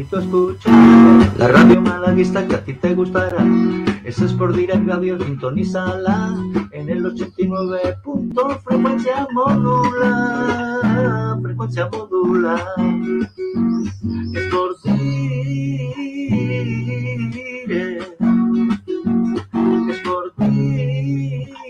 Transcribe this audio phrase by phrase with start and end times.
[0.00, 0.72] invito a escuchar
[1.36, 3.44] la radio malaguista que a ti te gustará.
[4.02, 6.34] Es Sport Direct Radio, sintonízala
[6.72, 7.98] en el 89.
[8.64, 12.64] frecuencia modula, frecuencia modula.
[14.32, 15.74] Sport Direct,
[19.90, 21.60] Sport Direct.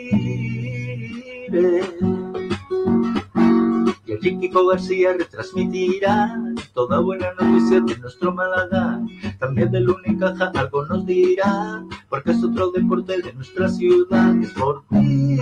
[4.07, 6.50] Y el Kiko García retransmitirá
[6.81, 9.01] toda buena noticia de nuestro Málaga.
[9.39, 14.35] También del Unicaja algo nos dirá, porque es otro deporte de nuestra ciudad.
[14.43, 15.39] Es por ti.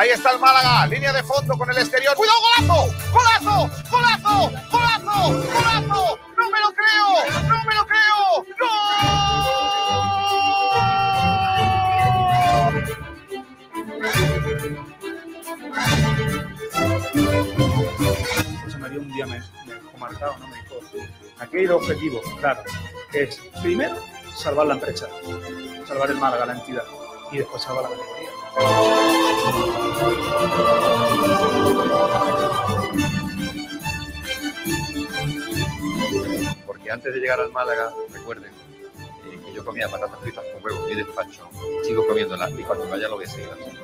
[0.00, 2.16] Ahí está el Málaga, línea de fondo con el exterior.
[2.16, 2.90] ¡Cuidado, golazo!
[3.12, 3.70] ¡Golazo!
[3.90, 4.50] ¡Golazo!
[4.70, 5.28] ¡Golazo!
[5.52, 6.18] ¡Golazo!
[6.38, 7.06] ¡No me lo creo!
[7.46, 8.46] ¡No me lo creo!
[18.64, 20.48] José María un día me, me dejó marcado, ¿no?
[20.48, 20.76] Me dijo,
[21.40, 22.62] aquí hay dos objetivos, claro,
[23.12, 23.96] es primero
[24.34, 25.08] salvar la empresa,
[25.86, 26.84] salvar el Málaga, la entidad,
[27.32, 28.19] y después salvar la categoría.
[36.66, 40.90] Porque antes de llegar al Málaga, recuerden eh, que yo comía patatas fritas con huevos
[40.90, 41.48] y despacho,
[41.84, 43.80] sigo comiéndolas y cuando vaya lo voy a seguir haciendo.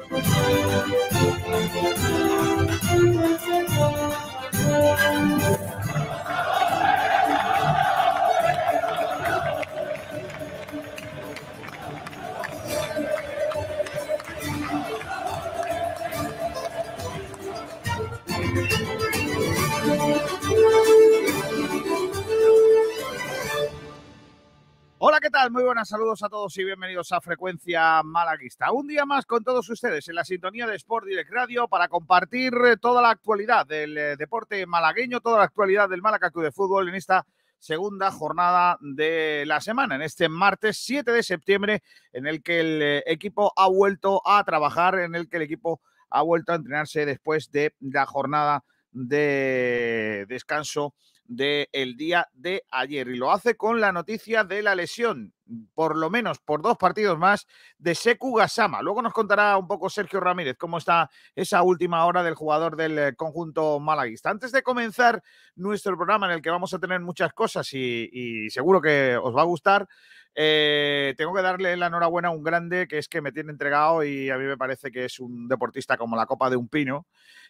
[24.98, 25.50] Hola, ¿qué tal?
[25.50, 28.72] Muy buenas saludos a todos y bienvenidos a Frecuencia Malaguista.
[28.72, 32.54] Un día más con todos ustedes en la sintonía de Sport Direct Radio para compartir
[32.64, 36.50] eh, toda la actualidad del eh, deporte malagueño, toda la actualidad del Málaga Club de
[36.50, 37.26] Fútbol en esta
[37.58, 41.82] segunda jornada de la semana, en este martes 7 de septiembre,
[42.14, 45.82] en el que el eh, equipo ha vuelto a trabajar, en el que el equipo
[46.08, 50.94] ha vuelto a entrenarse después de la jornada de descanso
[51.28, 55.34] del día de ayer y lo hace con la noticia de la lesión,
[55.74, 57.46] por lo menos por dos partidos más,
[57.78, 58.82] de Seku Gasama.
[58.82, 62.98] Luego nos contará un poco Sergio Ramírez cómo está esa última hora del jugador del
[62.98, 64.30] eh, conjunto malaguista.
[64.30, 65.22] Antes de comenzar
[65.54, 69.42] nuestro programa en el que vamos a tener muchas cosas y, seguro que os va
[69.42, 69.88] a gustar,
[70.34, 74.04] eh, tengo que darle la enhorabuena a un grande que es que me tiene entregado
[74.04, 77.06] y a mí me parece que es un deportista como la copa de un pino,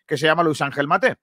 [0.07, 1.17] que se llama Luis Ángel Mate.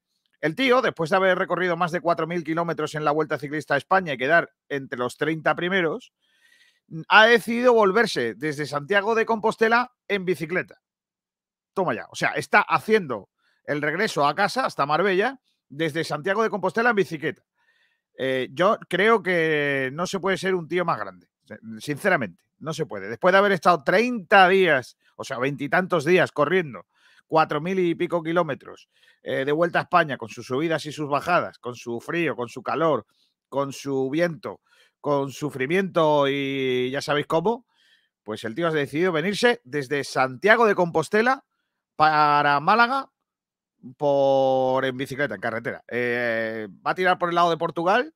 [0.43, 3.77] El tío, después de haber recorrido más de 4.000 kilómetros en la Vuelta Ciclista a
[3.77, 6.11] España y quedar entre los 30 primeros,
[7.07, 10.81] ha decidido volverse desde Santiago de Compostela en bicicleta.
[11.73, 12.07] Toma ya.
[12.11, 13.29] O sea, está haciendo
[13.63, 15.39] el regreso a casa hasta Marbella
[15.69, 17.41] desde Santiago de Compostela en bicicleta.
[18.17, 21.29] Eh, yo creo que no se puede ser un tío más grande.
[21.79, 23.07] Sinceramente, no se puede.
[23.07, 26.85] Después de haber estado 30 días, o sea, veintitantos días corriendo
[27.33, 28.89] cuatro mil y pico kilómetros
[29.23, 32.47] eh, de vuelta a España, con sus subidas y sus bajadas, con su frío, con
[32.47, 33.07] su calor,
[33.49, 34.61] con su viento,
[35.01, 37.65] con sufrimiento y ya sabéis cómo,
[38.21, 41.43] pues el tío ha decidido venirse desde Santiago de Compostela
[41.95, 43.09] para Málaga
[43.97, 45.83] por en bicicleta, en carretera.
[45.87, 48.13] Eh, va a tirar por el lado de Portugal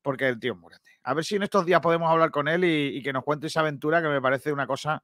[0.00, 0.90] porque el tío es grande.
[1.02, 3.60] A ver si en estos días podemos hablar con él y que nos cuente esa
[3.60, 5.02] aventura que me parece una cosa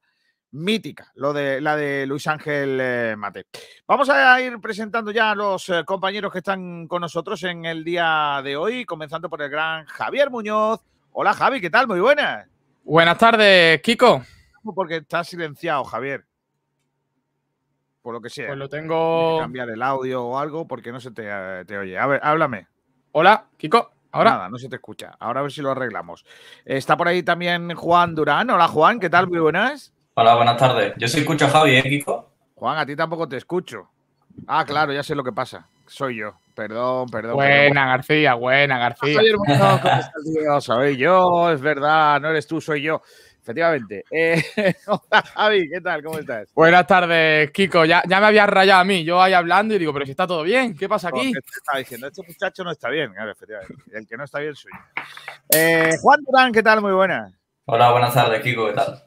[0.51, 3.47] mítica, lo de la de Luis Ángel eh, Mate.
[3.87, 7.83] Vamos a ir presentando ya a los eh, compañeros que están con nosotros en el
[7.83, 10.81] día de hoy, comenzando por el gran Javier Muñoz.
[11.11, 11.87] Hola Javi, ¿qué tal?
[11.87, 12.47] Muy buenas.
[12.83, 14.23] Buenas tardes, Kiko.
[14.75, 16.25] Porque estás silenciado, Javier.
[18.01, 18.47] Por lo que sea.
[18.47, 19.35] Pues lo tengo.
[19.35, 21.97] que cambiar el audio o algo porque no se te, eh, te oye.
[21.97, 22.67] A ver, háblame.
[23.11, 23.91] Hola, Kiko.
[24.11, 24.31] Ahora.
[24.31, 25.15] Nada, no se te escucha.
[25.19, 26.25] Ahora a ver si lo arreglamos.
[26.63, 28.49] Está por ahí también Juan Durán.
[28.49, 29.27] Hola Juan, ¿qué tal?
[29.27, 29.93] Muy buenas.
[30.19, 30.93] Hola, buenas tardes.
[30.97, 32.27] Yo sí escucho a Javi, ¿eh, Kiko?
[32.55, 33.87] Juan, a ti tampoco te escucho.
[34.47, 35.69] Ah, claro, ya sé lo que pasa.
[35.85, 36.39] Soy yo.
[36.55, 37.35] Perdón, perdón.
[37.35, 39.13] Buena, García, buena, García.
[39.13, 40.59] Javier Muñoz, ¿cómo estás, tío?
[40.61, 43.03] Soy yo, es verdad, no eres tú, soy yo.
[43.43, 44.05] Efectivamente.
[44.09, 44.43] Eh,
[44.87, 46.01] hola, Javi, ¿qué tal?
[46.01, 46.51] ¿Cómo estás?
[46.55, 47.85] Buenas tardes, Kiko.
[47.85, 49.03] Ya, ya me habías rayado a mí.
[49.03, 51.31] Yo ahí hablando y digo, pero si está todo bien, ¿qué pasa aquí?
[51.55, 53.13] Estaba diciendo, este muchacho no está bien.
[53.13, 53.75] Claro, efectivamente.
[53.93, 55.03] El que no está bien soy yo.
[55.55, 56.81] Eh, Juan Durán, ¿qué tal?
[56.81, 57.31] Muy buenas.
[57.65, 59.06] Hola, buenas tardes, Kiko, ¿qué tal?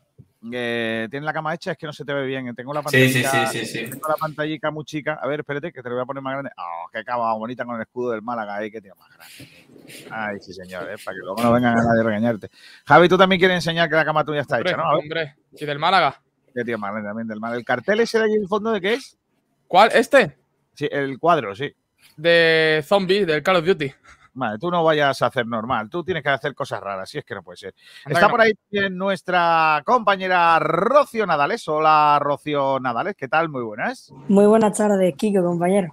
[0.52, 1.72] Eh, ¿Tienes la cama hecha?
[1.72, 2.54] Es que no se te ve bien.
[2.54, 3.90] Tengo la Sí, sí, pantallita, sí, sí, sí.
[3.90, 5.18] tengo la pantallica muy chica.
[5.20, 6.50] A ver, espérate, que te lo voy a poner más grande.
[6.56, 9.66] Oh, qué cama bonita con el escudo del Málaga ahí, que tío más grande.
[10.10, 10.96] Ay, sí, señor, ¿eh?
[11.04, 12.50] para que luego no vengan a nadie a regañarte.
[12.86, 14.84] Javi, tú también quieres enseñar que la cama tuya está Hombre, hecha, ¿no?
[14.88, 15.34] A ver, hombre.
[15.52, 16.22] ¿Y del Málaga?
[16.54, 17.58] qué tío más grande también del Málaga.
[17.58, 19.16] ¿El cartel ese de ahí en el fondo de qué es?
[19.68, 19.90] ¿Cuál?
[19.94, 20.36] ¿Este?
[20.74, 21.72] Sí, el cuadro, sí.
[22.16, 23.92] De Zombie, del Call of Duty.
[24.32, 27.24] Vale, tú no vayas a hacer normal, tú tienes que hacer cosas raras, si es
[27.24, 27.74] que no puede ser.
[28.04, 31.66] Anda Está por ahí también nuestra compañera Rocio Nadales.
[31.66, 33.48] Hola, Rocio Nadales, ¿qué tal?
[33.48, 34.12] Muy buenas.
[34.28, 35.92] Muy buenas tardes, Kiko, compañero.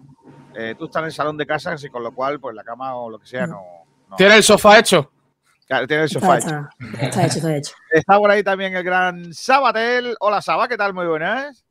[0.55, 2.95] Eh, tú estás en el salón de casa, así con lo cual, pues la cama
[2.95, 3.61] o lo que sea, no.
[4.09, 4.15] no.
[4.15, 5.11] ¿Tiene el sofá hecho?
[5.67, 6.47] Claro, tiene el Está, sofá hecho.
[6.47, 7.73] está, está hecho, está hecho.
[7.91, 10.15] Está por ahí también el gran Sabatel.
[10.19, 10.93] Hola, Saba, ¿qué tal?
[10.93, 11.65] Muy buenas.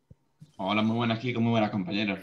[0.58, 2.18] Hola, muy buenas, Kiko, muy buenas, compañeros.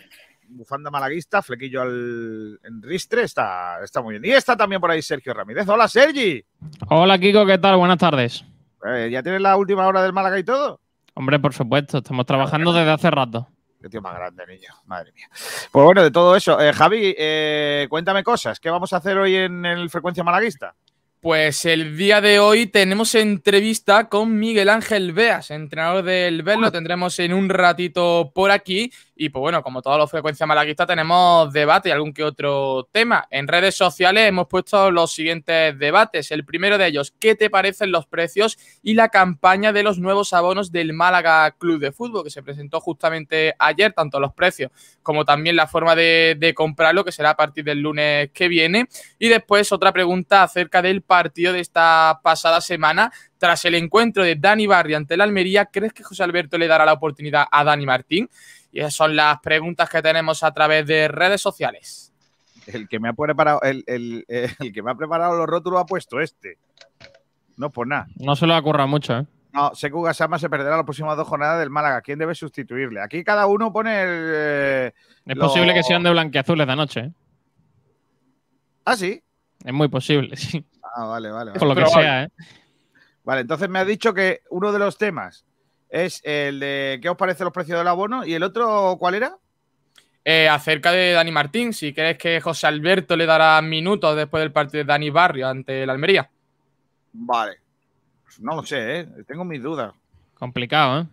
[0.53, 4.25] Bufanda malaguista, flequillo al en ristre, está, está muy bien.
[4.33, 5.67] Y está también por ahí Sergio Ramírez.
[5.67, 6.43] Hola, Sergi.
[6.89, 7.77] Hola Kiko, ¿qué tal?
[7.77, 8.45] Buenas tardes.
[8.85, 10.79] Eh, ¿Ya tienes la última hora del Málaga y todo?
[11.15, 13.47] Hombre, por supuesto, estamos trabajando desde hace rato.
[13.81, 14.69] Qué tío más grande, niño.
[14.85, 15.27] Madre mía.
[15.71, 16.59] Pues bueno, de todo eso.
[16.61, 18.59] eh, Javi, eh, cuéntame cosas.
[18.59, 20.75] ¿Qué vamos a hacer hoy en el Frecuencia Malaguista?
[21.19, 26.69] Pues el día de hoy tenemos entrevista con Miguel Ángel Beas, entrenador del Ver, lo
[26.69, 28.91] tendremos en un ratito por aquí.
[29.15, 33.27] Y pues bueno, como todos los frecuencias malaguistas, tenemos debate y algún que otro tema.
[33.29, 36.31] En redes sociales hemos puesto los siguientes debates.
[36.31, 40.33] El primero de ellos, ¿qué te parecen los precios y la campaña de los nuevos
[40.33, 44.71] abonos del Málaga Club de Fútbol, que se presentó justamente ayer, tanto los precios
[45.03, 48.87] como también la forma de, de comprarlo, que será a partir del lunes que viene?
[49.19, 53.11] Y después otra pregunta acerca del partido de esta pasada semana.
[53.37, 56.85] Tras el encuentro de Dani Barri ante el Almería, ¿crees que José Alberto le dará
[56.85, 58.29] la oportunidad a Dani Martín?
[58.73, 62.11] Y esas son las preguntas que tenemos a través de redes sociales.
[62.65, 65.79] El que me ha preparado, el, el- eh, el que me ha preparado los rótulos
[65.79, 66.57] ha puesto este.
[67.55, 68.07] No por nada.
[68.15, 69.25] No se lo ha currado mucho, ¿eh?
[69.53, 72.01] No, Seku Gasama se perderá las próximas dos jornadas del Málaga.
[72.01, 72.99] ¿Quién debe sustituirle?
[72.99, 74.09] Aquí cada uno pone el.
[74.33, 74.93] eh,
[75.27, 77.11] Es Lo- posible que sean de blanqueazules de anoche, ¿eh?
[78.85, 79.21] Ah, sí.
[79.63, 80.65] Es muy posible, sí.
[80.95, 81.51] Ah, vale, vale.
[81.51, 81.59] vale.
[81.59, 82.29] Por lo que sea, ¿eh?
[83.23, 85.45] Vale, entonces me ha dicho que uno de los temas
[85.93, 89.37] es el de qué os parece los precios del abono y el otro, ¿cuál era?
[90.25, 94.51] Eh, acerca de Dani Martín, si crees que José Alberto le dará minutos después del
[94.51, 96.29] partido de Dani Barrio ante el Almería.
[97.13, 97.57] Vale.
[98.23, 99.07] Pues no lo sé, ¿eh?
[99.27, 99.93] Tengo mis dudas.
[100.33, 101.05] Complicado, ¿eh?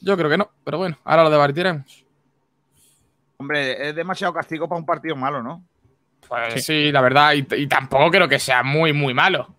[0.00, 2.04] Yo creo que no, pero bueno, ahora lo debatiremos.
[3.36, 5.62] Hombre, es demasiado castigo para un partido malo, ¿no?
[6.26, 6.92] Pues sí, Sí.
[6.92, 9.54] la verdad, y, y tampoco creo que sea muy, muy malo.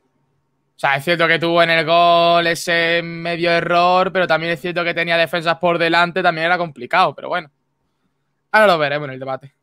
[0.77, 4.61] O sea, es cierto que tuvo en el gol ese medio error, pero también es
[4.61, 7.49] cierto que tenía defensas por delante, también era complicado, pero bueno.
[8.51, 9.55] Ahora lo veremos en el debate.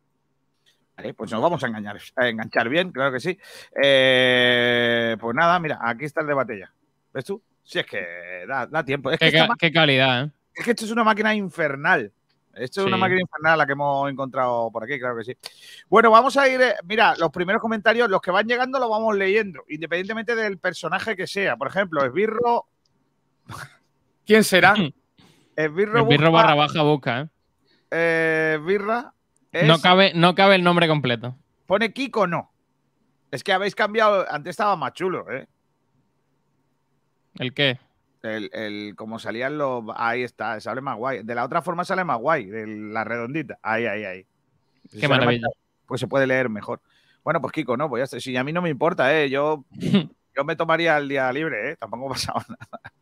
[0.97, 3.39] Vale, pues nos vamos a engañar, a enganchar bien, claro que sí.
[3.81, 6.73] Eh, pues nada, mira, aquí está el debate ya.
[7.13, 7.41] ¿Ves tú?
[7.63, 9.13] Si es que da, da tiempo.
[9.13, 10.31] Es que, Qué, qué calidad, ¿eh?
[10.53, 12.11] es que esto es una máquina infernal.
[12.57, 15.37] Esto es una máquina infernal la que hemos encontrado por aquí, claro que sí.
[15.89, 16.61] Bueno, vamos a ir.
[16.61, 21.17] eh, mira, los primeros comentarios, los que van llegando, los vamos leyendo, independientemente del personaje
[21.17, 21.57] que sea.
[21.57, 22.67] Por ejemplo, Esbirro.
[24.27, 24.75] ¿Quién será?
[25.57, 27.29] Esbirro, El birro busca, barra baja busca, ¿eh?
[27.91, 29.13] eh, Birra.
[29.53, 31.37] es- No cabe, no cabe el nombre completo.
[31.67, 32.51] Pone Kiko, no.
[33.31, 34.25] Es que habéis cambiado.
[34.31, 35.47] Antes estaba más chulo, ¿eh?
[37.39, 37.79] ¿El qué?
[38.25, 39.85] El, el- como salían los.
[39.97, 41.23] Ahí está, sale más guay.
[41.23, 43.59] De la otra forma sale más guay, de la redondita.
[43.63, 44.27] Ahí, ahí, ahí.
[44.91, 45.47] Si Qué más- maravilla.
[45.87, 46.81] pues se puede leer mejor.
[47.23, 48.21] Bueno, pues Kiko, no, pues ya está.
[48.21, 49.29] Si a mí no me importa, ¿eh?
[49.31, 49.65] Yo,
[50.37, 51.77] yo me tomaría el día libre, ¿eh?
[51.77, 52.93] Tampoco ha pasado nada.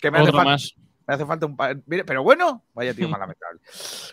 [0.00, 0.74] Que me hace, falta, más.
[1.06, 1.76] me hace falta un par.
[1.86, 3.60] Mire, pero bueno, vaya tío más lamentable.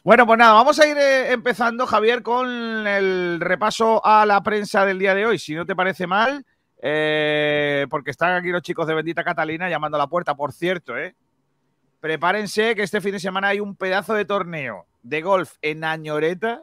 [0.03, 2.47] Bueno, pues nada, vamos a ir eh, empezando, Javier, con
[2.87, 5.37] el repaso a la prensa del día de hoy.
[5.37, 6.45] Si no te parece mal,
[6.87, 10.95] eh, porque están aquí los chicos de Bendita Catalina llamando a la puerta, por cierto,
[10.95, 11.15] ¿eh?
[11.99, 16.61] Prepárense que este fin de semana hay un pedazo de torneo de golf en Añoreta,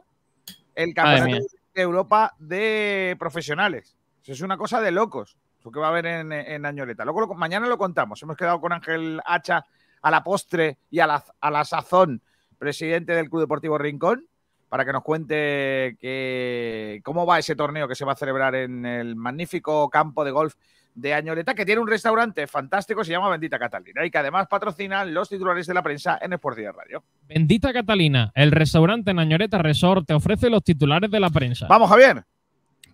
[0.75, 3.97] el campeonato de Europa de profesionales.
[4.21, 7.03] Eso es una cosa de locos, lo que va a haber en, en Añoreta.
[7.03, 8.23] Luego lo- mañana lo contamos.
[8.23, 9.65] Hemos quedado con Ángel Hacha
[10.01, 12.21] a la postre y a la, a la sazón,
[12.57, 14.25] presidente del Club Deportivo Rincón,
[14.73, 18.87] para que nos cuente que, cómo va ese torneo que se va a celebrar en
[18.87, 20.55] el magnífico campo de golf
[20.95, 25.13] de Añoreta, que tiene un restaurante fantástico, se llama Bendita Catalina, y que además patrocinan
[25.13, 27.03] los titulares de la prensa en Sport Radio.
[27.27, 31.67] Bendita Catalina, el restaurante Nañoreta Resort te ofrece los titulares de la prensa.
[31.69, 32.23] Vamos, Javier.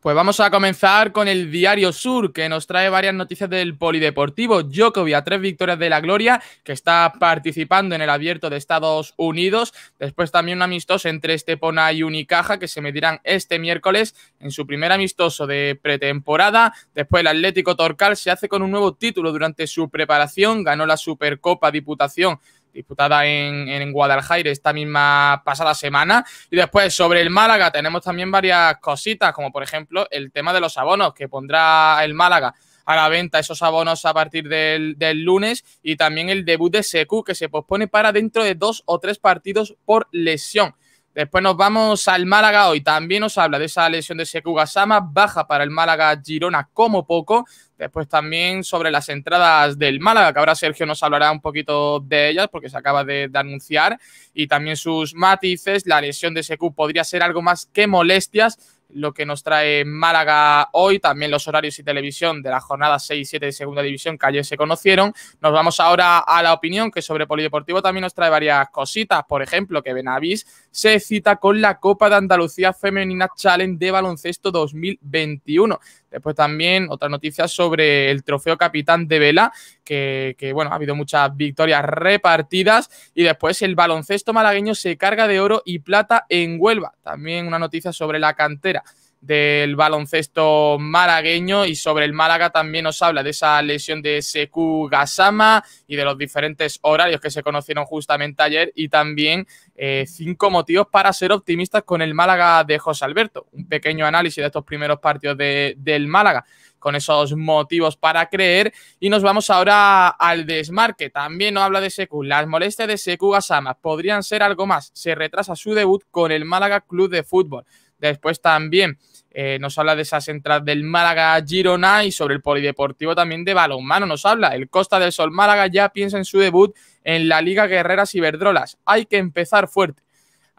[0.01, 4.63] Pues vamos a comenzar con el Diario Sur, que nos trae varias noticias del polideportivo.
[4.63, 9.13] Djokovic a tres victorias de la gloria, que está participando en el abierto de Estados
[9.18, 9.74] Unidos.
[10.00, 14.65] Después también un amistoso entre Estepona y Unicaja, que se medirán este miércoles en su
[14.65, 16.74] primer amistoso de pretemporada.
[16.96, 20.63] Después el Atlético Torcal se hace con un nuevo título durante su preparación.
[20.63, 22.39] Ganó la Supercopa Diputación
[22.73, 26.25] disputada en, en, Guadalajara esta misma pasada semana.
[26.49, 30.61] Y después sobre el Málaga tenemos también varias cositas, como por ejemplo el tema de
[30.61, 32.53] los abonos que pondrá el Málaga
[32.85, 36.81] a la venta esos abonos a partir del, del, lunes y también el debut de
[36.81, 40.73] Secu que se pospone para dentro de dos o tres partidos por lesión.
[41.13, 42.81] Después nos vamos al Málaga hoy.
[42.81, 47.05] También nos habla de esa lesión de Seku Gasama, baja para el Málaga Girona como
[47.05, 47.45] poco.
[47.77, 52.29] Después también sobre las entradas del Málaga, que ahora Sergio nos hablará un poquito de
[52.29, 53.99] ellas porque se acaba de, anunciar.
[54.33, 55.87] Y también sus matices.
[55.87, 60.69] La lesión de Seku podría ser algo más que molestias lo que nos trae Málaga
[60.73, 64.17] hoy, también los horarios y televisión de la jornada 6 y 7 de segunda división
[64.17, 65.13] que ayer se conocieron.
[65.41, 69.41] Nos vamos ahora a la opinión que sobre Polideportivo también nos trae varias cositas, por
[69.41, 75.79] ejemplo, que Benavís se cita con la Copa de Andalucía Femenina Challenge de baloncesto 2021.
[76.09, 79.51] Después también otra noticia sobre el trofeo capitán de vela,
[79.83, 82.89] que, que, bueno, ha habido muchas victorias repartidas.
[83.13, 86.93] Y después el baloncesto malagueño se carga de oro y plata en Huelva.
[87.03, 88.83] También una noticia sobre la cantera
[89.21, 94.88] del baloncesto malagueño y sobre el Málaga también nos habla de esa lesión de Seku
[94.89, 99.45] Gasama y de los diferentes horarios que se conocieron justamente ayer y también
[99.75, 103.47] eh, cinco motivos para ser optimistas con el Málaga de José Alberto.
[103.51, 106.45] Un pequeño análisis de estos primeros partidos de, del Málaga
[106.79, 108.73] con esos motivos para creer.
[108.99, 111.09] Y nos vamos ahora al desmarque.
[111.09, 112.23] También nos habla de Seku.
[112.23, 114.91] Las molestias de Seku Gasama podrían ser algo más.
[114.93, 117.65] Se retrasa su debut con el Málaga Club de Fútbol.
[118.00, 118.98] Después también
[119.32, 123.53] eh, nos habla de esas entradas del Málaga Girona y sobre el polideportivo también de
[123.53, 124.06] balonmano.
[124.06, 127.68] Nos habla el Costa del Sol Málaga ya piensa en su debut en la Liga
[127.68, 128.77] Guerreras Iberdrolas.
[128.86, 130.01] Hay que empezar fuerte.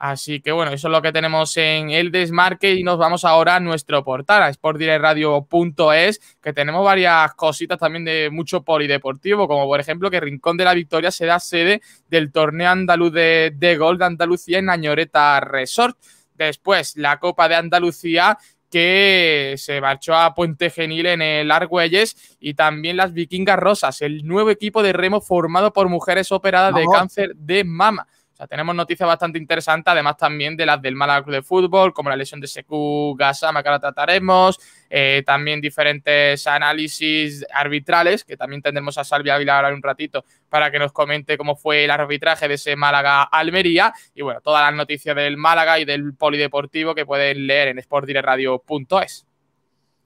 [0.00, 3.56] Así que bueno, eso es lo que tenemos en el desmarque y nos vamos ahora
[3.56, 9.78] a nuestro portal, a sportdirectradio.es, que tenemos varias cositas también de mucho polideportivo, como por
[9.78, 14.06] ejemplo que Rincón de la Victoria será sede del torneo andaluz de, de gol de
[14.06, 15.98] Andalucía en Añoreta Resort.
[16.44, 18.38] Después, la Copa de Andalucía
[18.70, 24.24] que se marchó a Puente Genil en el Argüelles y también las Vikingas Rosas, el
[24.24, 28.06] nuevo equipo de remo formado por mujeres operadas de cáncer de mama.
[28.48, 32.16] Tenemos noticias bastante interesantes, además también de las del Málaga Club de Fútbol, como la
[32.16, 38.96] lesión de Seku Gasama, que ahora trataremos, eh, también diferentes análisis arbitrales, que también tendremos
[38.98, 42.54] a Salvia Aguilar ahora un ratito para que nos comente cómo fue el arbitraje de
[42.54, 47.68] ese Málaga-Almería, y bueno, todas las noticias del Málaga y del Polideportivo que pueden leer
[47.68, 49.26] en sportdireradio.es.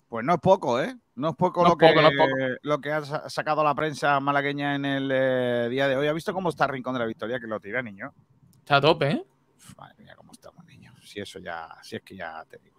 [0.09, 0.95] Pues no es poco, ¿eh?
[1.16, 2.37] No es poco, No lo, poco, que, no es poco.
[2.62, 6.06] lo que ha sa- sacado la prensa malagueña en el eh, día de hoy.
[6.09, 7.38] ¿Ha visto cómo está Rincón de la Victoria?
[7.38, 8.12] Que lo tira, niño.
[8.59, 9.25] Está a tope, ¿eh?
[9.56, 10.92] Uf, Madre mía, cómo estamos, niño.
[11.04, 12.74] Si eso ya, si es que ya te digo.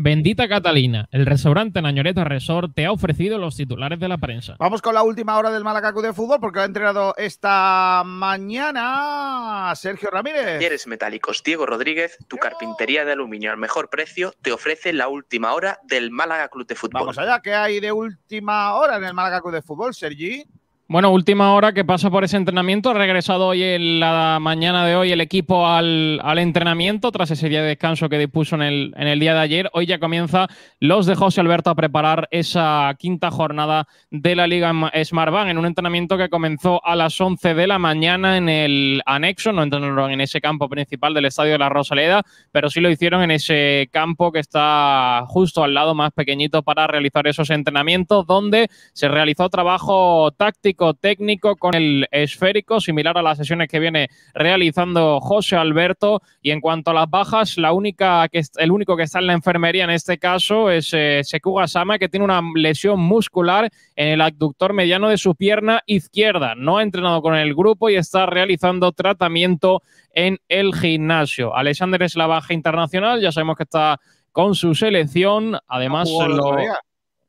[0.00, 4.54] Bendita Catalina, el restaurante Nañoreta Resort te ha ofrecido los titulares de la prensa.
[4.60, 8.04] Vamos con la última hora del Málaga Club de Fútbol porque lo ha entrenado esta
[8.06, 10.44] mañana Sergio Ramírez.
[10.44, 15.52] Talleres Metálicos Diego Rodríguez, tu carpintería de aluminio al mejor precio, te ofrece la última
[15.52, 17.00] hora del Málaga Club de Fútbol.
[17.00, 20.44] Vamos allá, ¿qué hay de última hora en el Málaga Club de Fútbol, Sergi?
[20.90, 22.88] Bueno, última hora que pasa por ese entrenamiento.
[22.88, 27.50] Ha regresado hoy en la mañana de hoy el equipo al, al entrenamiento tras ese
[27.50, 29.70] día de descanso que dispuso en el, en el día de ayer.
[29.74, 30.48] Hoy ya comienza
[30.80, 34.72] los de José Alberto a preparar esa quinta jornada de la Liga
[35.04, 39.52] Smartbank en un entrenamiento que comenzó a las 11 de la mañana en el anexo.
[39.52, 43.22] No entrenaron en ese campo principal del Estadio de la Rosaleda, pero sí lo hicieron
[43.22, 48.70] en ese campo que está justo al lado más pequeñito para realizar esos entrenamientos donde
[48.94, 55.20] se realizó trabajo táctico técnico con el esférico, similar a las sesiones que viene realizando
[55.20, 56.22] José Alberto.
[56.40, 59.32] Y en cuanto a las bajas, la única que el único que está en la
[59.34, 64.20] enfermería en este caso es eh, Seku Gasama, que tiene una lesión muscular en el
[64.20, 66.54] abductor mediano de su pierna izquierda.
[66.54, 69.82] No ha entrenado con el grupo y está realizando tratamiento
[70.12, 71.54] en el gimnasio.
[71.54, 74.00] Alexander es la baja internacional, ya sabemos que está
[74.32, 75.58] con su selección.
[75.66, 76.78] Además, el otro día.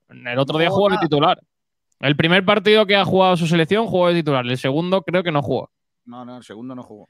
[0.10, 1.02] el jugó nada.
[1.02, 1.40] titular.
[2.00, 4.46] El primer partido que ha jugado su selección jugó de titular.
[4.46, 5.70] El segundo creo que no jugó.
[6.06, 7.08] No, no, el segundo no jugó.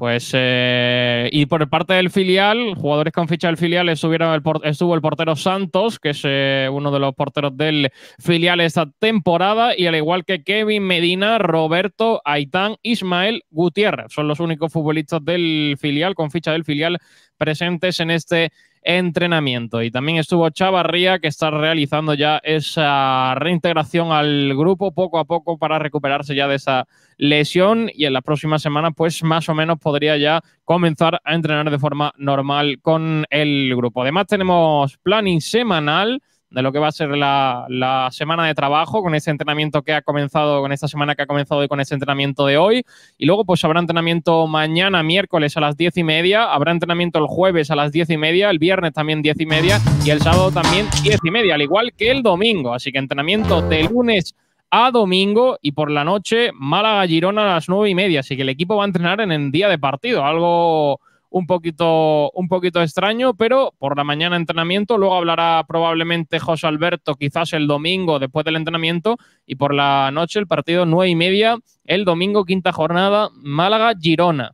[0.00, 4.94] Pues, eh, y por parte del filial, jugadores con ficha del filial, estuvieron el estuvo
[4.94, 9.88] el portero Santos, que es eh, uno de los porteros del filial esta temporada, y
[9.88, 14.10] al igual que Kevin Medina, Roberto, Aitán, Ismael Gutiérrez.
[14.10, 16.96] Son los únicos futbolistas del filial, con ficha del filial
[17.36, 19.82] presentes en este entrenamiento.
[19.82, 25.58] Y también estuvo Chavarría, que está realizando ya esa reintegración al grupo poco a poco
[25.58, 29.78] para recuperarse ya de esa lesión y en la próxima semana pues más o menos
[29.78, 34.02] podría ya comenzar a entrenar de forma normal con el grupo.
[34.02, 39.02] Además tenemos planning semanal de lo que va a ser la, la, semana de trabajo
[39.02, 41.94] con ese entrenamiento que ha comenzado, con esta semana que ha comenzado hoy, con ese
[41.94, 42.84] entrenamiento de hoy.
[43.18, 47.26] Y luego, pues habrá entrenamiento mañana, miércoles a las diez y media, habrá entrenamiento el
[47.26, 50.50] jueves a las diez y media, el viernes también diez y media y el sábado
[50.50, 52.74] también diez y media, al igual que el domingo.
[52.74, 54.34] Así que entrenamiento de lunes
[54.70, 58.20] a domingo y por la noche Málaga-Girona a las nueve y media.
[58.20, 61.00] Así que el equipo va a entrenar en el día de partido, algo
[61.32, 67.14] un poquito, un poquito extraño, pero por la mañana entrenamiento, luego hablará probablemente José Alberto,
[67.14, 71.56] quizás el domingo después del entrenamiento, y por la noche el partido nueve y media,
[71.84, 74.52] el domingo, quinta jornada, Málaga-Girona.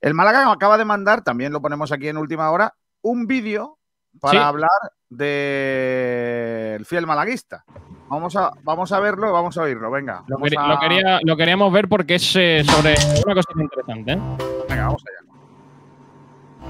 [0.00, 3.78] El Málaga acaba de mandar, también lo ponemos aquí en última hora, un vídeo
[4.20, 4.44] para Sí.
[4.44, 4.70] hablar
[5.08, 7.64] del fiel malaguista.
[8.08, 9.90] Vamos a, vamos a verlo y vamos a oírlo.
[9.90, 10.22] Venga.
[10.26, 13.48] Lo, vamos queri- a- lo quería, lo queríamos ver porque es eh, sobre una cosa
[13.60, 14.12] interesante.
[14.12, 14.18] ¿eh?
[14.68, 15.32] Venga, vamos allá.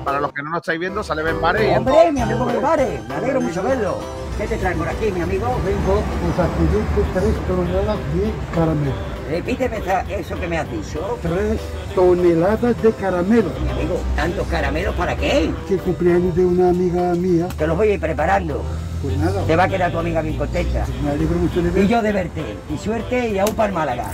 [0.06, 3.02] Para los que no nos estáis viendo, sale Ben Bare y Hombre, mi amigo Benvare,
[3.08, 3.98] me alegro mucho verlo.
[4.38, 5.46] ¿Qué te traes por aquí, mi amigo?
[5.64, 6.00] Vengo.
[6.22, 8.94] Pues a pedirte tres toneladas de caramelo.
[9.28, 9.82] Repíteme
[10.20, 11.18] eso que me has dicho.
[11.22, 11.60] Tres
[11.96, 13.50] toneladas de caramelo.
[13.64, 15.52] Mi amigo, ¿tantos caramelos para qué?
[15.66, 17.48] Que el cumpleaños de una amiga mía.
[17.58, 18.62] Te los voy a ir preparando.
[19.02, 19.44] Pues nada.
[19.44, 20.86] Te va a quedar tu amiga bien contenta.
[21.02, 21.88] Me alegro mucho de Y ver.
[21.88, 22.56] yo de verte.
[22.72, 24.12] Y suerte y aún para Málaga.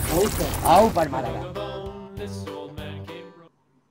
[0.65, 1.41] Aún para Málaga.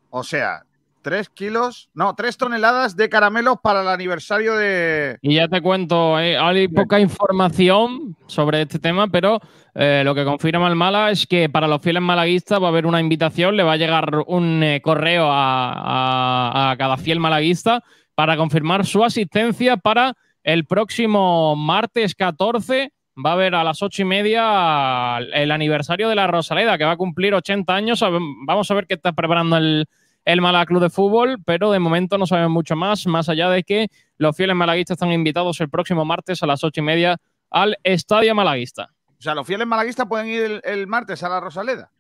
[0.10, 0.64] O sea,
[1.02, 5.18] tres kilos, no, tres toneladas de caramelos para el aniversario de.
[5.22, 9.40] Y ya te cuento, eh, hay poca información sobre este tema, pero
[9.76, 12.86] eh, lo que confirma el Mala es que para los fieles malaguistas va a haber
[12.86, 17.84] una invitación, le va a llegar un eh, correo a, a- a cada fiel malaguista
[18.16, 22.92] para confirmar su asistencia para el próximo martes 14.
[23.24, 26.92] Va a haber a las ocho y media el aniversario de la Rosaleda, que va
[26.92, 28.04] a cumplir 80 años.
[28.48, 29.86] Vamos a ver qué está preparando el,
[30.26, 33.64] el Málaga Club de Fútbol, pero de momento no sabemos mucho más, más allá de
[33.64, 33.88] que
[34.18, 37.18] los fieles malaguistas están invitados el próximo martes a las ocho y media
[37.50, 38.90] al Estadio Malaguista.
[39.18, 41.92] O sea, los fieles malaguistas pueden ir el, el martes a la Rosaleda.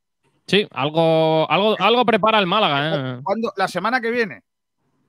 [0.47, 3.17] Sí, algo, algo, algo prepara el Málaga.
[3.17, 3.19] ¿eh?
[3.23, 3.53] ¿Cuándo?
[3.57, 4.43] La semana que viene.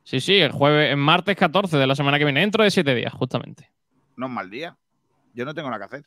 [0.05, 2.94] Sí, sí, el jueves, el martes 14 de la semana que viene, dentro de siete
[2.94, 3.70] días, justamente.
[4.16, 4.77] No es mal día.
[5.35, 6.07] Yo no tengo nada que hacer.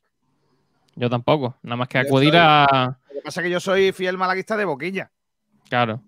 [0.95, 2.97] Yo tampoco, nada más que acudir soy- a.
[3.09, 5.11] Lo que pasa es que yo soy fiel malaguista de boquilla.
[5.69, 6.01] Claro,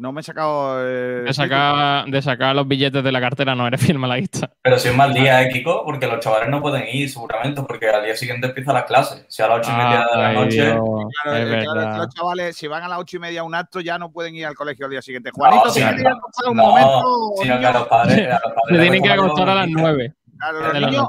[0.00, 0.80] No me he sacado.
[0.82, 4.50] eh, de sacar, de sacar los billetes de la cartera no eres fiel malaguista.
[4.62, 5.84] Pero si es mal día, ¿eh, Kiko?
[5.84, 9.26] Porque los chavales no pueden ir, seguramente, porque al día siguiente empiezan las clases.
[9.28, 10.56] Si a las ocho y media de la Ay, noche.
[10.62, 13.54] Claro, es eh, claro, los chavales, si van a las ocho y media a un
[13.54, 15.30] acto, ya no pueden ir al colegio al día siguiente.
[15.34, 17.04] Juanito, No, ¿tú sí, querías no, pasar un no, momento?
[17.42, 18.18] sino que a los padres.
[18.28, 21.08] a los padres tienen que acostar a las nueve Claro, de los la niños.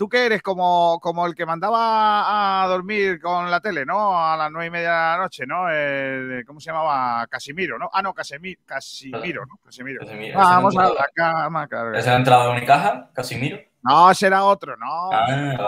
[0.00, 0.40] ¿Tú qué eres?
[0.40, 4.18] Como, como el que mandaba a dormir con la tele, ¿no?
[4.18, 5.68] A las nueve y media de la noche, ¿no?
[5.68, 7.26] El- ¿Cómo se llamaba?
[7.26, 7.90] Casimiro, ¿no?
[7.92, 9.58] Ah, no, Casimiro, Casimiro, ¿no?
[9.62, 10.00] Casimiro.
[10.00, 11.94] Casimiro, Vamos ese a no la cama, claro.
[11.94, 13.58] ¿Es la entrada de Unicaja, Casimiro?
[13.82, 15.10] No, será otro, no.
[15.12, 15.58] Ah, vale.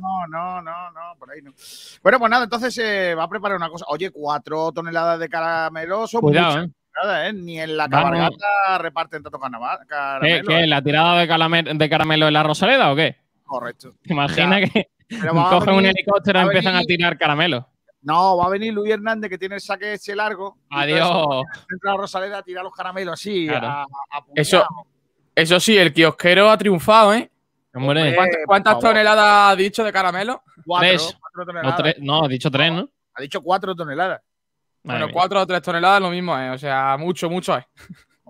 [0.00, 1.52] No, no, no, no, por ahí no.
[2.02, 3.84] Bueno, pues nada, entonces eh, va a preparar una cosa.
[3.88, 6.72] Oye, cuatro toneladas de caramelo son Cuidado, muchas ¿eh?
[6.94, 7.32] toneladas, ¿eh?
[7.34, 8.10] Ni en la Vamos.
[8.10, 10.48] cabalgata reparten tanto carnaval- ¿Qué, caramelo.
[10.48, 10.66] qué, ¿eh?
[10.66, 13.20] ¿La tirada de caramelo en la Rosaleda o qué?
[13.52, 13.92] Correcto.
[14.02, 14.88] ¿Te imaginas que
[15.50, 17.68] cogen un helicóptero y empiezan a tirar caramelo?
[18.00, 20.56] No, va a venir Luis Hernández que tiene el saque ese largo.
[20.70, 21.44] Adiós.
[21.70, 23.46] Entra a Rosaleda a tirar los caramelos así.
[23.46, 23.66] Claro.
[23.68, 24.64] a- a Eso,
[25.34, 27.30] eso sí, el kiosquero ha triunfado, ¿eh?
[27.74, 30.42] Hombre, ¿Cuántas, toneladas ha dicho de caramelo?
[30.64, 31.18] Cuatro, tres.
[31.62, 32.88] cuatro no, he dicho tres, ¿no?
[33.14, 34.20] Ha dicho cuatro toneladas.
[34.84, 35.12] Madre Bueno, mía.
[35.14, 36.50] cuatro o tres toneladas lo mismo, ¿eh?
[36.50, 37.64] O sea, mucho, mucho es.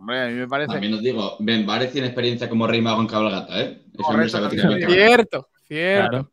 [0.02, 0.72] Hombre, a mí me parece.
[0.72, 3.82] También os digo, Ben Vares tiene experiencia como rey mago en cabalgata, ¿eh?
[3.98, 4.92] Hombre Correcto, cabalgata.
[4.92, 6.08] Cierto, cierto.
[6.10, 6.32] Claro.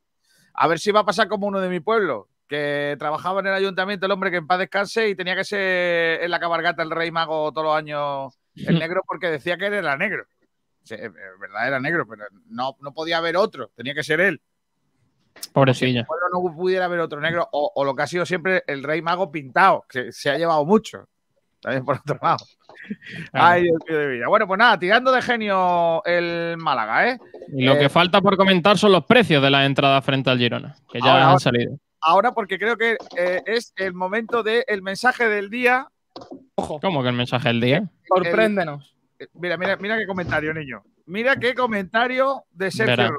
[0.56, 3.54] A ver si va a pasar como uno de mi pueblo, que trabajaba en el
[3.54, 6.90] ayuntamiento, el hombre que en paz descanse y tenía que ser en la cabalgata el
[6.90, 10.26] rey mago todos los años el negro porque decía que él era negro.
[10.82, 14.42] Sí, es verdad, era negro, pero no, no podía haber otro, tenía que ser él.
[15.54, 16.06] Pobrecilla.
[16.06, 19.04] pueblo no pudiera haber otro negro, o, o lo que ha sido siempre el rey
[19.04, 21.08] mago pintado, que se ha llevado mucho.
[21.62, 22.38] También por otro lado.
[23.34, 24.28] Ay, Dios mío de vida.
[24.28, 27.20] Bueno, pues nada, tirando de genio el Málaga, ¿eh?
[27.54, 30.38] Y lo Eh, que falta por comentar son los precios de la entrada frente al
[30.40, 31.78] Girona, que ya Ahora, han salido.
[32.02, 35.88] Ahora, porque creo que eh, es el momento del mensaje del día.
[36.56, 37.84] Ojo, ¿Cómo que el mensaje del día?
[38.08, 38.96] Sorpréndenos.
[39.20, 40.82] eh, mira, mira, mira qué comentario, niño.
[41.06, 43.10] Mira qué comentario de Sergio.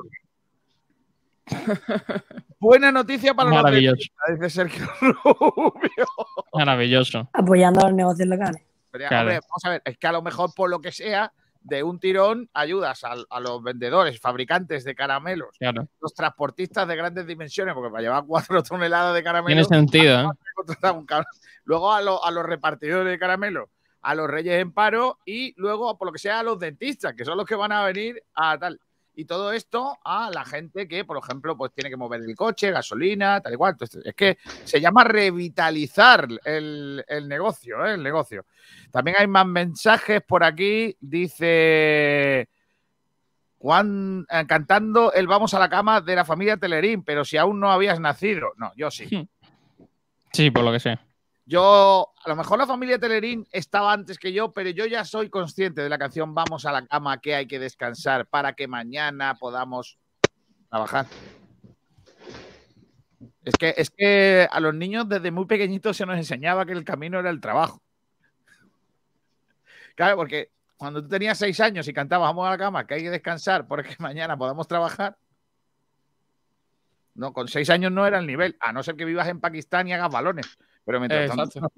[2.61, 3.95] Buena noticia para los Maravilloso.
[4.23, 6.07] atletas, dice Sergio Rubio.
[6.53, 7.29] Maravilloso.
[7.33, 8.63] Apoyando a los negocios locales.
[8.91, 9.23] Pero ya, Claro.
[9.29, 11.99] hombre, vamos a ver, es que a lo mejor por lo que sea, de un
[12.01, 15.89] tirón ayudas a, los vendedores, fabricantes de caramelos, Claro.
[16.01, 20.27] los transportistas de grandes dimensiones, porque para llevar cuatro toneladas de Tiene caramelos, sentido, ¿eh?
[20.95, 21.07] un
[21.65, 23.69] luego a, lo- a los repartidores de caramelos,
[24.03, 27.25] a los reyes en paro y luego, por lo que sea, a los dentistas, que
[27.25, 28.81] son los que van a venir a tal.
[29.21, 32.71] Y todo esto a la gente que, por ejemplo, pues tiene que mover el coche,
[32.71, 33.73] gasolina, tal y cual.
[33.73, 37.93] Entonces, es que se llama revitalizar el, el negocio, ¿eh?
[37.93, 38.47] el negocio.
[38.91, 40.97] También hay más mensajes por aquí.
[41.01, 42.49] Dice
[43.59, 47.61] Juan eh, cantando el Vamos a la cama de la familia Telerín, pero si aún
[47.61, 48.55] no habías nacido.
[48.57, 49.29] No, yo sí.
[50.33, 51.05] Sí, por lo que sea.
[51.51, 55.29] Yo, a lo mejor la familia Telerín estaba antes que yo, pero yo ya soy
[55.29, 59.35] consciente de la canción Vamos a la cama, que hay que descansar para que mañana
[59.35, 59.99] podamos
[60.69, 61.07] trabajar.
[63.45, 66.85] Es que, es que a los niños desde muy pequeñitos se nos enseñaba que el
[66.85, 67.83] camino era el trabajo.
[69.97, 73.03] Claro, porque cuando tú tenías seis años y cantabas Vamos a la cama, que hay
[73.03, 75.19] que descansar porque mañana podamos trabajar,
[77.17, 79.89] no, con seis años no era el nivel, a no ser que vivas en Pakistán
[79.89, 80.57] y hagas balones.
[80.85, 81.61] Pero mientras tanto.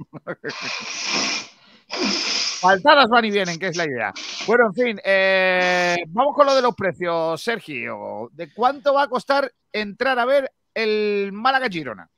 [2.60, 4.12] Faltadas van y vienen, que es la idea.
[4.46, 8.30] Bueno, en fin, eh, vamos con lo de los precios, Sergio.
[8.32, 12.08] ¿De cuánto va a costar entrar a ver el Málaga Girona?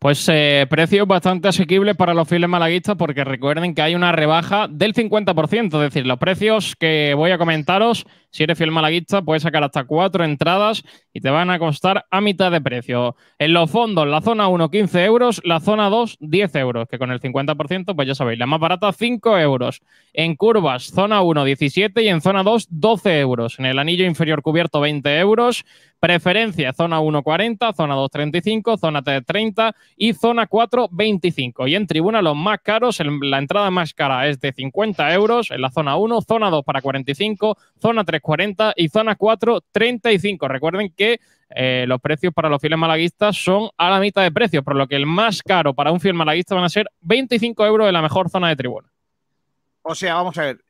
[0.00, 4.68] Pues eh, precios bastante asequibles para los fieles malaguistas porque recuerden que hay una rebaja
[4.68, 9.42] del 50%, es decir, los precios que voy a comentaros, si eres fiel malaguista puedes
[9.42, 13.16] sacar hasta cuatro entradas y te van a costar a mitad de precio.
[13.40, 17.10] En los fondos, la zona 1 15 euros, la zona 2 10 euros, que con
[17.10, 19.82] el 50% pues ya sabéis, la más barata 5 euros.
[20.12, 23.58] En curvas, zona 1 17 y en zona 2 12 euros.
[23.58, 25.64] En el anillo inferior cubierto 20 euros.
[26.00, 31.66] Preferencia, zona 1 40, zona 2 35, zona 3 30 y zona 4 25.
[31.66, 35.60] Y en tribuna los más caros, la entrada más cara es de 50 euros en
[35.60, 40.46] la zona 1, zona 2 para 45, zona 3 40 y zona 4 35.
[40.46, 41.18] Recuerden que
[41.50, 44.86] eh, los precios para los fieles malaguistas son a la mitad de precio, por lo
[44.86, 48.02] que el más caro para un fiel malaguista van a ser 25 euros en la
[48.02, 48.88] mejor zona de tribuna.
[49.82, 50.60] O sea, vamos a ver.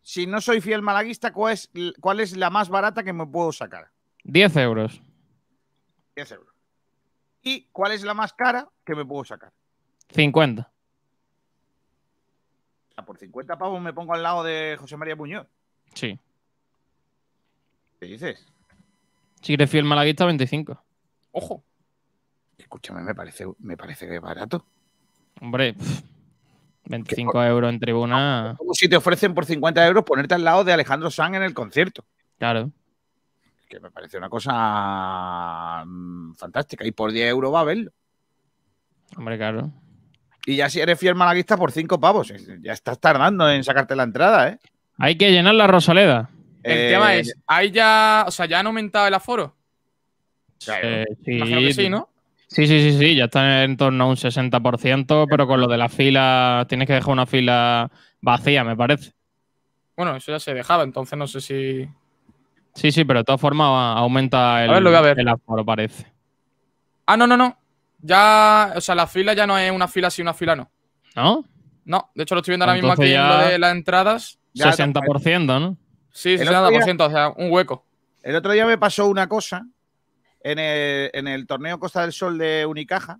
[0.00, 3.52] Si no soy fiel malaguista, ¿cuál es, cuál es la más barata que me puedo
[3.52, 3.88] sacar?
[4.30, 5.02] 10 euros.
[6.14, 6.54] 10 euros.
[7.42, 9.52] ¿Y cuál es la más cara que me puedo sacar?
[10.10, 10.70] 50.
[12.96, 15.46] Ah, por 50 pavos me pongo al lado de José María Muñoz.
[15.94, 16.18] Sí.
[17.98, 18.46] ¿Qué dices?
[19.40, 20.80] Si eres fiel malaguista, 25.
[21.32, 21.64] Ojo.
[22.56, 24.64] Escúchame, me parece, me parece que es barato.
[25.40, 26.02] Hombre, pff,
[26.84, 28.54] 25 euros en tribuna.
[28.58, 31.54] Como si te ofrecen por 50 euros ponerte al lado de Alejandro Sanz en el
[31.54, 32.04] concierto.
[32.38, 32.70] Claro.
[33.70, 36.84] Que me parece una cosa mm, fantástica.
[36.84, 37.92] Y por 10 euros va a verlo.
[39.16, 39.70] Hombre, claro.
[40.44, 42.32] Y ya si eres fiel malaguista por 5 pavos.
[42.62, 44.58] Ya estás tardando en sacarte la entrada, ¿eh?
[44.98, 46.30] Hay que llenar la Rosaleda.
[46.64, 49.54] El Eh, tema es, ¿hay ya, o sea, ya han aumentado el aforo?
[50.82, 52.08] Eh, sí, Imagino que sí, ¿no?
[52.48, 55.78] Sí, sí, sí, sí, ya está en torno a un 60%, pero con lo de
[55.78, 57.88] la fila, tienes que dejar una fila
[58.20, 59.12] vacía, me parece.
[59.96, 61.88] Bueno, eso ya se dejaba, entonces no sé si.
[62.74, 65.18] Sí, sí, pero de todas formas aumenta el, ver, lo voy a ver.
[65.20, 66.06] el aforo, parece.
[67.06, 67.56] Ah, no, no, no.
[68.00, 70.70] Ya, o sea, la fila ya no es una fila sí, una fila no.
[71.16, 71.44] ¿No?
[71.84, 74.38] No, de hecho lo estoy viendo ahora mismo aquí en ya- lo de las entradas.
[74.52, 75.76] Ya 60%, ¿no?
[76.12, 77.84] Sí, El otro 60%, o sea, un hueco.
[78.22, 79.66] El otro día me pasó una cosa
[80.42, 83.18] en el, en el torneo Costa del Sol de Unicaja.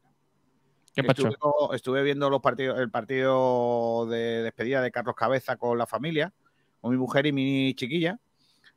[0.95, 1.29] ¿Qué pasó?
[1.29, 6.33] Estuve, estuve viendo los partidos, el partido de despedida de Carlos Cabeza con la familia,
[6.81, 8.19] con mi mujer y mi chiquilla.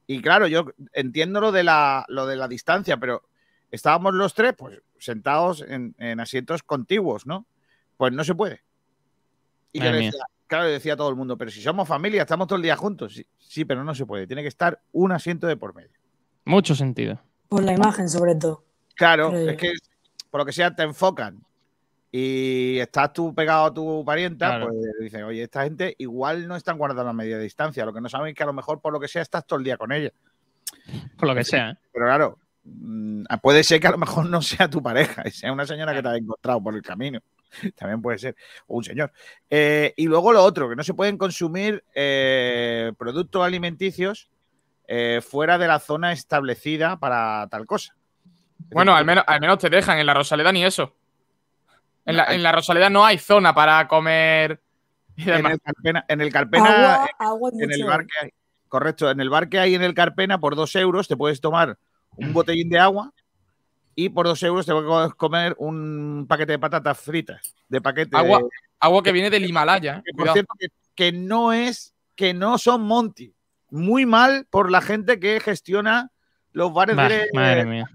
[0.07, 3.23] Y claro, yo entiendo lo de la, lo de la distancia, pero
[3.71, 7.45] estábamos los tres pues, sentados en, en asientos contiguos, ¿no?
[7.97, 8.63] Pues no se puede.
[9.71, 10.11] Y yo decía,
[10.47, 13.15] claro, decía a todo el mundo, pero si somos familia, estamos todo el día juntos.
[13.15, 14.27] Sí, sí, pero no se puede.
[14.27, 15.97] Tiene que estar un asiento de por medio.
[16.45, 17.19] Mucho sentido.
[17.49, 18.63] Por la imagen, sobre todo.
[18.95, 19.73] Claro, es que
[20.29, 21.43] por lo que sea te enfocan
[22.15, 24.67] y estás tú pegado a tu parienta, Claro.
[24.67, 27.86] pues dicen, oye, esta gente igual no están guardando la medida de distancia.
[27.86, 29.58] Lo que no saben es que a lo mejor por lo que sea estás todo
[29.58, 30.12] el día con ella.
[31.17, 31.71] Por lo que sea.
[31.71, 31.78] ¿eh?
[31.91, 35.52] Pero claro, mm, puede ser que a lo mejor no sea tu pareja y sea
[35.52, 37.19] una señora que te ha encontrado por el camino.
[37.76, 38.36] También puede ser,
[38.67, 39.12] o un señor.
[39.49, 44.30] Eh, y luego lo otro, que no se pueden consumir eh, productos alimenticios
[44.88, 47.95] eh, fuera de la zona establecida para tal cosa.
[48.69, 50.95] Bueno, al menos, al menos te dejan en la Rosaleda ni eso.
[52.05, 54.61] En la, en la Rosaleda no hay zona para comer
[55.15, 57.89] y En el Carpena, en el Carpena, Agua, agua y en el mucho.
[57.89, 58.29] bar que hay.
[58.67, 61.77] Correcto, en el bar que hay en el Carpena, por dos euros te puedes tomar
[62.17, 63.13] un botellín de agua
[63.95, 67.55] y por dos euros te puedes comer un paquete de patatas fritas.
[67.69, 68.17] De paquete.
[68.17, 68.41] Agua,
[68.79, 69.97] agua que viene del Himalaya.
[69.97, 70.01] eh.
[70.03, 70.33] que, por Cuidado.
[70.33, 73.33] cierto, que que no es, que no son Monty.
[73.69, 76.11] Muy mal por la gente que gestiona
[76.53, 77.27] los bares Bah, de.
[77.33, 77.89] madre mía.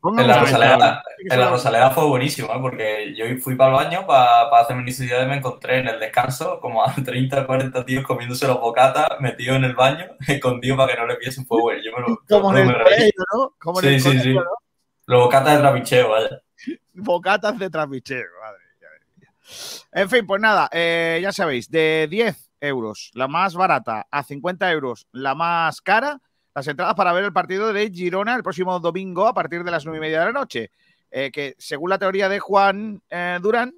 [0.00, 2.58] Pongan En la, Rosaleda, en la Rosaleda fue buenísimo, ¿eh?
[2.60, 6.00] porque yo fui para el baño para hacer mis necesidades y me encontré en el
[6.00, 10.94] descanso como a 30, 40 tíos comiéndose los bocatas, metidos en el baño, escondidos para
[10.94, 11.72] que no le viesen fuego.
[11.74, 13.54] Y yo me lo, Como en me el colegio, ¿no?
[13.58, 14.34] Como en Sí, el sí, colegio, sí.
[14.34, 14.44] ¿no?
[15.06, 16.42] Los bocatas de trapicheo, vaya.
[16.94, 19.32] Bocatas de trapicheo, madre mía, madre mía.
[19.92, 24.70] En fin, pues nada, eh, ya sabéis, de 10 euros la más barata a 50
[24.72, 26.20] euros la más cara,
[26.58, 29.84] las entradas para ver el partido de Girona el próximo domingo a partir de las
[29.84, 30.70] 9 y media de la noche.
[31.10, 33.72] Eh, que según la teoría de Juan eh, Durán,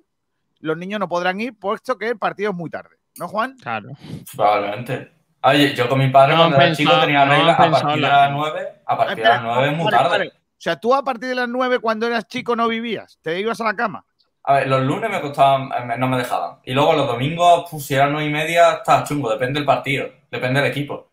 [0.60, 2.96] los niños no podrán ir puesto que el partido es muy tarde.
[3.18, 3.56] ¿No, Juan?
[3.60, 3.90] Claro.
[4.34, 5.12] Probablemente.
[5.42, 7.90] Oye, yo con mi padre No cuando era chico tenía no han regla a partir
[7.94, 10.10] de la- las 9, a partir de las 9 es muy Vale, tarde.
[10.10, 10.28] vale.
[10.28, 13.60] O sea, tú a partir de las 9 cuando eras chico no vivías, te ibas
[13.60, 14.04] a la cama.
[14.44, 16.58] A ver, los lunes me costaban, eh, no me dejaban.
[16.64, 20.08] Y luego los domingos, pues, si eran 9 y media, está chungo, depende del partido,
[20.30, 21.09] depende del equipo.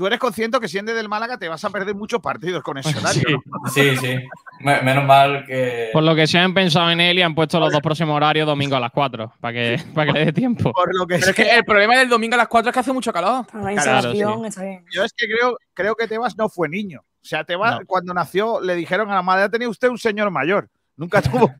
[0.00, 2.96] Tú eres consciente que siendo del Málaga te vas a perder muchos partidos con ese
[2.98, 3.22] horario.
[3.22, 3.34] Sí.
[3.44, 3.70] ¿no?
[3.70, 4.16] Sí, sí.
[4.60, 5.90] Me- menos mal que.
[5.92, 8.46] Por lo que se han pensado en él y han puesto los dos próximos horarios
[8.46, 10.72] domingo a las 4, para que, para que le dé tiempo.
[10.72, 12.80] Por lo que Pero es que el problema del domingo a las 4 es que
[12.80, 13.44] hace mucho calor.
[13.46, 14.18] Claro, sí.
[14.90, 17.00] Yo es que creo, creo que Tebas no fue niño.
[17.02, 17.86] O sea, Tebas No.
[17.86, 20.70] cuando nació le dijeron a la madre, tenía usted un señor mayor.
[20.96, 21.52] Nunca tuvo,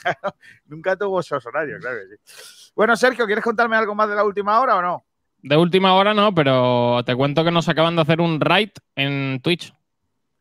[0.00, 2.72] Claro, nunca tuvo esos horarios, claro que sí.
[2.74, 5.04] Bueno, Sergio, ¿quieres contarme algo más de la última hora o no?
[5.46, 9.40] De última hora no, pero te cuento que nos acaban de hacer un raid en
[9.42, 9.74] Twitch.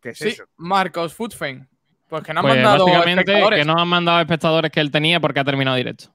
[0.02, 0.46] ¿Qué es Sí, eso?
[0.58, 1.68] Marcos Foodfame.
[2.08, 3.60] Pues que no han Pues mandado básicamente espectadores.
[3.60, 6.06] que no han mandado espectadores que él tenía porque ha terminado directo.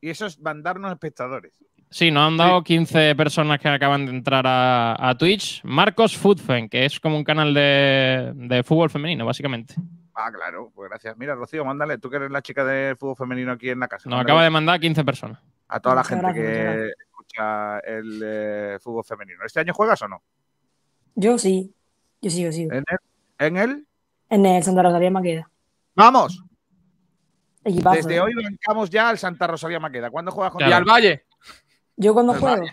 [0.00, 1.52] Y eso es mandarnos espectadores.
[1.90, 5.60] Sí, nos han dado 15 personas que acaban de entrar a, a Twitch.
[5.64, 9.74] Marcos Foodfen, que es como un canal de, de fútbol femenino, básicamente.
[10.14, 11.16] Ah, claro, pues gracias.
[11.16, 14.08] Mira, Rocío, mándale, tú que eres la chica de fútbol femenino aquí en la casa.
[14.08, 15.40] Nos mándale acaba de mandar 15 personas.
[15.68, 16.92] A toda la gente gracias, que
[17.84, 19.44] el eh, fútbol femenino.
[19.44, 20.22] ¿Este año juegas o no?
[21.14, 21.74] Yo sí.
[22.20, 22.62] Yo sí, yo sí.
[22.62, 22.98] ¿En el?
[23.38, 23.86] ¿En el?
[24.30, 25.50] En el Santa Rosalía Maqueda.
[25.94, 26.42] ¡Vamos!
[27.64, 27.96] Equipazo.
[27.96, 28.20] Desde ¿eh?
[28.20, 30.10] hoy bancamos ya al Santa Rosalía Maqueda.
[30.10, 31.24] ¿Cuándo juegas Y contra al Valle.
[31.96, 32.72] Yo cuando El juego Valle.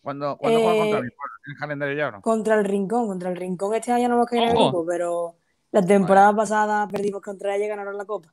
[0.00, 2.22] ¿Cuándo, cuándo juegas Eh, contra el ¿En el calendario ya o no?
[2.22, 5.36] contra el Rincón, contra el Rincón este año no hemos caído en el grupo, pero
[5.70, 8.32] la temporada pasada perdimos contra ella y ganaron la copa.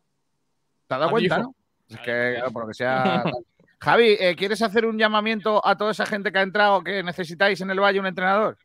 [0.88, 1.56] ¿Te has dado cuenta, no?
[1.90, 3.24] Es que, claro, por lo que sea.
[3.80, 7.62] Javi, eh, ¿quieres hacer un llamamiento a toda esa gente que ha entrado que necesitáis
[7.62, 8.58] en el Valle un entrenador?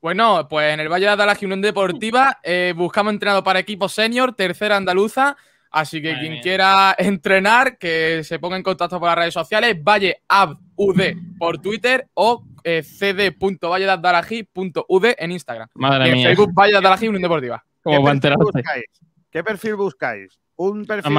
[0.00, 4.34] Bueno, pues en el Valle de Adalaje Unión Deportiva eh, buscamos entrenador para equipo senior,
[4.34, 5.36] tercera andaluza.
[5.70, 6.42] Así que Madre quien mía.
[6.42, 11.02] quiera entrenar, que se ponga en contacto por las redes sociales, valleabud
[11.38, 15.68] por Twitter o eh, cd.valledeadalaji.ud en Instagram.
[15.74, 16.28] Madre y en mía.
[16.28, 17.62] Facebook Valle Unión Deportiva.
[17.84, 18.84] Buscáis?
[19.30, 20.38] ¿Qué perfil buscáis?
[20.56, 21.12] ¿Un perfil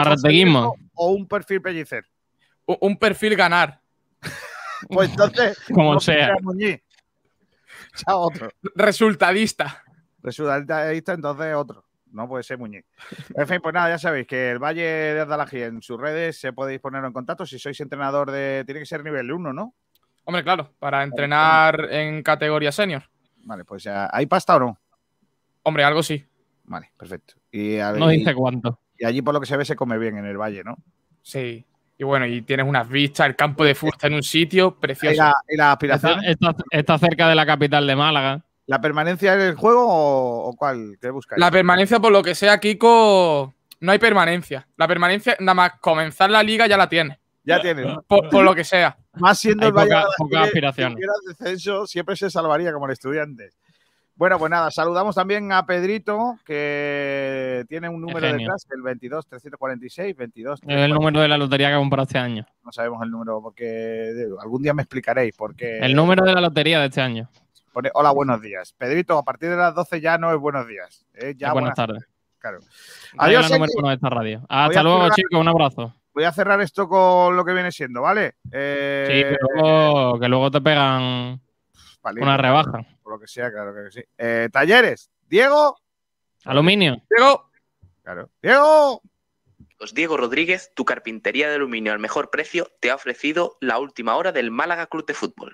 [0.96, 2.04] o un perfil pellicer?
[2.80, 3.82] Un perfil ganar.
[4.88, 5.60] Pues entonces.
[5.74, 6.38] Como no sea.
[7.94, 8.50] Sea otro.
[8.76, 9.84] Resultadista.
[10.24, 11.84] Resultadista, entonces otro.
[12.14, 12.86] No puede ser Muñiz.
[13.36, 16.54] En fin, pues nada, ya sabéis que el Valle de Adalaji en sus redes se
[16.54, 18.64] podéis poner en contacto si sois entrenador de.
[18.66, 19.76] Tiene que ser nivel 1, ¿no?
[20.24, 23.04] Hombre, claro, para entrenar en categoría senior.
[23.44, 24.10] Vale, pues ya.
[24.14, 24.80] ¿Hay pasta o no?
[25.64, 26.26] Hombre, algo sí.
[26.64, 27.34] Vale, perfecto.
[27.52, 28.80] Y, No dice cuánto.
[28.98, 30.78] y allí, por lo que se ve, se come bien en el Valle, ¿no?
[31.22, 31.66] Sí.
[32.02, 34.82] Y bueno, y tienes unas vistas, el campo de fútbol está en un sitio ¿Y
[34.82, 35.18] precioso.
[35.22, 36.24] la, y la Está, aspiración?
[36.24, 38.42] está- está cerca de la capital de Málaga.
[38.68, 40.98] ¿La permanencia en el juego o, o cuál?
[41.02, 41.38] ¿Qué buscáis?
[41.42, 44.66] La permanencia, por lo que sea, Kiko, no hay permanencia.
[44.78, 47.18] La permanencia, nada más comenzar la liga ya la tienes.
[47.44, 47.86] ya tienes.
[47.86, 48.02] ¿no?
[48.04, 48.96] Por, por lo que sea.
[49.16, 50.94] Más siendo Hay el poca- pocas que aspiraciones.
[50.94, 53.50] si hubiera descenso, siempre se salvaría como el estudiante.
[54.20, 58.40] Bueno, pues nada, saludamos también a Pedrito, que tiene un número genio.
[58.40, 62.46] detrás, el 22 346, 22 Es el número de la lotería que comprado este año.
[62.66, 66.82] No sabemos el número porque algún día me explicaréis porque El número de la lotería
[66.82, 67.30] de este año.
[67.72, 68.74] pone hola, buenos días.
[68.78, 71.06] Pedrito, a partir de las 12 ya no es buenos días.
[71.14, 71.34] ¿eh?
[71.38, 72.04] Ya buenas buenas tardes.
[72.40, 72.58] Claro.
[73.20, 73.80] Adiós, Adiós, número Sergi.
[73.80, 74.40] uno de esta radio.
[74.40, 75.40] Voy Hasta luego, cerrar- chicos.
[75.40, 75.96] Un abrazo.
[76.14, 78.34] Voy a cerrar esto con lo que viene siendo, ¿vale?
[78.52, 81.40] Eh, Sí, que luego, que luego te pegan
[82.02, 82.86] palito, una rebaja.
[83.04, 84.04] Por lo que sea, claro que sí.
[84.18, 85.10] Eh, talleres.
[85.28, 85.78] Diego.
[86.46, 87.02] Aluminio.
[87.10, 87.50] Diego,
[88.04, 88.30] Claro.
[88.42, 89.02] Diego.
[89.78, 94.16] Pues Diego Rodríguez, tu carpintería de aluminio al mejor precio, te ha ofrecido la última
[94.16, 95.54] hora del Málaga Club de Fútbol.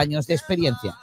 [0.09, 0.95] de experiencia.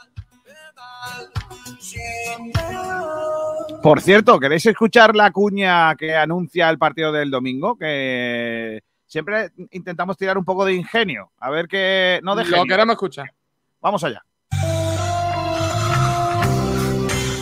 [3.81, 7.77] Por cierto, ¿queréis escuchar la cuña que anuncia el partido del domingo?
[7.77, 11.31] Que siempre intentamos tirar un poco de ingenio.
[11.39, 12.19] A ver qué.
[12.23, 13.33] No de Lo queremos escuchar.
[13.81, 14.23] Vamos allá.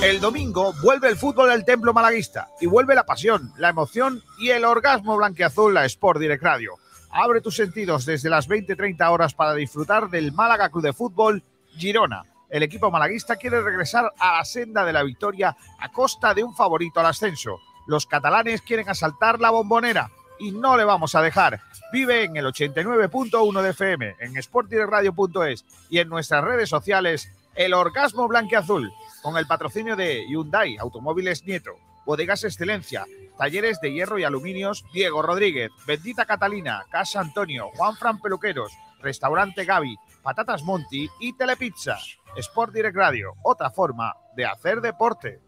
[0.04, 4.50] El domingo vuelve el fútbol del templo malaguista y vuelve la pasión, la emoción y
[4.50, 6.78] el orgasmo blanqueazul a Sport Direct Radio.
[7.20, 11.44] Abre tus sentidos desde las 20-30 horas para disfrutar del Málaga Club de Fútbol
[11.76, 12.22] Girona.
[12.48, 16.56] El equipo malaguista quiere regresar a la senda de la victoria a costa de un
[16.56, 17.58] favorito al ascenso.
[17.88, 21.60] Los catalanes quieren asaltar la bombonera y no le vamos a dejar.
[21.92, 28.28] Vive en el 89.1 de FM, en sportdirectradio.es y en nuestras redes sociales El Orgasmo
[28.28, 33.06] Blanqueazul, con el patrocinio de Hyundai, Automóviles Nieto, Bodegas Excelencia,
[33.38, 39.66] Talleres de Hierro y Aluminios Diego Rodríguez, Bendita Catalina, Casa Antonio, Juan Fran Peluqueros, Restaurante
[39.66, 39.94] Gaby,
[40.24, 41.98] Patatas Monti y Telepizza.
[42.38, 45.42] Sport Direct Radio, otra forma de hacer deporte.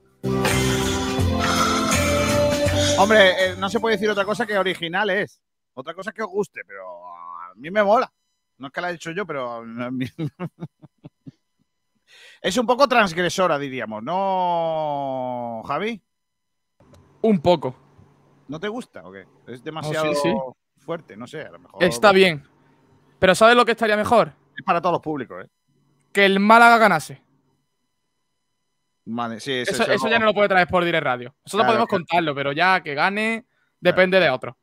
[2.98, 5.42] Hombre, eh, no se puede decir otra cosa que original es.
[5.76, 8.12] Otra cosa que os guste, pero a mí me mola.
[8.58, 10.06] No es que la he hecho yo, pero a mí-
[12.42, 16.02] es un poco transgresora, diríamos, ¿no, Javi?
[17.22, 17.76] Un poco.
[18.48, 19.26] ¿No te gusta o qué?
[19.48, 20.34] Es demasiado sí, sí.
[20.78, 21.84] fuerte, no sé, a lo mejor.
[21.84, 22.44] Está bien.
[23.20, 24.34] Pero ¿sabes lo que estaría mejor?
[24.58, 25.50] Es para todos los públicos, ¿eh?
[26.12, 27.22] Que el Málaga ganase.
[29.06, 31.36] Vale, sí, Eso, eso ya no lo puede traer por Direct Radio.
[31.46, 33.46] Nosotros Claro, podemos contarlo, pero ya que gane
[33.80, 34.58] depende de otro.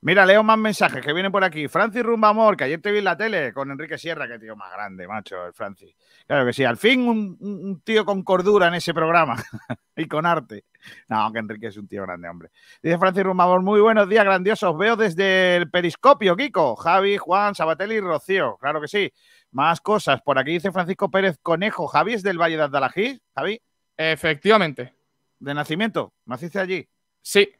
[0.00, 1.68] Mira, leo más mensajes que vienen por aquí.
[1.68, 4.70] Francis Rumbamor, que ayer te vi en la tele con Enrique Sierra, que tío más
[4.72, 5.94] grande, macho, el Francis.
[6.26, 9.36] Claro que sí, al fin un, tío con cordura en ese programa
[9.96, 10.64] y con arte.
[11.08, 12.50] No, que Enrique es un tío grande, hombre.
[12.82, 14.76] Dice Francis Rumbamor, muy buenos días, grandiosos.
[14.78, 18.56] Veo desde el periscopio, Kiko, Javi, Juan, Sabatelli y Rocío.
[18.58, 19.12] Claro que sí.
[19.50, 20.20] Más cosas.
[20.22, 21.86] Por aquí dice Francisco Pérez Conejo.
[21.86, 23.60] Javi es del Valle de Andalají, Javi.
[23.96, 24.94] Efectivamente.
[25.38, 26.12] ¿De nacimiento?
[26.24, 26.88] ¿Naciste allí?
[27.22, 27.50] Sí.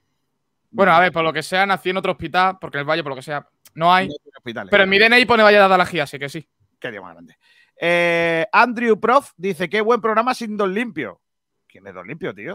[0.76, 3.02] Bueno, a ver, por lo que sea, nací en otro hospital, porque en el Valle,
[3.02, 4.08] por lo que sea, no hay.
[4.36, 4.70] hospitales.
[4.70, 6.48] Pero en mi DNI pone Valle de Adalagía, así que sí.
[6.78, 7.36] Qué día más grande.
[7.80, 11.20] Eh, Andrew Prof dice: Qué buen programa sin Don Limpio.
[11.66, 12.54] ¿Quién es Don Limpio, tío?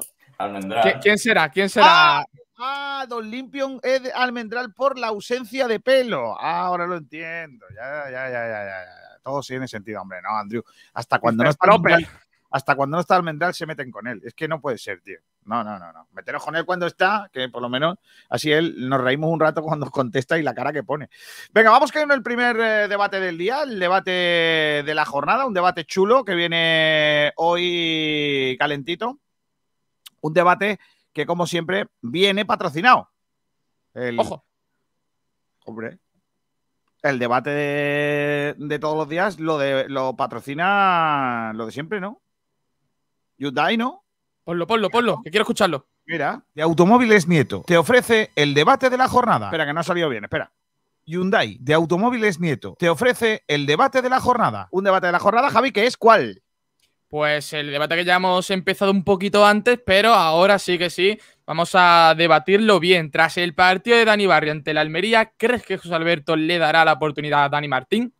[0.84, 1.50] ¿Qui- ¿Quién será?
[1.50, 2.26] ¿Quién será?
[2.58, 6.36] Ah, Don Limpio es almendral por la ausencia de pelo.
[6.40, 7.66] Ah, ahora lo entiendo.
[7.76, 9.20] Ya, ya, ya, ya, ya.
[9.24, 10.64] Todo tiene sentido, hombre, ¿no, Andrew?
[10.94, 12.08] Hasta cuando no está almendral,
[12.52, 14.22] hasta cuando no está almendral se meten con él.
[14.26, 15.20] Es que no puede ser, tío.
[15.46, 16.08] No, no, no, no.
[16.12, 17.98] Meteros con él cuando está, que por lo menos
[18.30, 21.10] así él nos reímos un rato cuando contesta y la cara que pone.
[21.54, 25.54] Venga, vamos con el primer eh, debate del día, el debate de la jornada, un
[25.54, 29.20] debate chulo que viene hoy calentito.
[30.20, 30.80] Un debate
[31.14, 33.10] que, como siempre, viene patrocinado.
[33.94, 34.46] El, Ojo.
[35.66, 36.00] Hombre.
[37.02, 42.22] El debate de, de todos los días lo, de, lo patrocina lo de siempre, ¿no?
[43.42, 44.04] Hyundai, ¿no?
[44.44, 45.88] Ponlo, ponlo, ponlo, que quiero escucharlo.
[46.06, 49.48] Mira, de Automóviles Nieto te ofrece el debate de la jornada.
[49.48, 50.52] Espera, que no ha salido bien, espera.
[51.06, 54.68] Hyundai de Automóviles Nieto te ofrece el debate de la jornada.
[54.70, 56.44] Un debate de la jornada, Javi, que es cuál?
[57.08, 61.20] Pues el debate que ya hemos empezado un poquito antes, pero ahora sí que sí,
[61.48, 63.10] vamos a debatirlo bien.
[63.10, 66.86] Tras el partido de Dani Barrio ante la Almería, ¿crees que José Alberto le dará
[66.86, 68.14] la oportunidad a Dani Martín?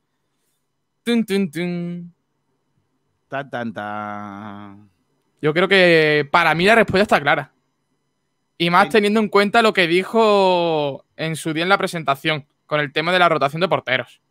[1.04, 2.16] Tun, tun, tun.
[3.30, 4.91] Tan, tan, tan.
[5.42, 7.52] Yo creo que para mí la respuesta está clara.
[8.58, 12.80] Y más teniendo en cuenta lo que dijo en su día en la presentación con
[12.80, 14.22] el tema de la rotación de porteros.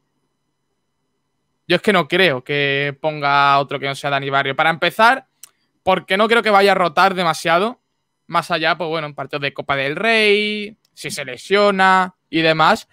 [1.66, 4.54] Yo es que no creo que ponga otro que no sea Dani Barrio.
[4.54, 5.26] Para empezar,
[5.82, 7.80] porque no creo que vaya a rotar demasiado.
[8.26, 12.88] Más allá, pues bueno, en partidos de Copa del Rey, si se lesiona y demás.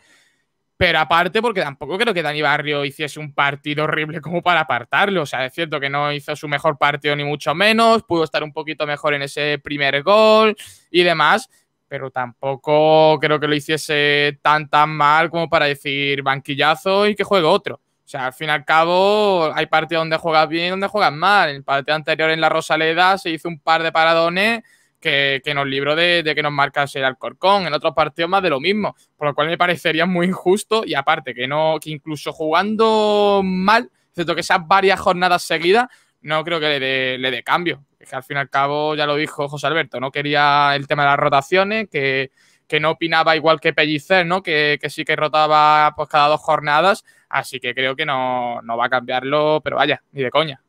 [0.77, 5.23] Pero aparte, porque tampoco creo que Dani Barrio hiciese un partido horrible como para apartarlo.
[5.23, 8.03] O sea, es cierto que no hizo su mejor partido ni mucho menos.
[8.03, 10.55] Pudo estar un poquito mejor en ese primer gol
[10.91, 11.49] y demás.
[11.87, 17.23] Pero tampoco creo que lo hiciese tan tan mal como para decir banquillazo y que
[17.23, 17.75] juegue otro.
[17.75, 21.11] O sea, al fin y al cabo, hay partidos donde juegas bien y donde juegas
[21.11, 21.49] mal.
[21.49, 24.61] En el partido anterior en la Rosaleda se hizo un par de paradones
[24.99, 27.67] que, que nos libró de, de que nos marcase el Alcorcón.
[27.67, 28.95] En otros partidos más de lo mismo.
[29.15, 33.89] Por lo cual me parecería muy injusto y aparte que no, que incluso jugando mal,
[34.09, 35.87] excepto que sean varias jornadas seguidas,
[36.21, 37.85] no creo que le dé, le dé cambio.
[37.99, 40.87] Es que al fin y al cabo, ya lo dijo José Alberto, no quería el
[40.87, 42.31] tema de las rotaciones, que,
[42.67, 44.43] que no opinaba igual que Pellicer, ¿no?
[44.43, 48.77] Que, que sí que rotaba pues cada dos jornadas, así que creo que no, no
[48.77, 50.61] va a cambiarlo, pero vaya, ni de coña.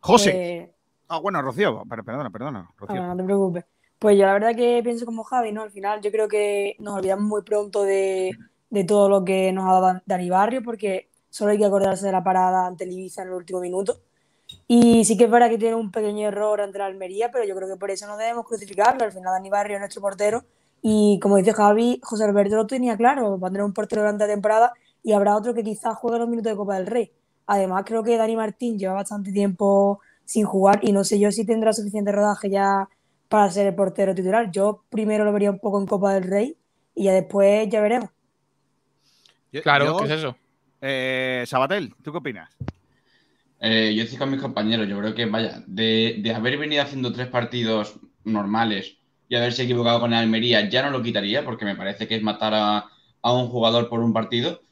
[0.00, 0.30] José.
[0.34, 0.70] Eh,
[1.12, 2.70] Ah, bueno, Rocío, perdona, perdona.
[2.78, 3.02] Rocío.
[3.02, 3.66] Ah, no te preocupes.
[3.98, 5.60] Pues yo la verdad que pienso como Javi, ¿no?
[5.60, 8.30] Al final yo creo que nos olvidamos muy pronto de,
[8.70, 12.12] de todo lo que nos ha dado Dani Barrio, porque solo hay que acordarse de
[12.12, 14.00] la parada ante Ibiza en el último minuto.
[14.66, 17.54] Y sí que es verdad que tiene un pequeño error ante la Almería, pero yo
[17.54, 19.04] creo que por eso no debemos crucificarlo.
[19.04, 20.44] Al final Dani Barrio es nuestro portero
[20.80, 24.26] y como dice Javi, José Alberto lo tenía claro, va a tener un portero durante
[24.26, 27.12] la temporada y habrá otro que quizás juegue los minutos de Copa del Rey.
[27.46, 30.00] Además creo que Dani Martín lleva bastante tiempo
[30.32, 32.88] sin jugar y no sé yo si tendrá suficiente rodaje ya
[33.28, 34.50] para ser el portero titular.
[34.50, 36.56] Yo primero lo vería un poco en Copa del Rey
[36.94, 38.08] y ya después ya veremos.
[39.62, 40.34] Claro, yo- ¿qué es eso?
[40.80, 42.48] Eh, Sabatel, ¿tú qué opinas?
[43.60, 44.88] Eh, yo estoy con mis compañeros.
[44.88, 48.96] Yo creo que, vaya, de, de haber venido haciendo tres partidos normales
[49.28, 52.22] y haberse equivocado con el Almería, ya no lo quitaría porque me parece que es
[52.22, 52.86] matar a,
[53.20, 54.62] a un jugador por un partido.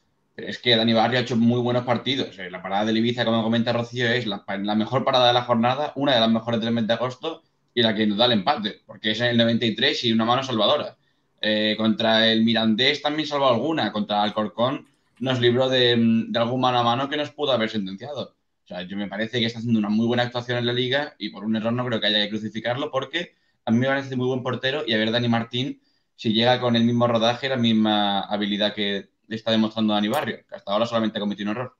[0.47, 2.37] Es que Dani Barrio ha hecho muy buenos partidos.
[2.39, 4.43] Eh, La parada del Ibiza, como comenta Rocío, es la,
[4.75, 7.95] mejor parada de la jornada, una de las mejores del mes de agosto y la
[7.95, 10.97] que nos da el empate, porque es en el 93 y una mano salvadora.
[11.41, 14.87] Eh, contra el Mirandés también salvó alguna, contra Alcorcón
[15.19, 15.95] nos libró de,
[16.29, 18.35] de algún mano a mano que nos pudo haber sentenciado.
[18.63, 21.15] O sea, yo me parece que está haciendo una muy buena actuación en la liga
[21.19, 23.35] y por un error no creo que haya que crucificarlo porque
[23.65, 25.81] a mí me parece muy buen portero y a ver Dani Martín
[26.15, 30.55] si llega con el mismo rodaje la misma habilidad que está demostrando Dani Barrio, que
[30.55, 31.75] hasta ahora solamente ha cometido un error.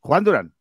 [0.00, 0.54] Juan Durán.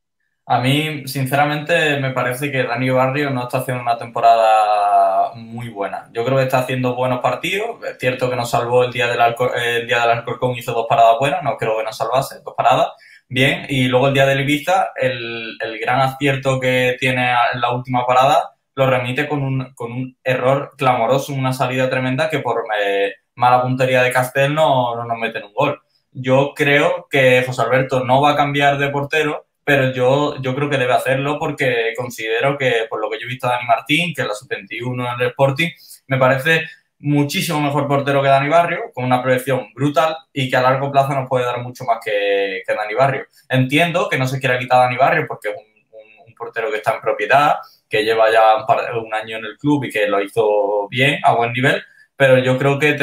[0.46, 6.10] A mí, sinceramente, me parece que Dani Barrio no está haciendo una temporada muy buena.
[6.12, 7.84] Yo creo que está haciendo buenos partidos.
[7.84, 10.88] Es cierto que nos salvó el día del, Alcor- el día del Alcorcón, hizo dos
[10.90, 12.88] paradas buenas, no creo que nos salvase, dos paradas.
[13.28, 17.72] Bien, y luego el día del Ibiza, el, el gran acierto que tiene en la
[17.72, 22.64] última parada lo remite con un, con un error clamoroso, una salida tremenda que por
[22.82, 25.82] eh, mala puntería de Castel no, no nos meten un gol.
[26.12, 30.70] Yo creo que José Alberto no va a cambiar de portero, pero yo, yo creo
[30.70, 34.14] que debe hacerlo porque considero que, por lo que yo he visto a Dani Martín,
[34.16, 35.70] que es la sub-21 en el Sporting,
[36.08, 36.64] me parece
[37.02, 41.14] muchísimo mejor portero que Dani Barrio, con una proyección brutal y que a largo plazo
[41.14, 43.26] nos puede dar mucho más que, que Dani Barrio.
[43.48, 46.70] Entiendo que no se quiera quitar a Dani Barrio porque es un, un- un portero
[46.72, 47.56] que está en propiedad,
[47.88, 51.20] que lleva ya un, par- un año en el club y que lo hizo bien,
[51.24, 51.82] a buen nivel,
[52.20, 52.98] pero yo creo que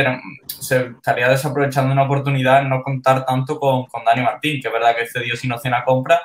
[0.47, 4.75] se estaría desaprovechando una oportunidad en no contar tanto con, con Dani Martín, que es
[4.75, 6.21] verdad que cedió sin opción a compra,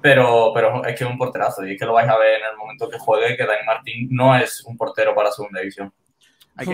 [0.00, 2.46] pero, pero es que es un porterazo y es que lo vais a ver en
[2.52, 5.92] el momento que juegue, que Dani Martín no es un portero para segunda división.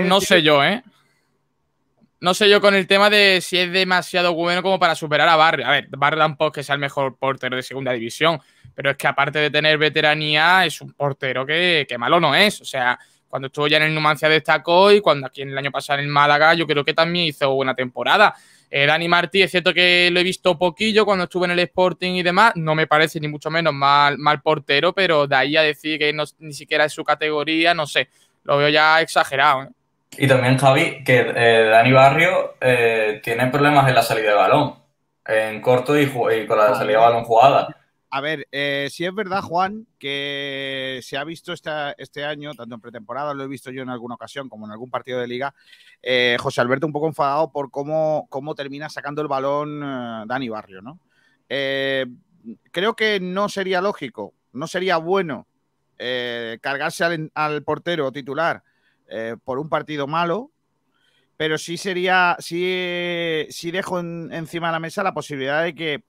[0.05, 0.83] No sé yo, ¿eh?
[2.21, 5.37] No sé yo con el tema de si es demasiado bueno como para superar a
[5.37, 5.67] Barrio.
[5.67, 8.39] A ver, Barrio tampoco es que sea el mejor portero de segunda división,
[8.75, 12.61] pero es que aparte de tener veteranía, es un portero que, que malo no es.
[12.61, 12.99] O sea,
[13.33, 16.05] cuando estuvo ya en el Numancia destacó y cuando aquí en el año pasado en
[16.05, 18.35] el Málaga, yo creo que también hizo buena temporada.
[18.71, 22.13] Eh, Dani Martí, es cierto que lo he visto poquillo cuando estuve en el Sporting
[22.13, 25.63] y demás, no me parece ni mucho menos mal, mal portero, pero de ahí a
[25.63, 28.11] decir que no- ni siquiera es su categoría, no sé,
[28.45, 29.63] lo veo ya exagerado.
[29.63, 29.69] ¿eh?
[30.19, 34.75] Y también, Javi, que eh, Dani Barrio eh, tiene problemas en la salida de balón,
[35.27, 37.75] en corto y con la salida de balón jugada.
[38.15, 42.75] A ver, eh, si es verdad, Juan, que se ha visto esta- este año, tanto
[42.75, 45.55] en pretemporada, lo he visto yo en alguna ocasión, como en algún partido de liga,
[46.03, 50.49] eh, José Alberto un poco enfadado por cómo, cómo termina sacando el balón eh, Dani
[50.51, 51.01] Barrio, ¿no?
[52.71, 55.47] Creo que no sería lógico, no sería bueno
[56.61, 58.63] cargarse al, al portero titular
[59.45, 60.51] por un partido malo,
[61.37, 66.03] pero sí sería, sí, sí dejo en- encima de la mesa la posibilidad de que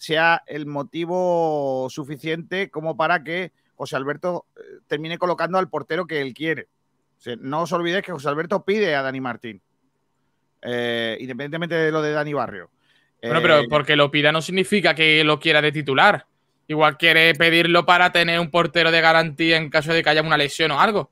[0.00, 6.22] sea el motivo suficiente como para que José Alberto eh, termine colocando al portero que
[6.22, 6.68] él quiere.
[7.18, 9.60] O sea, no os olvidéis que José Alberto pide a Dani Martín,
[10.62, 12.70] eh, independientemente de lo de Dani Barrio.
[13.22, 16.24] Bueno, Eh, pero porque lo pida no significa que lo quiera de titular.
[16.66, 20.38] Igual quiere pedirlo para tener un portero de garantía en caso de que haya una
[20.38, 21.10] lesión o algo.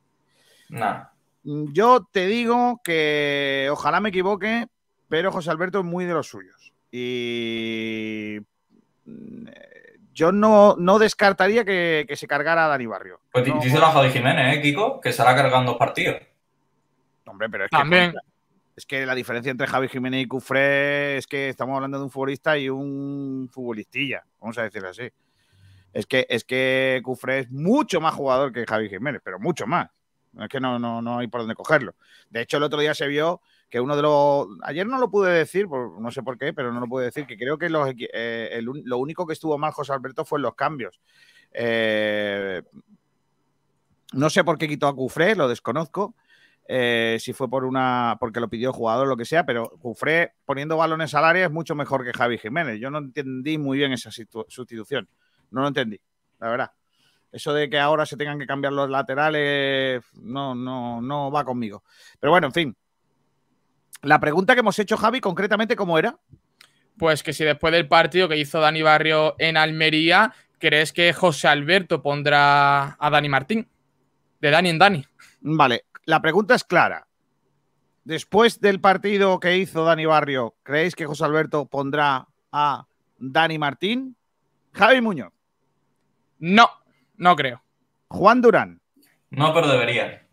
[0.71, 1.05] Nah.
[1.43, 4.67] Mm, Yo te digo que ojalá me equivoque,
[5.09, 6.73] pero José Alberto es muy de los suyos.
[6.91, 8.41] Y eh,
[10.13, 13.21] yo no, no descartaría que, que se cargara a Dani Barrio.
[13.31, 15.01] Pues No, díselo a Javi Jiménez, ¿eh, Kiko?
[15.01, 16.17] Que se hará cargando partidos.
[17.25, 18.15] Hombre, pero es que, También.
[18.75, 22.11] es que la diferencia entre Javi Jiménez y Cufré es que estamos hablando de un
[22.11, 25.09] futbolista y un futbolistilla, vamos a decirlo así.
[25.93, 29.89] Es que, es que Cufré es mucho más jugador que Javi Jiménez, pero mucho más.
[30.39, 31.95] Es que no, no, no hay por dónde cogerlo.
[32.29, 34.49] De hecho, el otro día se vio que uno de los.
[34.63, 37.37] Ayer no lo pude decir, no sé por qué, pero no lo pude decir, que
[37.37, 41.01] creo que los eh, lo único que estuvo mal José Alberto fue en los cambios.
[41.53, 42.63] Eh,
[44.15, 46.15] no sé por qué quitó a Cufré, lo desconozco.
[46.71, 49.71] eh, si fue por una porque lo pidió el jugador o lo que sea, pero
[49.81, 52.79] Cufré poniendo balones al área es mucho mejor que Javi Jiménez.
[52.79, 55.09] Yo no entendí muy bien esa sustitución.
[55.51, 55.99] No lo entendí,
[56.39, 56.73] la verdad.
[57.33, 61.85] Eso de que ahora se tengan que cambiar los laterales no, no, no va conmigo.
[62.21, 62.77] Pero bueno, en fin.
[64.03, 66.19] La pregunta que hemos hecho, Javi, concretamente, ¿cómo era?
[66.97, 71.49] Pues que si después del partido que hizo Dani Barrio en Almería, ¿crees que José
[71.49, 73.69] Alberto pondrá a Dani Martín?
[74.41, 75.07] De Dani en Dani.
[75.41, 77.07] Vale, la pregunta es clara.
[78.05, 82.87] Después del partido que hizo Dani Barrio, ¿creéis que José Alberto pondrá a
[83.19, 84.17] Dani Martín?
[84.73, 85.33] Javi Muñoz.
[86.39, 86.71] No,
[87.17, 87.63] no creo.
[88.09, 88.81] Juan Durán.
[89.31, 90.27] No, pero debería.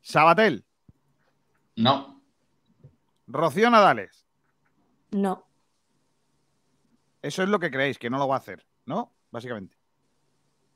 [0.00, 0.64] Sabatel.
[1.76, 2.22] No.
[3.26, 4.26] Rocío Nadales.
[5.10, 5.46] No.
[7.22, 9.12] Eso es lo que creéis, que no lo va a hacer, ¿no?
[9.30, 9.76] Básicamente.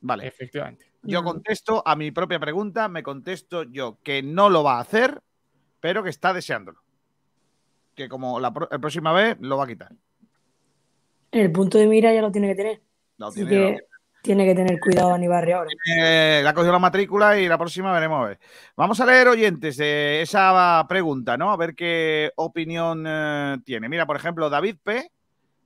[0.01, 0.27] Vale.
[0.27, 0.87] Efectivamente.
[1.03, 5.23] Yo contesto a mi propia pregunta, me contesto yo que no lo va a hacer,
[5.81, 6.83] pero que está deseándolo.
[7.95, 9.93] Que como la, pro- la próxima vez lo va a quitar.
[11.31, 12.83] En el punto de mira ya lo tiene que tener.
[13.19, 13.85] Lo Así tiene, que
[14.29, 15.71] tiene que tener cuidado Barrio ahora.
[15.87, 18.23] Eh, le ha cogido la matrícula y la próxima veremos.
[18.23, 18.39] a ver.
[18.77, 21.51] Vamos a leer oyentes de esa pregunta, ¿no?
[21.51, 23.89] A ver qué opinión eh, tiene.
[23.89, 25.11] Mira, por ejemplo, David P.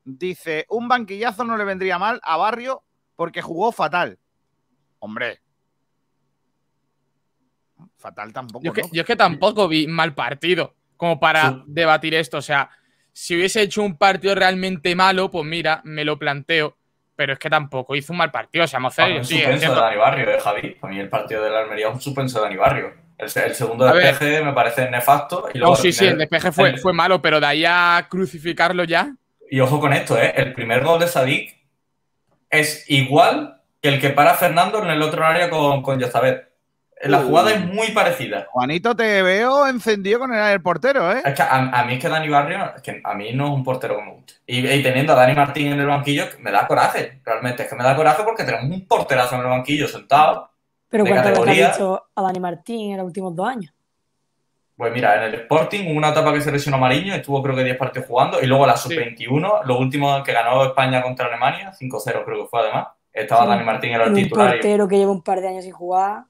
[0.05, 2.85] dice: Un banquillazo no le vendría mal a Barrio
[3.17, 4.17] porque jugó fatal.
[5.01, 5.41] Hombre.
[7.97, 8.65] Fatal tampoco.
[8.65, 8.89] Yo es, que, ¿no?
[8.93, 12.39] yo es que tampoco vi mal partido como para debatir esto.
[12.39, 12.71] O sea,
[13.13, 16.77] si hubiese hecho un partido realmente malo, pues mira, me lo planteo.
[17.23, 19.19] Pero es que tampoco hizo un mal partido, seamos serios.
[19.21, 19.81] un Sí, suspenso de.
[19.81, 20.71] Dani Barrio, eh, Javi.
[20.71, 22.95] Para mí el partido de la Almería es un suspenso de Dani Barrio.
[23.17, 25.49] El, se- el segundo A despeje me parece nefasto.
[25.55, 28.09] Y luego No, sí, sí, el despeje fue, el- fue malo, pero de ahí a
[28.11, 29.15] crucificarlo ya.
[29.49, 30.35] Y ojo con esto, ¿eh?
[30.37, 31.57] El primer gol de Sadik
[32.51, 36.49] es igual que el que para Fernando en el otro área con, con Yazabet.
[37.11, 37.23] La Uh.
[37.27, 38.47] jugada es muy parecida.
[38.51, 41.23] Juanito, te veo encendido con el, el portero, ¿eh?
[41.25, 43.51] Es que a, a mí es que Dani Barrio, es que a mí no es
[43.53, 44.35] un portero que me guste.
[44.47, 47.21] Y, y teniendo a Dani Martín en el banquillo, me da coraje.
[47.25, 50.49] Realmente es que me da coraje porque tenemos un porterazo en el banquillo sentado.
[50.89, 51.67] Pero ¿cuántas veces categoría.
[51.69, 53.73] has visto a Dani Martín en los últimos dos años?
[54.77, 57.63] Pues mira, en el Sporting hubo una etapa que se lesionó Mariño, estuvo creo que
[57.65, 62.25] 10 partidos jugando, y luego la sub-21, lo último que ganó España contra Alemania, 5-0
[62.25, 63.49] creo que fue además, estaba Sí.
[63.49, 64.49] Dani Martín era el un titular.
[64.49, 66.25] y- portero que lleva un par de años sin jugar.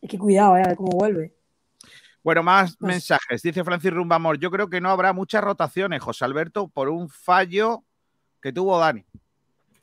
[0.00, 1.34] Es que cuidado, eh, a ver cómo vuelve.
[2.22, 3.42] Bueno, más Pues- mensajes.
[3.42, 7.84] Dice Francis Rumbamor, yo creo que no habrá muchas rotaciones, José Alberto, por un fallo
[8.42, 9.04] que tuvo Dani.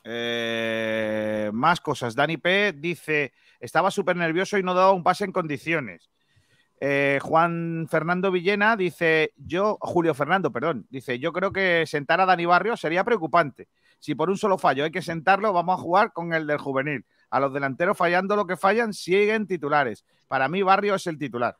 [0.03, 2.15] Eh, más cosas.
[2.15, 6.09] Dani P dice, estaba súper nervioso y no daba un pase en condiciones.
[6.79, 12.25] Eh, Juan Fernando Villena dice, yo, Julio Fernando, perdón, dice, yo creo que sentar a
[12.25, 13.67] Dani Barrio sería preocupante.
[13.99, 17.03] Si por un solo fallo hay que sentarlo, vamos a jugar con el del juvenil.
[17.29, 20.05] A los delanteros fallando lo que fallan, siguen titulares.
[20.27, 21.57] Para mí, Barrio es el titular.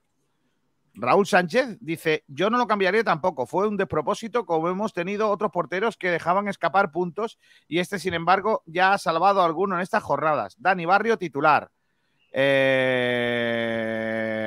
[0.99, 5.51] Raúl Sánchez dice, yo no lo cambiaría tampoco, fue un despropósito como hemos tenido otros
[5.51, 7.37] porteros que dejaban escapar puntos
[7.67, 10.55] y este, sin embargo, ya ha salvado a alguno en estas jornadas.
[10.57, 11.69] Dani Barrio, titular.
[12.31, 13.29] Eh,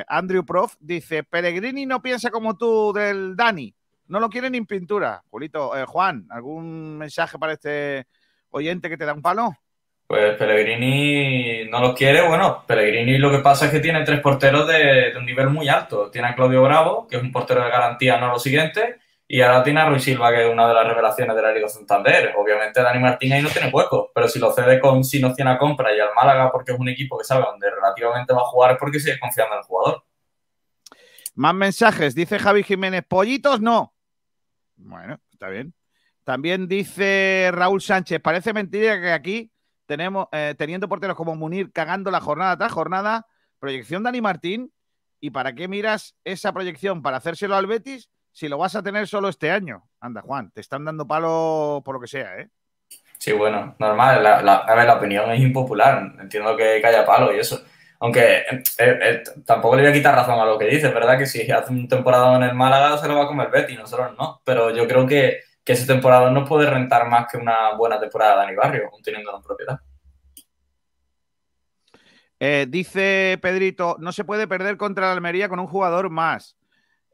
[0.07, 3.73] Andrew Prof dice, Pellegrini no piensa como tú del Dani,
[4.07, 5.23] no lo quiere ni en pintura.
[5.29, 8.07] Julito, eh, Juan, ¿algún mensaje para este
[8.49, 9.55] oyente que te da un palo?
[10.11, 12.27] Pues Pellegrini no los quiere.
[12.27, 16.11] Bueno, Pellegrini lo que pasa es que tiene tres porteros de, un nivel muy alto.
[16.11, 19.63] Tiene a Claudio Bravo, que es un portero de garantía, no lo siguiente, y ahora
[19.63, 22.33] tiene a Ruiz Silva, que es una de las revelaciones de la Liga Santander.
[22.35, 25.51] Obviamente Dani Martín ahí no tiene hueco, pero si lo cede con si no tiene
[25.51, 28.49] a compra y al Málaga porque es un equipo que sabe dónde relativamente va a
[28.49, 30.03] jugar es porque sigue confiando en el jugador.
[31.35, 32.15] Más mensajes.
[32.15, 33.93] Dice Javi Jiménez, pollitos no.
[34.75, 35.73] Bueno, está bien.
[36.25, 39.50] También dice Raúl Sánchez, parece mentira que aquí
[39.91, 43.27] tenemos, eh, teniendo porteros como Munir cagando la jornada tras jornada,
[43.59, 44.71] proyección Dani Martín.
[45.19, 47.01] ¿Y para qué miras esa proyección?
[47.01, 48.09] ¿Para hacérselo al Betis?
[48.31, 49.83] Si lo vas a tener solo este año.
[49.99, 52.47] Anda, Juan, te están dando palo por lo que sea, ¿eh?
[53.17, 54.23] Sí, bueno, normal.
[54.23, 56.13] La, a ver, la opinión es impopular.
[56.21, 57.61] Entiendo que, haya palo y eso.
[57.99, 61.17] Aunque eh, eh, tampoco le voy a quitar razón a lo que dice, ¿verdad?
[61.17, 64.15] Que si hace un temporada en el Málaga se lo va a comer Betty, nosotros
[64.17, 64.41] no.
[64.45, 68.31] Pero yo creo que, que ese temporada no puede rentar más que una buena temporada
[68.31, 69.79] de Dani Barrio, aún teniendo en propiedad.
[72.39, 76.57] Eh, dice Pedrito, no se puede perder contra la Almería con un jugador más.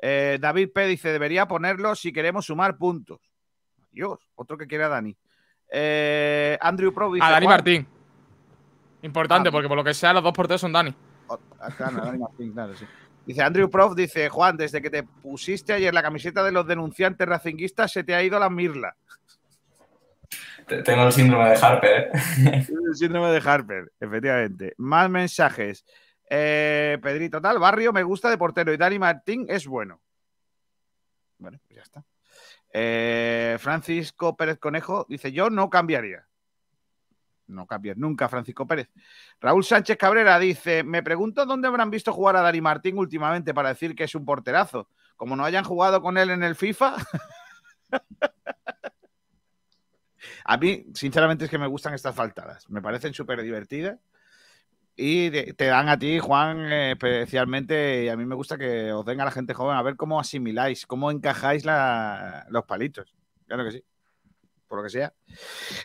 [0.02, 0.86] Eh, David P.
[0.86, 3.20] dice, debería ponerlo si queremos sumar puntos.
[3.92, 5.18] Dios, otro que quiere a Dani.
[5.70, 7.26] Eh, Andrew Pro dice...
[7.26, 7.88] A Dani "Juan, Martín.
[9.02, 10.94] Importante, porque por lo que sea, los dos porteros son Dani.
[11.60, 12.86] ah, claro, Dani Martín, claro, sí.
[13.28, 17.28] Dice Andrew Prof, dice Juan, desde que te pusiste ayer la camiseta de los denunciantes
[17.28, 18.96] racinguistas se te ha ido la mirla.
[20.66, 22.66] Te- Tengo el síndrome de Harper, ¿eh?
[22.88, 24.74] El síndrome de Harper, efectivamente.
[24.78, 25.86] Más mensajes.
[26.30, 30.02] Eh, Pedrito tal, Barrio me gusta de portero y Dani Martín es bueno.
[31.38, 32.06] Bueno, pues ya está.
[32.74, 36.27] Eh, Francisco Pérez Conejo dice: Yo no cambiaría.
[37.48, 38.90] No cambias nunca, Francisco Pérez.
[39.40, 43.70] Raúl Sánchez Cabrera dice: Me pregunto dónde habrán visto jugar a Dani Martín últimamente para
[43.70, 44.90] decir que es un porterazo.
[45.16, 46.96] Como no hayan jugado con él en el FIFA.
[50.46, 52.70] a mí, sinceramente, es que me gustan estas faltadas.
[52.70, 53.98] Me parecen súper divertidas.
[55.00, 59.22] Y te, dan a ti, Juan, especialmente, y a mí me gusta que os den
[59.22, 61.64] a la gente joven a ver cómo asimiláis, cómo encajáis
[62.50, 63.14] los palitos.
[63.46, 63.84] Claro que sí.
[64.68, 65.14] Por lo que sea.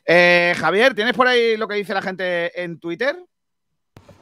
[0.05, 3.17] Eh, Javier, ¿tienes por ahí lo que dice la gente en Twitter?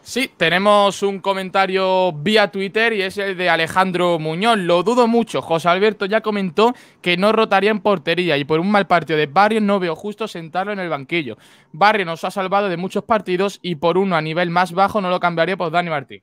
[0.03, 4.59] Sí, tenemos un comentario vía Twitter y es el de Alejandro Muñoz.
[4.59, 5.43] Lo dudo mucho.
[5.43, 9.27] José Alberto ya comentó que no rotaría en portería y por un mal partido de
[9.27, 11.37] Barrio no veo justo sentarlo en el banquillo.
[11.73, 15.11] Barrio nos ha salvado de muchos partidos y por uno a nivel más bajo no
[15.11, 16.23] lo cambiaría por Dani Martín.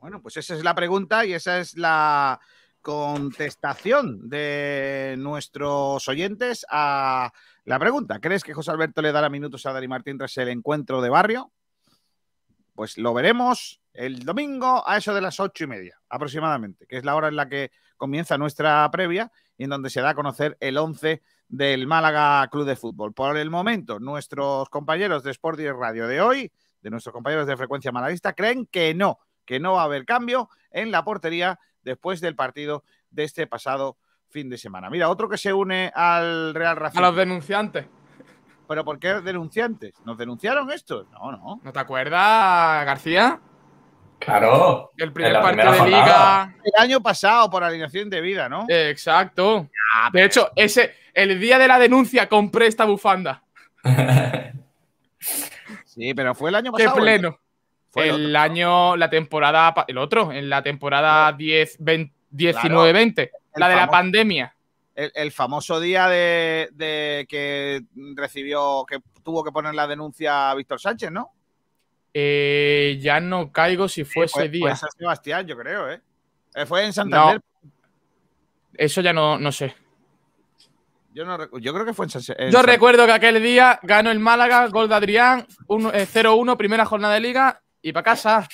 [0.00, 2.40] Bueno, pues esa es la pregunta y esa es la
[2.86, 7.32] contestación de nuestros oyentes a
[7.64, 8.20] la pregunta.
[8.20, 11.50] ¿Crees que José Alberto le dará minutos a Dani Martín tras el encuentro de barrio?
[12.76, 17.04] Pues lo veremos el domingo a eso de las ocho y media aproximadamente, que es
[17.04, 20.56] la hora en la que comienza nuestra previa y en donde se da a conocer
[20.60, 23.12] el 11 del Málaga Club de Fútbol.
[23.12, 27.56] Por el momento, nuestros compañeros de Sport Direct Radio de hoy, de nuestros compañeros de
[27.56, 32.20] frecuencia malaguista, creen que no, que no va a haber cambio en la portería después
[32.20, 33.96] del partido de este pasado
[34.28, 34.90] fin de semana.
[34.90, 36.98] Mira, otro que se une al Real Racing.
[36.98, 37.86] A los denunciantes.
[38.68, 39.94] ¿Pero por qué denunciantes?
[40.04, 41.08] ¿Nos denunciaron estos?
[41.12, 41.60] No, no.
[41.62, 43.40] ¿No te acuerdas, García?
[44.18, 44.90] Claro.
[44.96, 46.46] El primer partido de jornada.
[46.46, 46.56] liga.
[46.64, 48.66] El año pasado por alineación de vida, ¿no?
[48.68, 49.68] Exacto.
[50.12, 53.42] De hecho, ese, el día de la denuncia compré esta bufanda.
[55.86, 57.02] Sí, pero fue el año Qué pasado.
[57.02, 57.38] pleno.
[57.96, 63.22] Fue el El año, la temporada, el otro, en la temporada 10, 20, 19, 20,
[63.22, 63.30] El
[63.60, 64.54] la de la pandemia.
[64.94, 67.82] El, el famoso día de, de que
[68.14, 71.32] recibió, que tuvo que poner la denuncia a Víctor Sánchez, ¿no?
[72.14, 74.60] Eh, ya no caigo si fue ese día.
[74.62, 76.00] Fue en San Sebastián, yo creo, ¿eh?
[76.54, 77.40] Eh, Fue en Santander.
[78.74, 79.74] Eso ya no, no sé.
[81.12, 83.78] Yo, no yo creo que fue en San en Yo San- recuerdo que aquel día
[83.82, 88.02] ganó el Málaga, gol de Adrián, uno- eh, 0-1, primera jornada de liga y para
[88.02, 88.48] casa.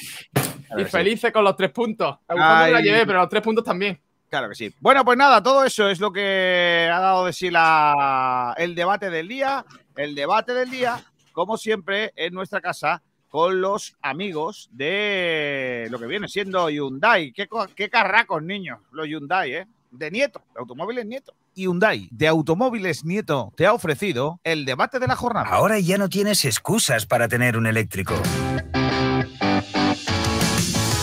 [0.76, 0.91] Y sí.
[0.91, 2.18] felices con los tres puntos.
[2.28, 3.99] La llevé, pero los tres puntos también.
[4.28, 4.74] Claro que sí.
[4.78, 9.09] Bueno, pues nada, todo eso es lo que ha dado de sí la, el debate
[9.09, 9.64] del día.
[9.97, 11.03] El debate del día,
[11.33, 17.33] como siempre, en nuestra casa, con los amigos de lo que viene siendo Hyundai.
[17.33, 19.66] Qué, qué carracos, niños, los Hyundai, ¿eh?
[19.91, 21.35] De Nieto, de Automóviles Nieto.
[21.55, 25.49] Hyundai de Automóviles Nieto te ha ofrecido el debate de la jornada.
[25.49, 28.14] Ahora ya no tienes excusas para tener un eléctrico.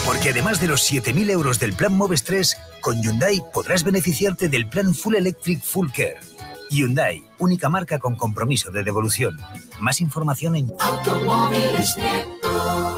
[0.06, 4.68] Porque además de los 7.000 euros del plan Moves 3, con Hyundai podrás beneficiarte del
[4.68, 6.18] plan Full Electric Full Care.
[6.72, 9.40] Hyundai, única marca con compromiso de devolución.
[9.80, 10.68] Más información en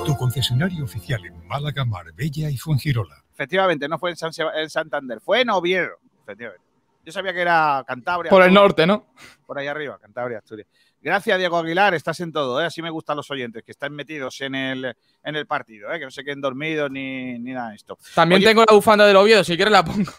[0.05, 3.23] Tu concesionario oficial en Málaga, Marbella y Fuengirola.
[3.33, 5.91] Efectivamente, no fue en, San Seba- en Santander, fue en Oviedo.
[6.23, 6.63] Efectivamente.
[7.05, 8.29] Yo sabía que era Cantabria.
[8.29, 9.07] Por el norte, ¿no?
[9.45, 10.67] Por ahí arriba, Cantabria, Asturias.
[11.01, 12.65] Gracias, Diego Aguilar, estás en todo, ¿eh?
[12.65, 15.97] así me gustan los oyentes, que están metidos en el, en el partido, ¿eh?
[15.97, 17.97] que no se queden dormidos ni, ni nada de esto.
[18.13, 20.11] También Oye, tengo la bufanda del Oviedo, si quieres la pongo.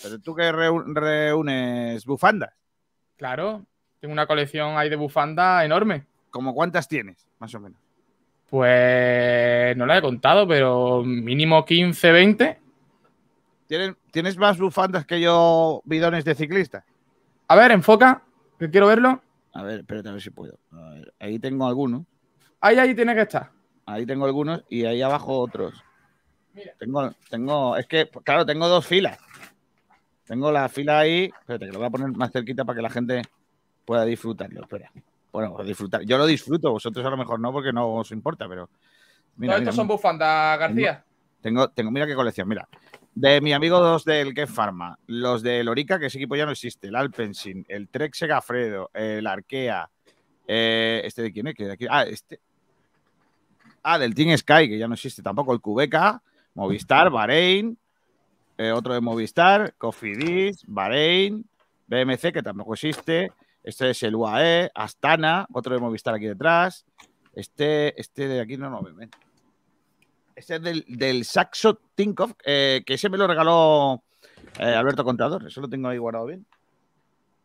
[0.00, 2.52] Pero tú que reúnes bufandas,
[3.16, 3.64] Claro,
[4.00, 6.06] tengo una colección ahí de bufanda enorme.
[6.34, 7.78] ¿como cuántas tienes, más o menos?
[8.50, 12.58] Pues no la he contado, pero mínimo 15, 20.
[13.68, 16.84] ¿Tienes, ¿Tienes más bufandas que yo bidones de ciclista?
[17.46, 18.24] A ver, enfoca,
[18.58, 19.22] que quiero verlo.
[19.54, 20.58] A ver, espérate a ver si puedo.
[20.72, 22.02] A ver, ahí tengo algunos.
[22.60, 23.50] Ahí, ahí tiene que estar.
[23.86, 25.74] Ahí tengo algunos y ahí abajo otros.
[26.78, 29.18] Tengo, tengo, es que, claro, tengo dos filas.
[30.24, 31.30] Tengo la fila ahí.
[31.40, 33.22] Espérate, que lo voy a poner más cerquita para que la gente
[33.84, 34.62] pueda disfrutarlo.
[34.62, 34.90] Espera.
[35.32, 36.02] Bueno, disfrutar.
[36.02, 38.70] Yo lo disfruto, vosotros a lo mejor no, porque no os importa, pero.
[39.36, 39.94] Mira, Todos mira, estos son mira.
[39.94, 41.04] bufandas, García.
[41.40, 42.66] Tengo, tengo, mira qué colección, mira.
[43.14, 46.50] De mi amigo dos del Get Pharma, los de Lorica, que ese equipo ya no
[46.50, 49.88] existe, el Alpensin, el Trek Segafredo, el Arkea,
[50.48, 52.40] eh, este de quién es, de aquí, ah, este.
[53.84, 56.22] Ah, del Team Sky, que ya no existe tampoco, el Cubeca,
[56.54, 57.78] Movistar, Bahrein,
[58.58, 61.44] eh, otro de Movistar, Cofidis, Bahrein,
[61.86, 63.30] BMC, que tampoco existe,
[63.62, 66.84] este es el UAE, Astana, otro de Movistar aquí detrás,
[67.32, 69.10] Este, este de aquí no ven.
[70.36, 74.02] Este es del, del Saxo Tinkoff, eh, que ese me lo regaló
[74.58, 75.46] eh, Alberto Contador.
[75.46, 76.44] Eso lo tengo ahí guardado bien.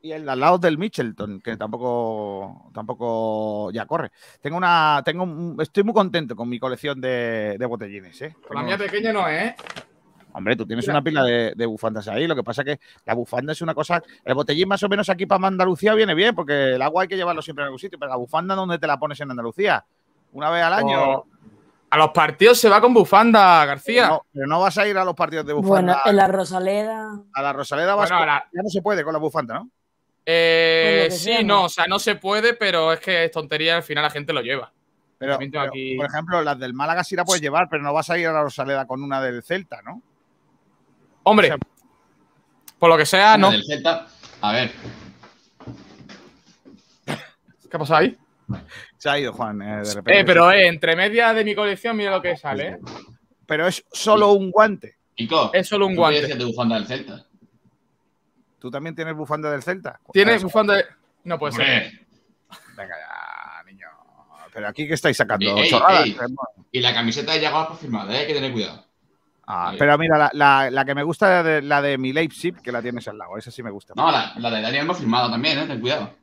[0.02, 4.12] Y el al lado del Mitchelton, que tampoco, tampoco ya corre.
[4.42, 8.22] Tengo una, tengo un- estoy muy contento con mi colección de, de botellines.
[8.22, 8.36] ¿eh?
[8.48, 9.56] Con la mía pequeña no es, ¿eh?
[10.32, 12.28] Hombre, tú tienes una pila de, de bufandas ahí.
[12.28, 14.02] Lo que pasa que la bufanda es una cosa.
[14.24, 17.18] El botellín, más o menos, aquí para Andalucía viene bien, porque el agua hay que
[17.18, 18.00] llevarlo siempre en algún sitio.
[18.00, 19.84] Pero la bufanda, ¿dónde te la pones en Andalucía?
[20.32, 21.02] ¿Una vez al año?
[21.18, 21.28] O-
[21.92, 24.08] A los partidos se va con bufanda, García.
[24.10, 26.02] No, pero no vas a ir a los partidos de Bueno, bufanda.
[26.06, 27.12] en la Rosaleda.
[27.34, 29.56] A la Rosaleda vas Bueno, con- a la- Ya no se puede con la bufanda,
[29.56, 29.70] ¿no?
[30.26, 31.64] Eh, sí, sea, no, ¿no?
[31.64, 34.42] o sea, no se puede, pero es que es tontería, al final la gente lo
[34.42, 34.72] lleva.
[35.18, 38.18] Pero, aquí- por ejemplo, las del Málaga sí la puedes llevar, pero no vas a
[38.20, 40.02] ir a la Rosaleda con una del Celta, ¿no?
[41.24, 41.58] Hombre, O sea,
[42.78, 43.50] por lo que sea, no.
[43.50, 44.06] del Celta.
[44.42, 44.72] A ver,
[47.70, 48.18] ¿Qué ha pasado ahí?
[49.00, 50.20] Se ha ido, Juan, eh, de repente.
[50.20, 52.78] Eh, pero eh, entre medias de mi colección, mira lo que sale, ¿eh?
[53.48, 54.98] Pero es solo un guante.
[55.16, 55.52] Kiko.
[55.54, 56.22] Es solo un ¿tú qué guante.
[56.22, 57.26] decías de bufanda del Celta?
[58.60, 60.00] ¿Tú también tienes bufanda del Celta?
[60.14, 60.86] Tienes bufanda de.
[61.24, 61.92] No puede ser.
[62.76, 63.88] Venga ya, niño.
[64.54, 65.72] Pero aquí que estáis sacando Ey,
[66.04, 66.18] ey.
[66.72, 68.20] Y la camiseta de Jaguar firmada, ¿eh?
[68.20, 68.86] hay que tener cuidado.
[69.48, 72.62] Ah, pero mira, la, la- la que me gusta es de, la de mi Leipzig,
[72.62, 73.36] que la tienes al lado.
[73.38, 73.94] Esa sí me gusta.
[73.96, 75.66] No, la, la de Daniel hemos firmado también, ¿eh?
[75.66, 76.14] Ten cuidado.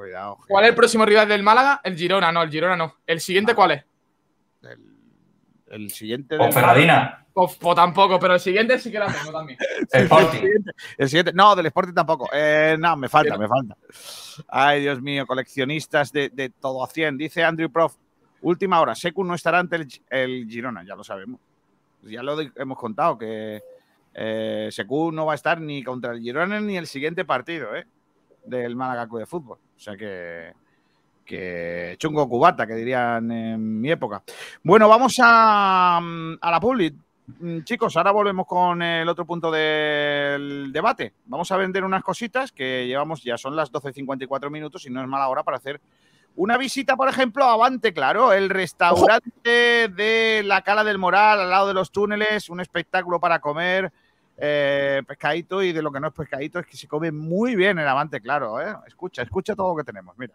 [0.00, 0.38] Cuidado.
[0.48, 1.80] ¿Cuál es el próximo rival del Málaga?
[1.84, 2.96] El Girona, no, el Girona no.
[3.06, 3.20] ¿El Ah.
[3.20, 3.84] siguiente cuál es?
[4.62, 4.78] El,
[5.68, 6.36] el siguiente.
[6.38, 7.26] O Ferradina.
[7.32, 9.56] Pues, pues tampoco, pero el siguiente sí que la tengo también.
[9.92, 10.42] El Sporting.
[10.98, 12.28] El siguiente, no, del Sporting tampoco.
[12.32, 13.76] Eh, no, me falta, me falta.
[14.48, 17.16] Ay, Dios mío, coleccionistas de, de todo a 100.
[17.16, 17.94] Dice Andrew Prof,
[18.42, 21.40] última hora, Secu no estará ante el, Gi- el Girona, ya lo sabemos.
[22.02, 23.62] Ya lo hemos contado, que
[24.12, 27.86] eh, Secu no va a estar ni contra el Girona ni el siguiente partido eh,
[28.44, 29.58] del Málaga de Fútbol.
[29.76, 30.52] O sea que,
[31.24, 34.22] que chungo cubata, que dirían en mi época.
[34.62, 36.94] Bueno, vamos a, mm, a la public.
[37.38, 41.14] Mm, Chicos, ahora volvemos con el otro punto del debate.
[41.26, 45.06] Vamos a vender unas cositas que llevamos, ya son las 12.54 minutos y no es
[45.06, 45.80] mala hora para hacer
[46.36, 51.50] una visita, por ejemplo, a Avante, claro, el restaurante de la Cala del Moral, al
[51.50, 53.92] lado de los túneles, un espectáculo para comer
[54.40, 57.78] eh, pescadito y de lo que no es pescadito es que se come muy bien
[57.78, 58.60] en Avante, claro.
[58.60, 58.74] ¿eh?
[58.86, 60.34] Escucha, escucha todo lo que tenemos, mira.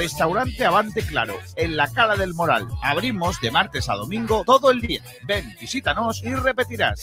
[0.00, 2.66] Restaurante Avante Claro, en la Cala del Moral.
[2.82, 5.02] Abrimos de martes a domingo todo el día.
[5.24, 7.02] Ven, visítanos y repetirás.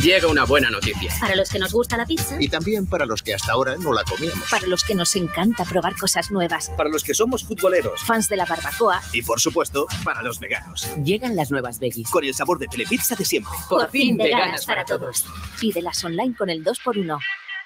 [0.00, 1.12] Llega una buena noticia.
[1.20, 3.92] Para los que nos gusta la pizza, Y también para los que hasta ahora no
[3.92, 4.48] la comíamos.
[4.48, 8.02] para los que nos encanta probar cosas nuevas, Para los que somos futboleros.
[8.04, 10.86] fans de la barbacoa, Y por supuesto, para los veganos.
[11.02, 12.08] llegan las nuevas veggies.
[12.08, 13.52] Con el sabor de Telepizza de siempre.
[13.68, 15.26] Por fin veganas para todos.
[15.60, 17.18] Pídelas online con el 2x1.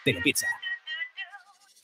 [0.02, 0.46] Telepizza.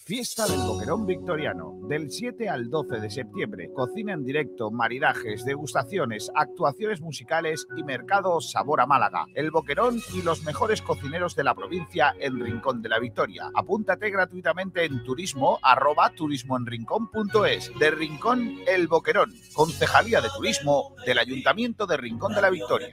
[0.06, 3.72] Fiesta del Boquerón Victoriano, del 7 al 12 de septiembre.
[3.74, 9.26] Cocina en directo, maridajes, degustaciones, actuaciones musicales y mercado Sabor a Málaga.
[9.34, 13.50] El Boquerón y los mejores cocineros de la provincia en Rincón de la Victoria.
[13.52, 17.76] Apúntate gratuitamente en turismo arroba turismoenrincón.es.
[17.76, 22.92] De Rincón El Boquerón, Concejalía de Turismo del Ayuntamiento de Rincón de la Victoria.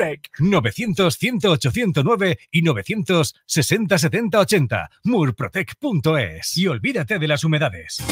[0.39, 4.89] 900 108 109 y 960 70 80.
[5.03, 6.57] Murprotec.es.
[6.57, 8.03] Y olvídate de las humedades.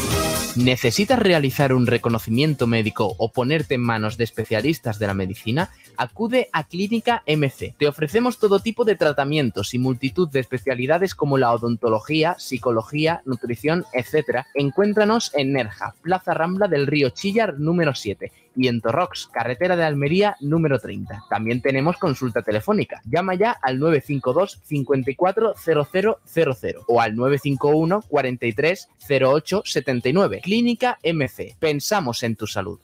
[0.55, 5.69] ¿Necesitas realizar un reconocimiento médico o ponerte en manos de especialistas de la medicina?
[5.95, 7.75] Acude a Clínica MC.
[7.77, 13.85] Te ofrecemos todo tipo de tratamientos y multitud de especialidades como la odontología, psicología, nutrición,
[13.93, 14.45] etc.
[14.55, 19.85] Encuéntranos en Nerja, Plaza Rambla del Río Chillar número 7 y en Torrox, carretera de
[19.85, 21.23] Almería número 30.
[21.29, 23.01] También tenemos consulta telefónica.
[23.05, 30.41] Llama ya al 952 54 0000 o al 951 43 08 79.
[30.43, 31.55] Clínica MC.
[31.57, 32.79] Pensamos en tu salud.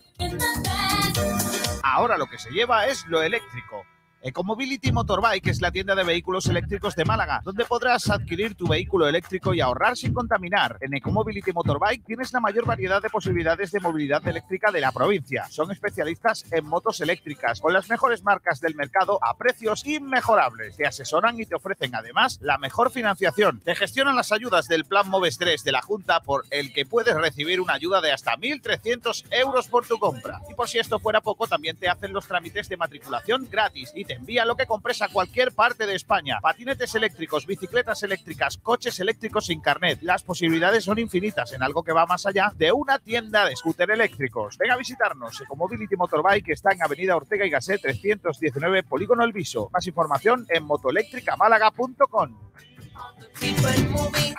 [1.84, 3.84] Ahora lo que se lleva es lo eléctrico.
[4.28, 9.08] Ecomobility Motorbike es la tienda de vehículos eléctricos de Málaga, donde podrás adquirir tu vehículo
[9.08, 10.80] eléctrico y ahorrar sin contaminar.
[10.82, 15.46] En Ecomobility Motorbike tienes la mayor variedad de posibilidades de movilidad eléctrica de la provincia.
[15.52, 20.76] Son especialistas en motos eléctricas, con las mejores marcas del mercado a precios inmejorables.
[20.76, 23.60] Te asesoran y te ofrecen además la mejor financiación.
[23.60, 27.16] Te gestionan las ayudas del Plan Moves 3 de la Junta, por el que puedes
[27.16, 30.42] recibir una ayuda de hasta 1.300 euros por tu compra.
[30.50, 34.04] Y por si esto fuera poco, también te hacen los trámites de matriculación gratis y
[34.04, 36.40] te envía lo que compres a cualquier parte de España.
[36.42, 40.00] Patinetes eléctricos, bicicletas eléctricas, coches eléctricos sin carnet.
[40.02, 43.92] Las posibilidades son infinitas en algo que va más allá de una tienda de scooter
[43.92, 44.58] eléctricos.
[44.58, 45.40] Ven a visitarnos.
[45.42, 49.70] Ecomobility Motorbike está en Avenida Ortega y Gasset 319, Polígono El Viso.
[49.72, 52.36] Más información en motoeléctricamálaga.com.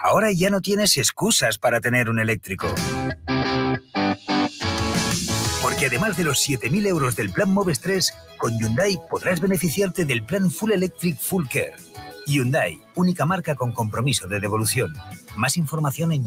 [0.03, 2.69] Ahora ya no tienes excusas para tener un eléctrico.
[5.77, 10.25] Porque además de los 7.000 euros del plan Moves 3, con Hyundai podrás beneficiarte del
[10.25, 11.75] plan Full Electric Full Care.
[12.27, 14.95] Hyundai, única marca con compromiso de devolución.
[15.37, 16.25] Más información en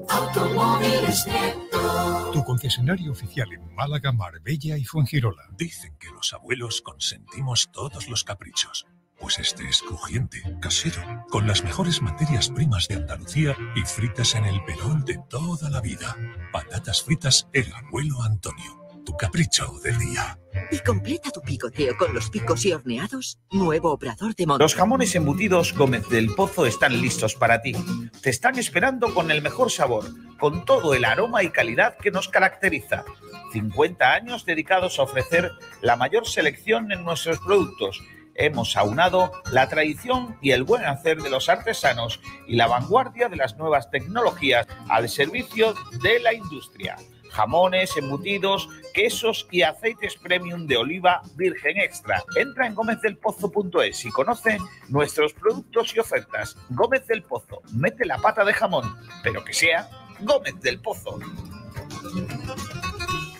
[2.31, 5.41] Tu concesionario oficial en Málaga, Marbella y Fuengirola.
[5.57, 8.85] Dicen que los abuelos consentimos todos los caprichos.
[9.19, 14.45] Pues este es crujiente, casero, con las mejores materias primas de Andalucía y fritas en
[14.45, 16.15] el perón de toda la vida.
[16.53, 18.88] Patatas fritas El Abuelo Antonio.
[19.09, 20.37] Tu capricho del día.
[20.69, 23.39] Y completa tu picoteo con los picos y horneados.
[23.51, 24.63] Nuevo obrador de monte.
[24.63, 27.73] Los jamones embutidos Gómez del Pozo están listos para ti.
[28.21, 30.05] Te están esperando con el mejor sabor,
[30.37, 33.03] con todo el aroma y calidad que nos caracteriza.
[33.51, 38.03] 50 años dedicados a ofrecer la mayor selección en nuestros productos.
[38.35, 43.37] Hemos aunado la tradición y el buen hacer de los artesanos y la vanguardia de
[43.37, 46.95] las nuevas tecnologías al servicio de la industria
[47.31, 52.23] jamones, embutidos, quesos y aceites premium de oliva virgen extra.
[52.35, 54.57] Entra en gómezdelpozo.es y conoce
[54.89, 56.57] nuestros productos y ofertas.
[56.69, 59.89] Gómez del Pozo, mete la pata de jamón, pero que sea
[60.21, 61.19] Gómez del Pozo.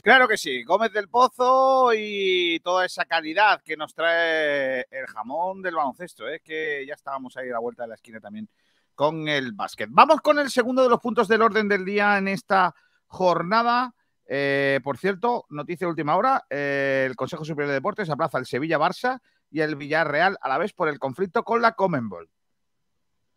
[0.01, 5.61] Claro que sí, Gómez del Pozo y toda esa calidad que nos trae el jamón
[5.61, 6.27] del baloncesto.
[6.27, 8.49] Es que ya estábamos ahí a la vuelta de la esquina también
[8.95, 9.89] con el básquet.
[9.91, 12.73] Vamos con el segundo de los puntos del orden del día en esta
[13.09, 13.95] jornada.
[14.25, 18.45] Eh, por cierto, noticia de última hora, eh, el Consejo Superior de Deportes aplaza el
[18.45, 22.29] Sevilla-Barça y el Villarreal a la vez por el conflicto con la Comenbol.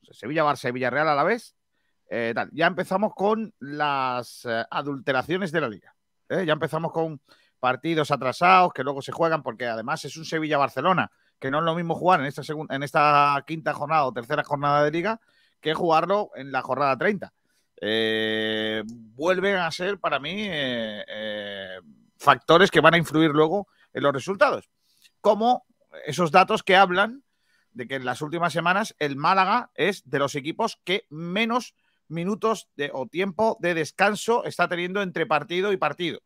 [0.03, 1.57] Sevilla-Barça y Villarreal a la vez.
[2.11, 2.51] Eh, tal.
[2.53, 5.97] Ya empezamos con las adulteraciones de la liga.
[6.29, 7.20] Ya empezamos con
[7.59, 11.75] partidos atrasados que luego se juegan porque además es un Sevilla-Barcelona, que no es lo
[11.75, 15.20] mismo jugar en esta, en esta quinta jornada o tercera jornada de liga
[15.61, 17.33] que jugarlo en la jornada 30
[17.85, 21.80] eh, vuelven a ser para mí eh, eh,
[22.16, 24.70] factores que van a influir luego en los resultados.
[25.20, 25.66] Como
[26.07, 27.24] esos datos que hablan
[27.72, 31.74] de que en las últimas semanas el Málaga es de los equipos que menos
[32.07, 36.20] minutos de, o tiempo de descanso está teniendo entre partido y partido.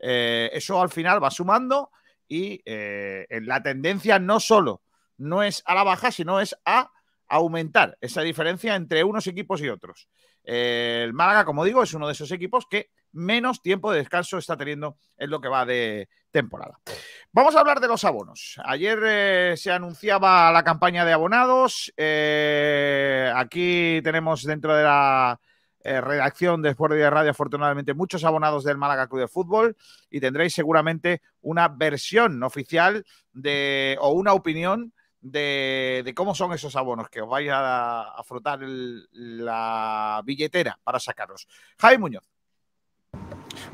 [0.00, 1.90] Eso al final va sumando
[2.28, 4.82] y la tendencia no solo
[5.16, 6.90] no es a la baja, sino es a
[7.28, 10.08] aumentar esa diferencia entre unos equipos y otros.
[10.50, 14.56] El Málaga, como digo, es uno de esos equipos que menos tiempo de descanso está
[14.56, 16.80] teniendo en lo que va de temporada.
[17.32, 18.58] Vamos a hablar de los abonos.
[18.64, 21.92] Ayer eh, se anunciaba la campaña de abonados.
[21.98, 25.38] Eh, aquí tenemos dentro de la
[25.84, 29.76] eh, redacción de Sport de Radio, afortunadamente, muchos abonados del Málaga Club de Fútbol
[30.08, 36.76] y tendréis seguramente una versión oficial de, o una opinión de, de cómo son esos
[36.76, 41.46] abonos, que os vais a, a frotar el- la billetera para sacarlos.
[41.78, 42.24] Javi Muñoz.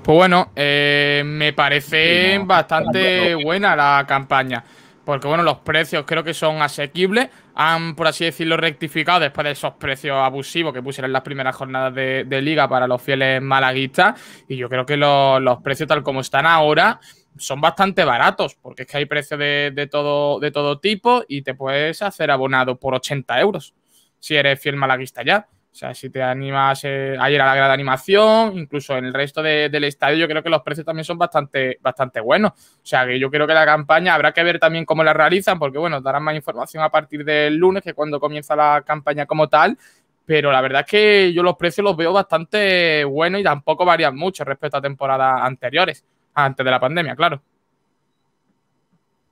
[0.02, 4.64] Pues bueno, eh, me parece bastante buena la campaña.
[5.04, 7.28] Porque bueno, los precios creo que son asequibles.
[7.56, 11.54] Han, por así decirlo, rectificado después de esos precios abusivos que pusieron en las primeras
[11.54, 14.18] jornadas de, de liga para los fieles malaguistas.
[14.48, 16.98] Y yo creo que los, los precios tal como están ahora
[17.38, 18.54] son bastante baratos.
[18.56, 22.30] Porque es que hay precios de, de todo, de todo tipo y te puedes hacer
[22.30, 23.74] abonado por 80 euros
[24.18, 25.46] si eres fiel malaguista ya.
[25.70, 29.12] O sea, si te animas eh, a ir a la grada animación, incluso en el
[29.12, 32.52] resto de- del estadio, yo creo que los precios también son bastante, bastante buenos.
[32.52, 35.58] O sea, que yo creo que la campaña habrá que ver también cómo la realizan,
[35.58, 39.48] porque bueno, darán más información a partir del lunes, que cuando comienza la campaña como
[39.48, 39.76] tal.
[40.24, 44.16] Pero la verdad es que yo los precios los veo bastante buenos y tampoco varían
[44.16, 46.04] mucho respecto a temporadas anteriores,
[46.34, 47.40] antes de la pandemia, claro.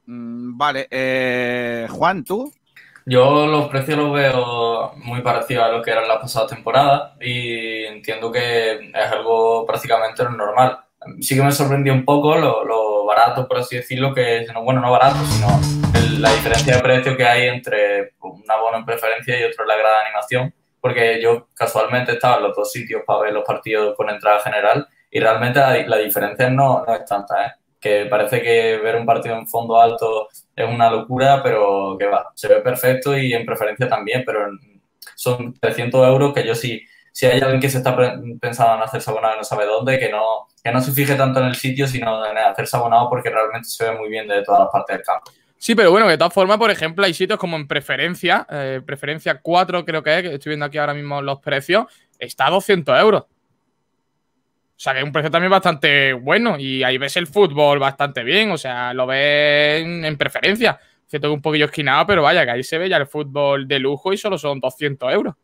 [0.07, 2.53] Mm, vale, eh, Juan, ¿tú?
[3.05, 7.85] Yo los precios los veo muy parecidos a lo que eran las pasadas temporadas y
[7.85, 10.79] entiendo que es algo prácticamente normal.
[11.21, 14.81] Sí que me sorprendió un poco lo, lo barato, por así decirlo, que no, bueno,
[14.81, 15.49] no barato, sino
[15.97, 19.69] el- la diferencia de precio que hay entre un abono en preferencia y otro en
[19.69, 23.45] la grada de animación, porque yo casualmente estaba en los dos sitios para ver los
[23.45, 27.53] partidos con entrada general y realmente la, diferencia no, no es tanta, ¿eh?
[27.79, 32.31] que parece que ver un partido en fondo alto es una locura, pero que va,
[32.35, 34.49] se ve perfecto y en preferencia también, pero
[35.15, 36.83] son 300 euros que yo sí,
[37.13, 37.95] si hay alguien que se está
[38.41, 41.47] pensando en hacerse abonado no sabe dónde, que no, que no se fije tanto en
[41.47, 44.71] el sitio, sino en hacerse abonado porque realmente se ve muy bien de todas las
[44.71, 45.31] partes del campo.
[45.59, 49.41] Sí, pero bueno, de todas formas, por ejemplo, hay sitios como en preferencia, eh, preferencia
[49.41, 51.85] 4 creo que es, que estoy viendo aquí ahora mismo los precios,
[52.19, 53.25] está a 200 euros.
[54.83, 58.25] O sea, que es un precio también bastante bueno y ahí ves el fútbol bastante
[58.25, 60.77] bien, o sea, lo ves en, en preferencia.
[61.07, 63.79] Cierto que un poquillo esquinado, pero vaya, que ahí se ve ya el fútbol de
[63.79, 65.37] lujo y solo son 200 euros.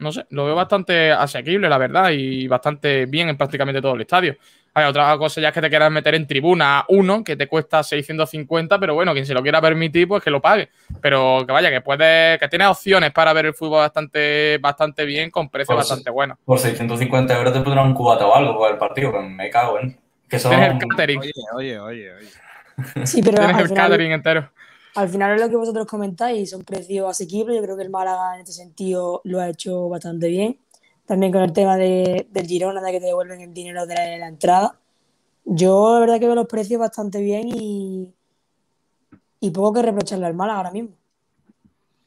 [0.00, 4.00] No sé, lo veo bastante asequible, la verdad, y bastante bien en prácticamente todo el
[4.00, 4.36] estadio.
[4.72, 7.82] Hay otra cosa ya es que te quieras meter en tribuna 1, que te cuesta
[7.82, 10.70] 650, pero bueno, quien se lo quiera permitir, pues que lo pague.
[11.02, 15.30] Pero que vaya, que puedes, que tienes opciones para ver el fútbol bastante, bastante bien,
[15.30, 16.38] con precios Por bastante buenos.
[16.44, 19.80] Por 650 euros te pondrán un cubata o algo por el partido, que me cago
[19.80, 19.98] en.
[20.28, 20.52] Que son.
[20.52, 21.18] Tienes el catering.
[21.18, 23.06] Oye, oye, oye, oye.
[23.06, 24.50] Sí, pero Tienes el final- catering entero.
[24.94, 27.56] Al final es lo que vosotros comentáis, son precios asequibles.
[27.56, 30.58] Yo creo que el Málaga en este sentido lo ha hecho bastante bien.
[31.06, 34.18] También con el tema de, del Girona, de que te devuelven el dinero de la,
[34.18, 34.78] la entrada.
[35.44, 38.12] Yo la verdad que veo los precios bastante bien y,
[39.40, 40.90] y poco que reprocharle al Málaga ahora mismo.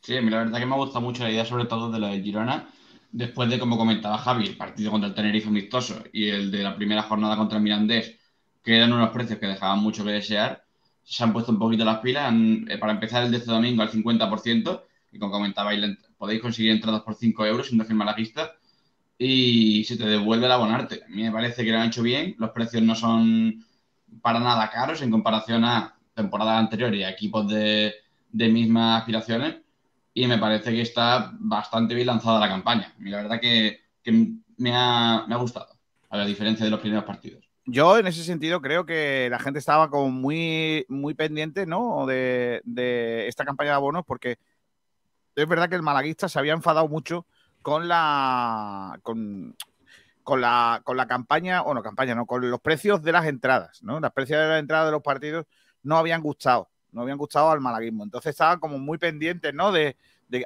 [0.02, 2.22] Sí, la verdad que me ha gustado mucho la idea, sobre todo de lo del
[2.22, 2.70] Girona,
[3.12, 6.76] después de, como comentaba Javi, el partido contra el Tenerife amistoso y el de la
[6.76, 8.18] primera jornada contra el Mirandés,
[8.62, 10.63] que eran unos precios que dejaban mucho que desear,
[11.04, 12.34] se han puesto un poquito las pilas.
[12.70, 16.42] eh, para empezar el de este domingo al 50%, y como comentabais, la ent- podéis
[16.42, 18.54] conseguir entradas por 5 euros siendo fiel malaguista,
[19.18, 21.04] y se te devuelve el abonarte.
[21.06, 23.64] A mí me parece que lo han hecho bien, los precios no son
[24.22, 27.94] para nada caros en comparación a temporadas anteriores y a equipos de,
[28.32, 29.58] de mismas aspiraciones
[30.14, 32.94] y me parece que está bastante bien lanzada la campaña.
[33.00, 34.12] Y la verdad que, que
[34.58, 35.68] me, ha, me ha gustado,
[36.10, 37.43] a la diferencia de los primeros partidos.
[37.66, 42.06] Yo en ese sentido creo que la gente estaba como muy, muy pendiente, ¿no?
[42.06, 42.62] De,
[43.28, 44.38] esta campaña de abonos, porque
[45.36, 47.26] es verdad que el malaguista se había enfadado mucho
[47.62, 49.56] con la con,
[50.42, 54.00] la con la campaña, o no campaña, no, con los precios de las entradas, ¿no?
[54.02, 55.46] Las precios de las entradas de los partidos
[55.84, 58.04] no habían gustado, no habían gustado al malaguismo.
[58.04, 59.72] Entonces estaban como muy pendientes, ¿no?
[59.72, 59.96] De,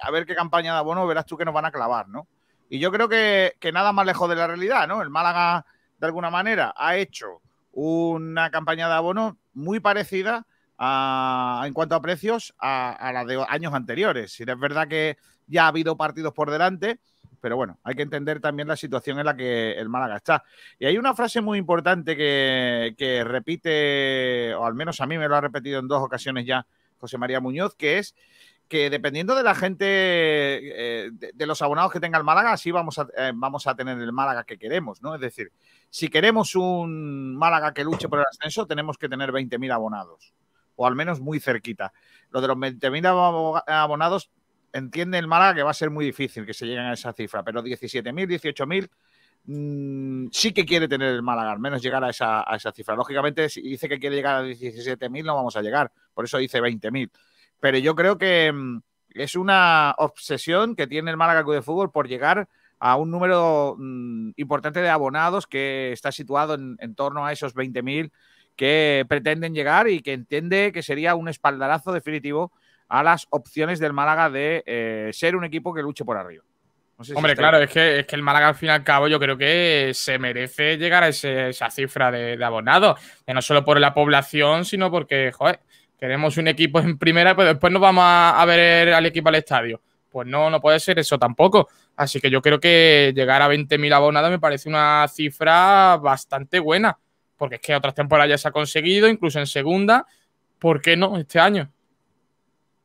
[0.01, 2.27] a ver qué campaña de abonos verás tú que nos van a clavar, ¿no?
[2.69, 5.01] Y yo creo que nada más lejos de la realidad, ¿no?
[5.01, 5.65] El Málaga,
[5.97, 7.41] de alguna manera, ha hecho
[7.71, 10.45] una campaña de abonos muy parecida
[10.77, 14.31] a- en cuanto a precios a, a la de años anteriores.
[14.31, 15.17] Si es verdad que
[15.47, 16.99] ya ha habido partidos por delante,
[17.39, 20.43] pero bueno, hay que entender también la situación en la que el Málaga está.
[20.79, 25.27] Y hay una frase muy importante que, que repite, o al menos a mí me
[25.27, 26.65] lo ha repetido en dos ocasiones ya
[26.99, 28.15] José María Muñoz, que es
[28.67, 32.99] que dependiendo de la gente, eh, de, los abonados que tenga el Málaga, así vamos
[32.99, 35.15] a, eh, vamos a tener el Málaga que queremos, ¿no?
[35.15, 35.51] Es decir,
[35.89, 40.33] si queremos un Málaga que luche por el ascenso, tenemos que tener 20.000 abonados,
[40.75, 41.93] o al menos muy cerquita.
[42.29, 44.29] Lo de los 20.000 abo- abonados,
[44.73, 47.43] entiende el Málaga que va a ser muy difícil que se lleguen a esa cifra,
[47.43, 48.89] pero 17.000, 18.000
[49.45, 52.95] mm, sí que quiere tener el Málaga, al menos llegar a esa, a esa cifra.
[52.95, 56.59] Lógicamente, si dice que quiere llegar a 17.000, no vamos a llegar, por eso dice
[56.61, 57.09] 20.000.
[57.59, 58.81] Pero yo creo que, mm,
[59.15, 62.47] Es una obsesión que tiene el Málaga Club de Fútbol por llegar
[62.79, 67.55] a un número mm, importante de abonados que está situado en, en torno a esos
[67.55, 68.11] 20.000
[68.55, 72.51] que pretenden llegar y que entiende que sería un espaldarazo definitivo
[72.89, 76.43] a las opciones del Málaga de eh, ser un equipo que luche por arriba.
[76.97, 78.83] No sé si Hombre, claro, es que, es que el Málaga al fin y al
[78.83, 82.99] cabo yo creo que se merece llegar a ese- esa cifra de, de abonados.
[83.25, 85.59] No solo por la población, sino porque, joder,
[85.99, 89.35] queremos un equipo en primera, pero después nos vamos a, a ver al equipo al
[89.35, 89.81] estadio.
[90.09, 91.67] Pues no, no puede ser eso tampoco.
[91.95, 96.97] Así que yo creo que llegar a 20.000 abonados me parece una cifra bastante buena.
[97.35, 100.05] Porque es que otras temporadas ya se ha conseguido, incluso en segunda.
[100.59, 101.69] ¿Por qué no este año?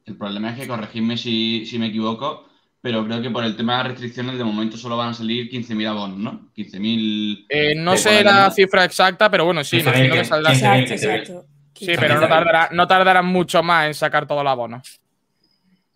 [0.05, 2.49] El problema es que, corregidme si, si me equivoco,
[2.81, 5.89] pero creo que por el tema de restricciones de momento solo van a salir 15.000
[5.89, 6.51] abonos, ¿no?
[6.57, 7.47] 15.000...
[7.49, 10.53] Eh, no sé la cifra exacta, pero bueno, sí, 15.000, imagino que saldrá.
[10.53, 10.95] 15.000, Exacto, 15.000.
[10.95, 11.52] exacto.
[11.83, 15.01] Sí, pero no, tardará, no tardarán mucho más en sacar todos los abonos.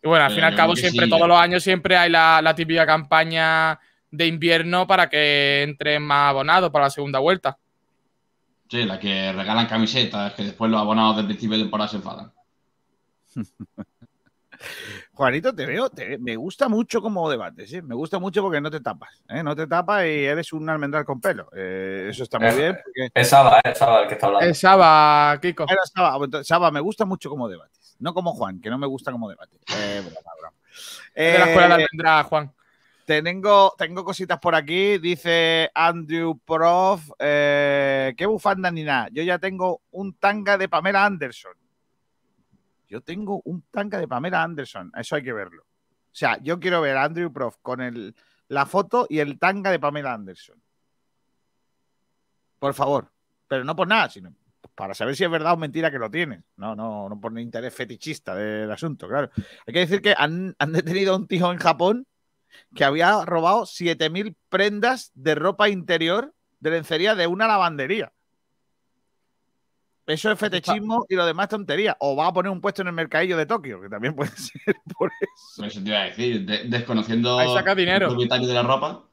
[0.03, 1.11] Y bueno, al fin y al yo cabo, siempre, sí.
[1.11, 3.79] todos los años, siempre hay la, la típica campaña
[4.11, 7.57] de invierno para que entren más abonados para la segunda vuelta.
[8.69, 12.33] Sí, la que regalan camisetas, que después los abonados del principio de temporada se enfadan.
[15.17, 17.81] Juanito, te veo, te- me gusta mucho como debates, ¿eh?
[17.83, 19.43] me gusta mucho porque no te tapas, ¿eh?
[19.43, 21.49] no te tapas y eres un almendral con pelo.
[21.57, 22.79] Eh, eso está muy Es- bien.
[22.85, 23.11] Porque...
[23.15, 23.71] Es Saba, ¿eh?
[23.73, 24.47] Es Saba el que está hablando.
[24.49, 25.65] Es Saba, Kiko.
[25.69, 28.87] Era Saba, entonces, Saba, me gusta mucho como debates, no como Juan, que no me
[28.87, 29.57] gusta como debate.
[29.75, 30.57] Eh, broma, broma.
[31.15, 32.53] Es de la escuela de Almendra, Juan.
[33.07, 34.99] Tengo, tengo cositas por aquí.
[34.99, 37.09] Dice Andrew Prof.
[37.21, 39.09] eh, ¿Qué bufanda ni nada?
[39.13, 41.53] Yo ya tengo un tanga de Pamela Anderson.
[42.89, 44.93] Yo tengo un tanga de Pamela Anderson.
[44.97, 45.63] Eso hay que verlo.
[45.63, 48.15] O sea, yo quiero ver a Andrew Prof con el,
[48.49, 50.61] la foto y el tanga de Pamela Anderson.
[52.59, 53.13] Por favor.
[53.49, 54.35] Pero no por nada, sino
[54.75, 56.45] para saber si es verdad o mentira que lo tienes.
[56.57, 59.31] No, no, no por interés fetichista del asunto, claro.
[59.67, 62.07] Hay que decir que han, han detenido a un tío en Japón
[62.75, 68.13] que había robado 7.000 prendas de ropa interior de lencería de una lavandería.
[70.07, 71.97] Eso es fetichismo y lo demás tontería.
[72.01, 74.77] O va a poner un puesto en el mercadillo de Tokio, que también puede ser
[74.97, 75.65] por eso.
[75.65, 78.07] Eso te iba a decir, de- desconociendo Ahí saca dinero.
[78.07, 79.05] el propietario de la ropa.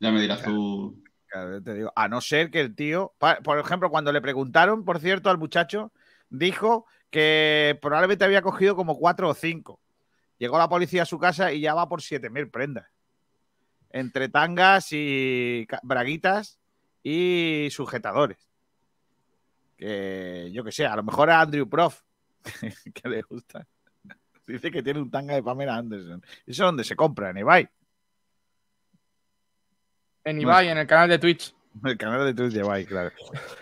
[0.00, 1.02] Ya me dirás tú.
[1.26, 3.12] Claro, te digo, a no ser que el tío,
[3.44, 5.92] por ejemplo, cuando le preguntaron, por cierto, al muchacho,
[6.30, 9.80] dijo que probablemente había cogido como cuatro o cinco.
[10.38, 12.86] Llegó la policía a su casa y ya va por 7.000 prendas.
[13.90, 16.58] Entre tangas y braguitas
[17.02, 18.47] y sujetadores.
[19.78, 22.02] Que yo que sé, a lo mejor a Andrew Prof,
[22.94, 23.66] que le gusta.
[24.46, 26.22] Dice que tiene un tanga de Pamela Anderson.
[26.24, 27.30] ¿Eso es donde se compra?
[27.30, 27.68] ¿En eBay?
[30.24, 31.54] En Ibai, en el canal de Twitch.
[31.84, 33.12] El canal de Twitch de Ibai, claro.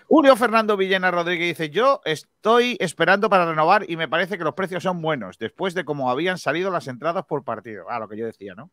[0.07, 4.55] Julio Fernando Villena Rodríguez dice: Yo estoy esperando para renovar y me parece que los
[4.55, 7.87] precios son buenos, después de cómo habían salido las entradas por partido.
[7.91, 8.71] Ah, lo que yo decía, ¿no?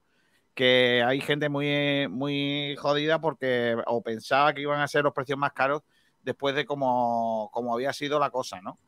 [0.53, 5.37] Que hay gente muy, muy jodida porque o pensaba que iban a ser los precios
[5.37, 5.81] más caros
[6.23, 8.79] después de cómo, cómo había sido la cosa, ¿no?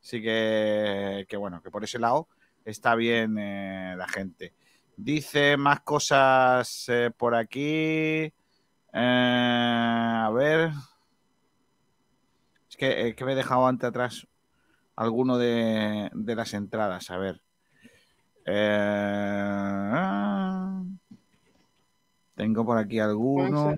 [0.00, 2.28] Así que, que bueno, que por ese lado
[2.64, 4.54] está bien eh, la gente.
[4.96, 8.32] Dice más cosas eh, por aquí.
[8.92, 10.70] Eh, a ver.
[12.68, 14.26] Es que, eh, que me he dejado antes atrás
[14.96, 17.10] alguno de, de las entradas.
[17.10, 17.40] A ver.
[18.44, 19.12] Eh,
[22.34, 23.74] tengo por aquí alguno.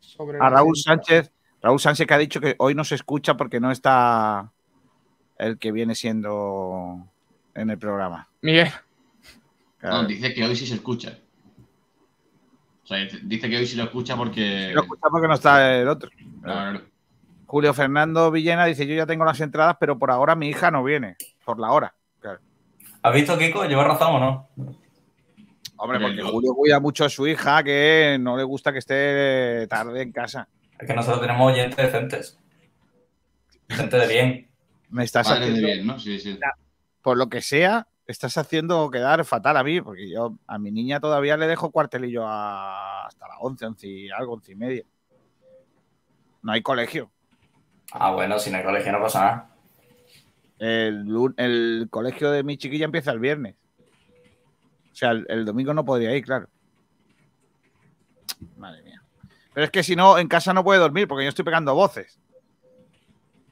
[0.00, 0.76] Sobre A Raúl.
[0.76, 1.32] Sánchez.
[1.62, 4.52] Raúl Sánchez que ha dicho que hoy no se escucha porque no está
[5.38, 7.06] el que viene siendo
[7.54, 8.28] en el programa.
[8.42, 8.68] Miguel.
[9.78, 10.02] Claro.
[10.02, 11.18] No, dice que hoy sí se escucha.
[12.84, 14.72] O sea, dice que hoy sí lo escucha porque.
[14.74, 16.10] No escucha porque no está el otro.
[16.42, 16.82] Claro.
[17.46, 20.82] Julio Fernando Villena dice: Yo ya tengo las entradas, pero por ahora mi hija no
[20.82, 21.16] viene.
[21.44, 21.94] Por la hora.
[22.20, 22.40] Claro.
[23.02, 23.64] ¿Has visto, Kiko?
[23.66, 24.48] ¿Lleva razón o no?
[25.76, 30.02] Hombre, porque Julio cuida mucho a su hija, que no le gusta que esté tarde
[30.02, 30.48] en casa.
[30.78, 32.38] Es que nosotros tenemos oyentes decentes.
[33.68, 34.50] Gente de bien.
[34.90, 35.98] Me estás Padre de haciendo, bien, ¿no?
[35.98, 36.38] Sí, sí.
[37.02, 41.00] por lo que sea, estás haciendo quedar fatal a mí, porque yo a mi niña
[41.00, 44.84] todavía le dejo cuartelillo a- hasta las 11, 11 y algo, 11 y media.
[46.42, 47.10] No hay colegio.
[47.92, 49.54] Ah, bueno, si no hay colegio no pasa nada.
[50.58, 51.06] El,
[51.36, 53.54] el colegio de mi chiquilla empieza el viernes.
[54.92, 56.48] O sea, el, el domingo no podría ir, claro.
[58.56, 58.97] Madre mía.
[59.58, 62.16] Pero es que si no, en casa no puede dormir porque yo estoy pegando voces.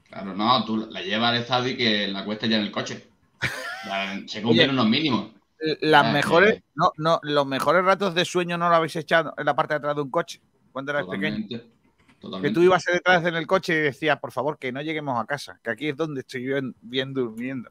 [0.04, 3.08] Claro, no, tú la llevas al estadio y que la cuesta ya en el coche.
[4.28, 5.32] Se cumplen Oye, unos mínimos.
[5.80, 9.44] Las Ah, mejores, no, no, los mejores ratos de sueño no lo habéis echado en
[9.46, 11.38] la parte de atrás de un coche cuando eras pequeño.
[11.38, 11.56] Totalmente.
[11.58, 12.54] Que Totalmente.
[12.54, 15.58] tú ibas detrás en el coche y decías, por favor, que no lleguemos a casa,
[15.60, 17.68] que aquí es donde estoy bien, bien durmiendo.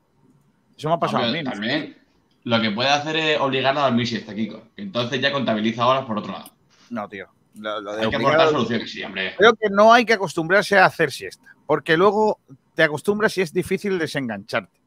[0.77, 1.45] Eso me ha pasado Hombre, a mí.
[1.45, 1.51] ¿no?
[1.51, 1.97] También
[2.43, 4.61] lo que puede hacer es obligarla a dormir siesta, Kiko.
[4.75, 6.51] Entonces ya contabiliza horas por otro lado.
[6.89, 7.29] No, tío.
[7.57, 9.33] Lo, lo de Hay que obligar aportar a- soluciones, sí, hombre.
[9.37, 12.39] Creo que no hay que acostumbrarse a hacer siesta, porque luego
[12.73, 14.79] te acostumbras y es difícil desengancharte.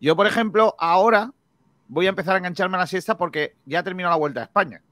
[0.00, 1.32] Yo, por ejemplo, ahora
[1.88, 4.82] voy a empezar a engancharme a la siesta porque ya terminó la vuelta a España,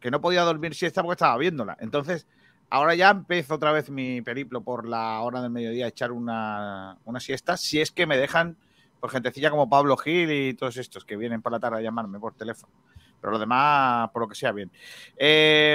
[0.00, 1.76] que no podía dormir siesta porque estaba viéndola.
[1.80, 2.26] Entonces,
[2.68, 6.96] ahora ya empiezo otra vez mi periplo por la hora del mediodía a echar una,
[7.04, 8.56] una siesta, si es que me dejan
[9.00, 12.18] por gentecilla como Pablo Gil y todos estos que vienen por la tarde a llamarme
[12.18, 12.72] por teléfono.
[13.20, 14.70] Pero lo demás, por lo que sea, bien.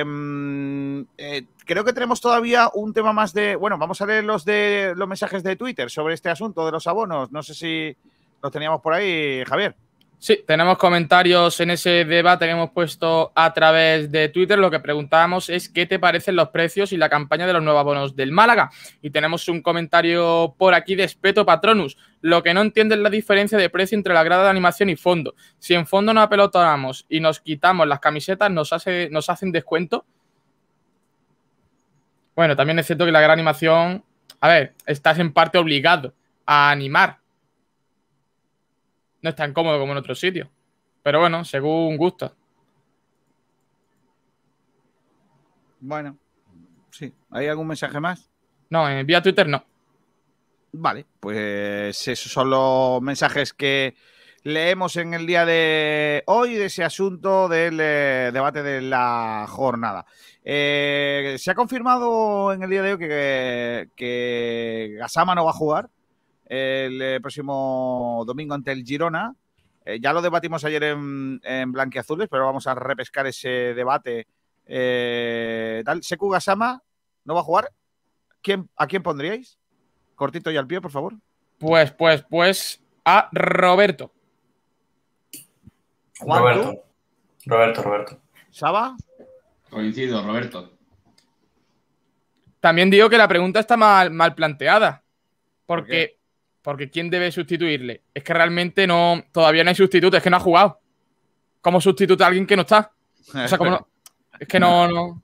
[0.06, 3.56] Mm, eh, creo que tenemos todavía un tema más de.
[3.56, 6.88] Bueno, vamos a leer los de los mensajes de Twitter sobre este asunto de los
[6.88, 7.32] abonos.
[7.32, 7.96] No sé si
[8.42, 9.76] los teníamos por ahí, Javier.
[10.18, 14.58] Sí, tenemos comentarios en ese debate que hemos puesto a través de Twitter.
[14.58, 17.82] Lo que preguntábamos es qué te parecen los precios y la campaña de los nuevos
[17.82, 18.72] abonos del Málaga.
[19.02, 21.98] Y tenemos un comentario por aquí de Espeto Patronus.
[22.22, 24.96] Lo que no entiende es la diferencia de precio entre la grada de animación y
[24.96, 25.36] fondo.
[25.60, 30.06] Si en fondo nos apelotonamos y nos quitamos las camisetas, ¿nos, hace, nos hacen descuento?
[32.36, 34.04] Bueno, también es cierto que la gran animación,
[34.40, 36.14] a ver, estás en parte obligado
[36.46, 37.20] a animar.
[39.26, 40.48] No es tan cómodo como en otros sitios.
[41.02, 42.32] Pero bueno, según gusto.
[45.80, 46.16] Bueno,
[46.92, 47.12] sí.
[47.32, 48.30] ¿Hay algún mensaje más?
[48.70, 49.66] No, en vía Twitter no.
[50.74, 53.96] Vale, pues esos son los mensajes que
[54.44, 60.06] leemos en el día de hoy de ese asunto del eh, debate de la jornada.
[60.44, 65.56] Eh, se ha confirmado en el día de hoy que, que Gasama no va a
[65.56, 65.90] jugar
[66.46, 69.36] el eh, próximo domingo ante el Girona.
[69.84, 74.28] Eh, ya lo debatimos ayer en, en Blanquiazules, pero vamos a repescar ese debate.
[74.66, 76.04] Eh, tal.
[76.04, 76.82] Seku Gasama
[77.24, 77.72] no va a jugar.
[78.42, 79.58] ¿Quién, ¿A quién pondríais?
[80.16, 81.14] Cortito y al pie, por favor.
[81.58, 84.12] Pues, pues, pues a Roberto.
[86.20, 86.72] Juan, Roberto.
[86.72, 87.50] ¿tú?
[87.50, 88.22] Roberto, Roberto.
[88.50, 88.96] ¿Saba?
[89.70, 90.72] Coincido, Roberto.
[92.60, 95.04] También digo que la pregunta está mal, mal planteada.
[95.66, 96.18] Porque,
[96.66, 98.02] porque ¿quién debe sustituirle?
[98.14, 100.80] Es que realmente no, todavía no hay sustituto, es que no ha jugado.
[101.62, 102.92] ¿Cómo sustituta a alguien que no está?
[103.34, 103.88] O sea, ¿cómo no?
[104.40, 105.24] Es que no, no.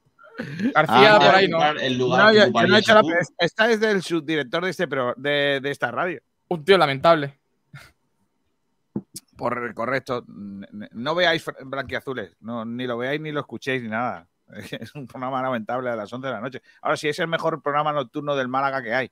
[0.74, 1.62] García Ah, por ahí no.
[1.72, 3.18] El No, lugar yo- que yo no he ocuparía hecho la- Sekou.
[3.40, 6.22] esta es del subdirector de, este, pro- de, de esta radio.
[6.48, 7.38] Un tío lamentable.
[9.38, 10.24] Por correcto.
[10.28, 12.36] No veáis blanquiazules.
[12.40, 14.28] No, ni lo veáis ni lo escuchéis ni nada.
[14.80, 16.62] Es un programa lamentable a las 11 de la noche.
[16.82, 19.12] Ahora sí, es el mejor programa nocturno del Málaga que hay.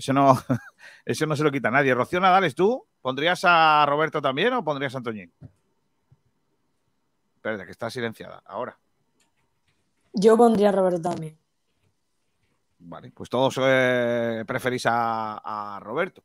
[0.00, 0.32] Eso no,
[1.04, 1.92] eso no se lo quita nadie.
[1.94, 5.30] Rocío Nadales, ¿tú pondrías a Roberto también o pondrías a Antoñín?
[7.36, 8.42] Espérate, que está silenciada.
[8.46, 8.78] Ahora.
[10.14, 11.36] Yo pondría a Roberto también.
[12.78, 16.24] Vale, pues todos eh, preferís a, a Roberto.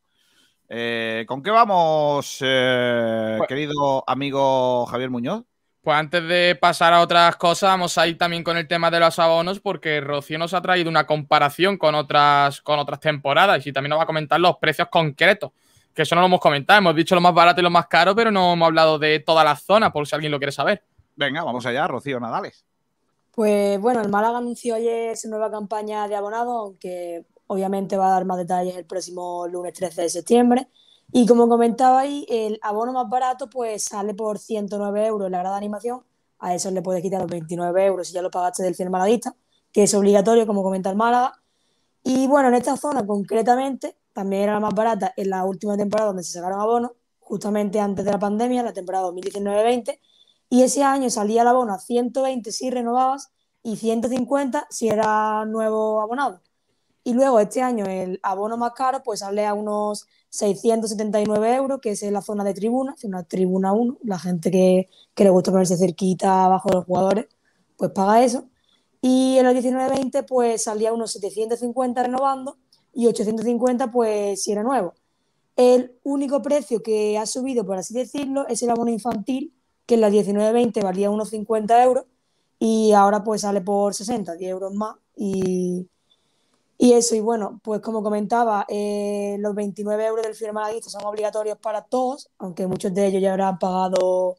[0.69, 5.43] Eh, ¿Con qué vamos, eh, Pues- querido amigo Javier Muñoz?
[5.85, 8.99] Pues antes de pasar a otras cosas, vamos a ir también con el tema de
[8.99, 13.71] los abonos, porque Rocío nos ha traído una comparación con otras, con otras temporadas y
[13.71, 15.51] también nos va a comentar los precios concretos,
[15.93, 16.79] que eso no lo hemos comentado.
[16.79, 19.43] Hemos dicho lo más barato y lo más caro, pero no hemos hablado de toda
[19.43, 20.83] la zona, por si alguien lo quiere saber.
[21.15, 22.65] Venga, vamos allá, Rocío Nadales.
[23.29, 28.13] Pues bueno, el Málaga anunció ayer su nueva campaña de abonados, aunque obviamente va a
[28.13, 30.67] dar más detalles el próximo lunes 13 de septiembre.
[31.11, 35.55] Y como comentaba ahí, el abono más barato pues sale por 109 euros la grada
[35.55, 36.03] de animación.
[36.39, 39.35] A eso le puedes quitar los 29 euros si ya lo pagaste del cine malaguista,
[39.71, 41.41] que es obligatorio, como comenta el Málaga.
[42.03, 46.07] Y bueno, en esta zona concretamente, también era la más barata en la última temporada
[46.07, 49.99] donde se sacaron abonos, justamente antes de la pandemia, la temporada 2019-20.
[50.49, 53.31] Y ese año salía el abono a 120 si renovabas
[53.63, 56.41] y 150 si era nuevo abonado.
[57.03, 61.91] Y luego este año el abono más caro pues sale a unos 679 euros, que
[61.91, 64.89] es en la zona de tribuna, una tribuna 1, la gente que,
[65.23, 67.27] le gusta ponerse cerquita abajo de los jugadores,
[67.77, 68.49] pues paga eso.
[69.01, 72.57] Y en los 19-20 pues salía unos 750 renovando
[72.93, 74.93] y 850 pues si era nuevo.
[75.55, 79.53] El único precio que ha subido, por así decirlo, es el abono infantil,
[79.85, 82.05] que en la 19-20 valía unos 50 euros
[82.59, 84.95] y ahora pues sale por 60, 10 euros más.
[85.15, 85.87] Y,
[86.77, 91.05] y eso, y bueno, pues como comentaba, eh, los 29 euros del firma malaguista son
[91.05, 94.35] obligatorios para todos, aunque muchos de ellos ya habrán pagado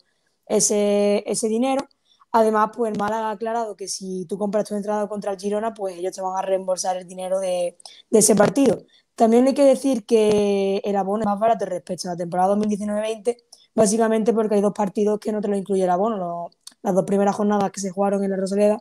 [0.46, 1.88] ese, ese dinero.
[2.32, 5.72] Además, pues el Málaga ha aclarado que si tú compras tu entrada contra el Girona,
[5.74, 7.78] pues ellos te van a reembolsar el dinero de,
[8.10, 8.82] de ese partido.
[9.14, 13.36] También hay que decir que el abono es más barato respecto a la temporada 2019-20,
[13.74, 16.50] básicamente porque hay dos partidos que no te lo incluye el abono.
[16.82, 18.78] Las dos primeras jornadas que se jugaron en la Rosaleda,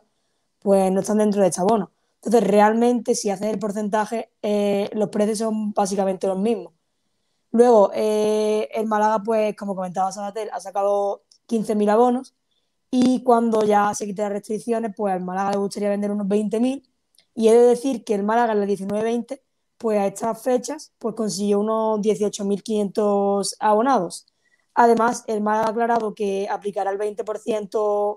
[0.60, 1.92] pues no están dentro de este abono.
[2.26, 6.72] Entonces, realmente, si haces el porcentaje, eh, los precios son básicamente los mismos.
[7.52, 12.34] Luego, eh, el Málaga, pues, como comentaba Sabatel, ha sacado 15.000 abonos
[12.90, 16.82] y cuando ya se quiten las restricciones, pues al Málaga le gustaría vender unos 20.000
[17.34, 19.42] y he de decir que el Málaga en la 19-20,
[19.78, 24.26] pues a estas fechas, pues consiguió unos 18.500 abonados.
[24.74, 28.16] Además, el Málaga ha aclarado que aplicará el 20%,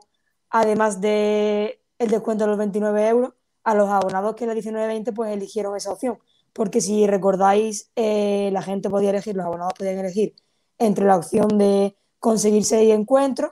[0.50, 3.34] además de el descuento de los 29 euros,
[3.64, 6.20] a los abonados que en la 19-20 pues eligieron esa opción.
[6.54, 10.36] Porque si recordáis, eh, la gente podía elegir, los abonados podían elegir
[10.78, 13.52] entre la opción de conseguir seis encuentros,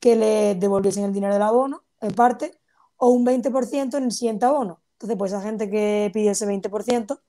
[0.00, 2.58] que le devolviesen el dinero del abono, en parte,
[2.96, 4.80] o un 20% en el siguiente abono.
[4.92, 7.20] Entonces, pues esa gente que pide ese 20%,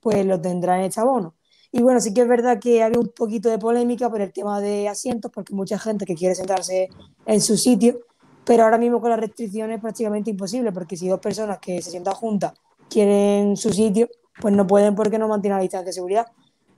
[0.00, 1.36] pues lo tendrá en este abono.
[1.72, 4.60] Y bueno, sí que es verdad que había un poquito de polémica por el tema
[4.60, 6.88] de asientos, porque mucha gente que quiere sentarse
[7.26, 8.00] en su sitio,
[8.46, 11.90] pero ahora mismo con las restricciones es prácticamente imposible, porque si dos personas que se
[11.90, 12.52] sientan juntas
[12.88, 14.08] quieren su sitio,
[14.40, 16.26] pues no pueden porque no mantienen la distancia de seguridad.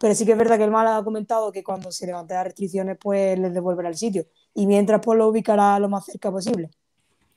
[0.00, 2.44] Pero sí que es verdad que el Málaga ha comentado que cuando se levanten las
[2.44, 4.24] restricciones, pues les devolverá el sitio.
[4.54, 6.70] Y mientras, pues lo ubicará lo más cerca posible.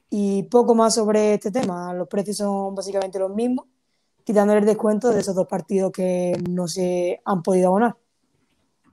[0.09, 1.93] Y poco más sobre este tema.
[1.93, 3.65] Los precios son básicamente los mismos,
[4.23, 7.97] quitándole el descuento de esos dos partidos que no se han podido abonar.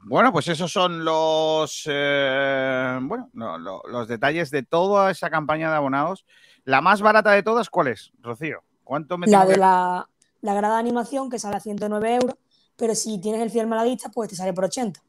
[0.04, 5.70] Bueno, pues esos son los eh, bueno, no, lo- los detalles de toda esa campaña
[5.70, 6.24] de abonados.
[6.64, 8.62] La más barata de todas, ¿cuál es, Rocío?
[8.84, 10.08] ¿Cuánto me La de que- la,
[10.40, 12.34] la grada de animación, que sale a 109 euros,
[12.76, 15.02] pero si tienes el fiel malaguista, pues te sale por 80.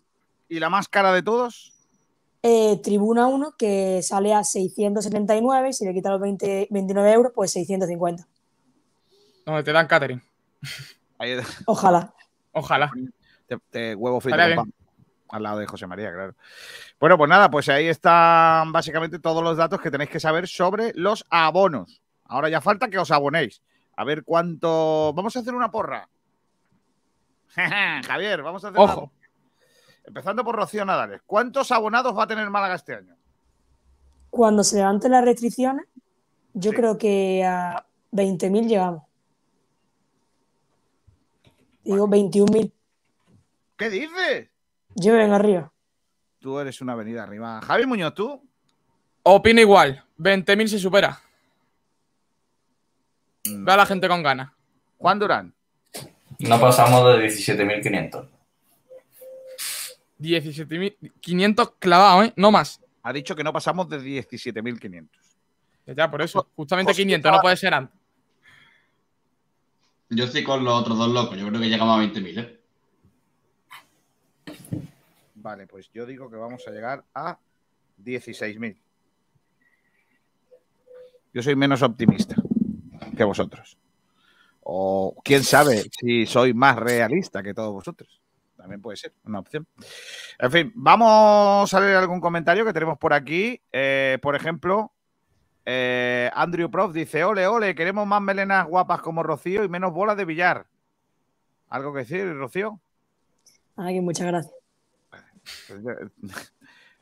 [0.49, 1.73] ¿Y la más cara de todos?
[2.41, 7.31] Eh, Tribuna 1, que sale a 679, y si le quitas los 20 29 euros,
[7.35, 8.27] pues 650.
[9.45, 10.21] Donde te dan catering.
[11.65, 12.13] Ojalá.
[12.53, 12.91] Ojalá.
[13.69, 14.73] Te huevo frito Estaría con pan.
[15.29, 16.33] Al lado de José María, claro.
[16.99, 20.91] Bueno, pues nada, pues ahí están básicamente todos los datos que tenéis que saber sobre
[20.95, 22.01] los abonos.
[22.25, 23.61] Ahora ya falta que os abonéis.
[23.95, 25.13] A ver cuánto.
[25.13, 26.09] Vamos a hacer una porra.
[28.07, 29.01] Javier, vamos a hacer una Ojo.
[29.01, 29.13] porra.
[30.05, 31.21] Empezando por Rocío Nadales.
[31.25, 33.15] ¿Cuántos abonados va a tener Málaga este año?
[34.31, 35.85] Cuando se levanten las restricciones,
[36.53, 39.03] yo creo que a 20.000 llegamos.
[41.83, 42.71] Digo 21.000.
[43.79, 44.49] ¿Qué dices?
[44.95, 45.71] Yo vengo arriba.
[46.39, 47.61] Tú eres una avenida arriba.
[47.61, 48.45] Javier Muñoz, ¿tú?
[49.23, 50.03] Opino igual.
[50.17, 51.17] 20.000 se supera.
[53.45, 54.51] Ve a la gente con ganas.
[54.97, 55.53] Juan Durán.
[56.39, 58.27] No pasamos de 17.500.
[60.19, 62.33] 17.500 clavados, ¿eh?
[62.35, 62.81] No más.
[63.03, 65.07] Ha dicho que no pasamos de 17.500.
[65.95, 66.49] Ya, por eso.
[66.55, 67.97] Justamente Cosita- 500, no puede ser antes.
[70.09, 71.37] Yo estoy con los otros dos locos.
[71.37, 72.58] Yo creo que llegamos a 20.000, ¿eh?
[75.41, 77.39] Vale, pues yo digo que vamos a llegar a
[78.03, 78.77] 16.000.
[81.33, 82.35] Yo soy menos optimista
[83.15, 83.77] que vosotros.
[84.61, 88.21] O quién sabe si soy más realista que todos vosotros.
[88.57, 89.65] También puede ser una opción.
[90.37, 93.61] En fin, vamos a leer algún comentario que tenemos por aquí.
[93.71, 94.91] Eh, por ejemplo,
[95.65, 100.17] eh, Andrew Prof dice: Ole, ole, queremos más melenas guapas como Rocío y menos bolas
[100.17, 100.67] de billar.
[101.69, 102.81] ¿Algo que decir, Rocío?
[103.77, 104.58] Ay, muchas gracias.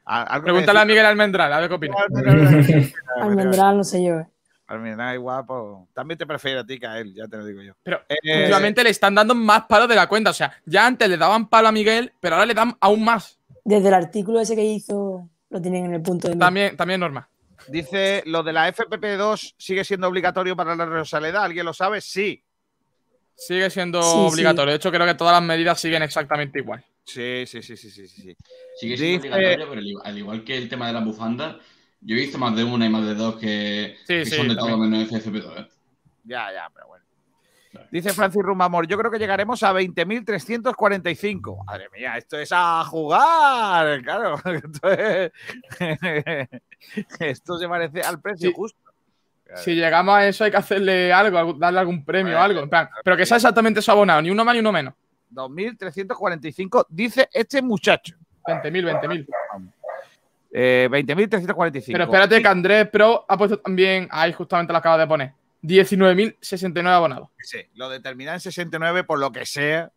[0.05, 0.85] A- algo que Pregúntale a.
[0.85, 1.95] Miguel Almendral, a ver qué opina.
[3.21, 4.19] Almendral, no sé yo.
[4.19, 4.27] eh.
[4.67, 5.87] Almendral, guapo.
[5.93, 7.73] También te prefiero a ti que a él, ya te lo digo yo.
[7.83, 10.31] Pero Eh, últimamente le están dando más palos de la cuenta.
[10.31, 13.39] O sea, ya antes le daban palo a Miguel, pero ahora le dan aún más.
[13.63, 16.45] Desde el artículo ese que hizo, lo tienen en el punto de mira.
[16.47, 17.25] También, también normal.
[17.69, 21.43] Dice, ¿lo de la FPP2 sigue siendo obligatorio para la Rosaleda?
[21.43, 21.99] ¿Alguien lo sabe?
[22.01, 22.43] Sí.
[23.35, 24.33] Sigue siendo Sí, sí.
[24.33, 24.71] obligatorio.
[24.71, 26.83] De hecho, creo que todas las medidas siguen exactamente igual.
[27.07, 28.07] Sí, sí, sí, sí, sí.
[28.07, 28.35] sí.
[28.79, 31.57] Sigue siendo Dice- obligatorio, pero al igual- al igual que el tema de la bufanda,
[32.01, 34.49] yo he visto más de una y más de dos que, Sí, que sí, son
[34.49, 34.91] de todo también.
[34.91, 35.67] menos FFP2, ¿eh?
[36.25, 37.05] Ya, ya, pero bueno.
[37.91, 41.63] Dice Francis Rumamor, yo creo que llegaremos a 20.345.
[41.65, 44.35] Madre mía, esto es a jugar, claro.
[44.45, 45.31] Esto, es-
[47.19, 48.55] esto se parece al precio Sí.
[48.55, 48.79] justo.
[49.55, 52.59] Si llegamos a eso, hay que hacerle algo, darle algún premio o algo.
[52.61, 54.93] en plan, pero que sea exactamente su abonado, ni uno más ni uno menos.
[55.31, 58.15] 2.345, dice este muchacho.
[58.45, 59.73] 20.000, 20.000.
[60.51, 61.83] Eh, 20.345.
[61.91, 65.33] Pero espérate que Andrés Pro ha puesto también, ahí justamente lo acaba de poner,
[65.63, 67.29] 19.069 abonados.
[67.39, 69.91] Sí, lo determina en 69 por lo que sea.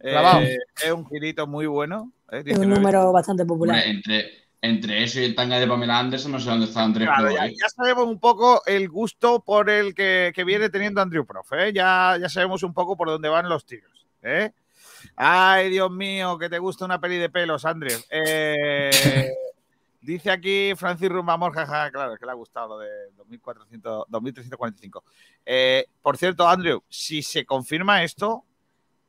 [0.00, 2.12] Eh, es un girito muy bueno.
[2.30, 2.38] ¿eh?
[2.38, 2.74] Es un 19.
[2.74, 3.82] número bastante popular.
[3.84, 4.30] Entre,
[4.60, 7.34] entre eso y el tanga de Pamela Anderson, no sé dónde está Andrés Claro, Pro,
[7.34, 7.54] ya, ¿eh?
[7.60, 11.52] ya sabemos un poco el gusto por el que, que viene teniendo Andrew Prof.
[11.52, 11.72] ¿eh?
[11.72, 13.91] Ya, ya sabemos un poco por dónde van los tiros.
[14.22, 14.52] ¿Eh?
[15.16, 17.98] Ay, Dios mío, que te gusta una peli de pelos, Andrew.
[18.10, 18.90] Eh,
[20.00, 25.04] dice aquí Francis Rumbamor, jaja, claro, es que le ha gustado lo de 2400, 2345.
[25.44, 28.44] Eh, por cierto, Andrew, si se confirma esto,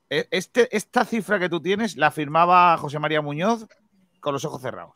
[0.10, 3.66] e- este, esta cifra que tú tienes la firmaba José María Muñoz
[4.20, 4.96] con los ojos cerrados.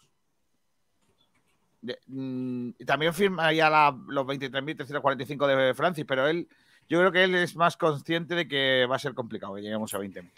[1.81, 6.47] De- mm, también firma ya la- los 23.345 de Francis, pero él,
[6.89, 9.93] yo creo que él es más consciente de que va a ser complicado que lleguemos
[9.93, 10.29] a 20.000.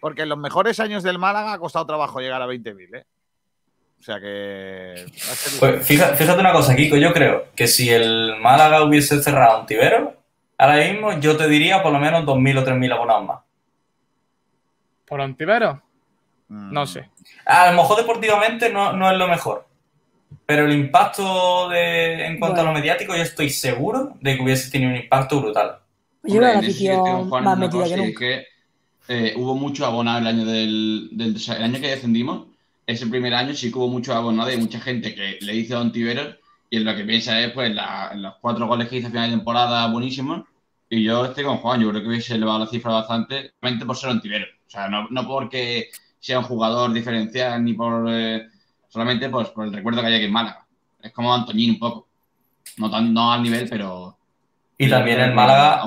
[0.00, 3.06] Porque en los mejores años del Málaga ha costado trabajo llegar a 20.000, ¿eh?
[3.98, 4.94] O sea que.
[4.96, 8.84] va a ser Pues fíjate, fíjate una cosa, Kiko, yo creo que si el Málaga
[8.84, 10.14] hubiese cerrado un Tibero,
[10.56, 13.40] ahora mismo yo te diría por lo menos 2.000 o 3.000 abonados más.
[15.04, 15.82] ¿Por Antivero?
[16.48, 16.72] Mm.
[16.72, 17.08] No sé.
[17.46, 19.67] A lo mejor deportivamente no, no es lo mejor.
[20.46, 24.70] Pero el impacto de, en cuanto a lo mediático, yo estoy seguro de que hubiese
[24.70, 25.78] tenido un impacto brutal.
[26.24, 28.18] Yo creo que la afición más metida que nunca.
[28.18, 28.46] que
[29.08, 32.46] eh, hubo mucho abonado el año del, del- o sea, el año que descendimos.
[32.86, 35.74] Ese primer año sí que hubo mucho abonado y hay mucha gente que le dice
[35.74, 36.36] a Don Tiberos
[36.70, 39.10] y en lo que piensa es pues la- en los cuatro goles que hizo a
[39.10, 40.46] final de temporada buenísimos.
[40.90, 43.96] Y yo estoy con Juan, yo creo que hubiese elevado la cifra bastante, solamente por
[43.96, 44.48] ser Don Tiberos.
[44.66, 45.88] O sea, no, no porque
[46.18, 48.46] sea un jugador diferencial ni por eh,
[48.88, 50.66] solamente pues, por el recuerdo que hay aquí en Málaga.
[51.02, 52.08] Es como Antoñín un poco.
[52.78, 54.16] No, tan, no al nivel, pero.
[54.76, 55.84] Y también el Málaga,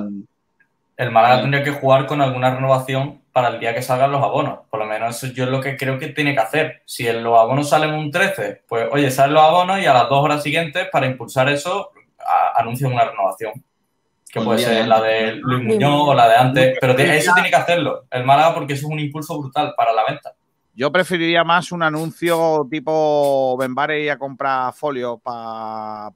[0.98, 4.60] el Málaga tendría que jugar con alguna renovación para el día que salgan los abonos.
[4.70, 6.82] Por lo menos eso yo es lo que creo que tiene que hacer.
[6.86, 10.10] Si en los abonos salen un 13, pues oye, salen los abonos y a las
[10.10, 13.54] dos horas siguientes, para impulsar eso, a- anuncian una renovación.
[13.54, 15.36] Que Pues puede ser de la antes, de.
[15.36, 16.78] Luis Muñoz o la de antes.
[16.80, 20.04] Pero eso tiene que hacerlo el Málaga porque eso es un impulso brutal para la
[20.06, 20.34] venta.
[20.74, 26.12] Yo preferiría más un anuncio tipo Benbare y a comprar folio para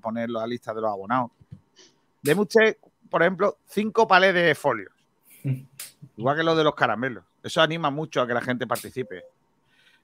[0.00, 1.30] poner la lista de los abonados.
[2.22, 2.78] Deme usted,
[3.10, 4.92] por ejemplo, cinco palés de folios.
[6.16, 7.24] Igual que lo de los caramelos.
[7.42, 9.24] Eso anima mucho a que la gente participe.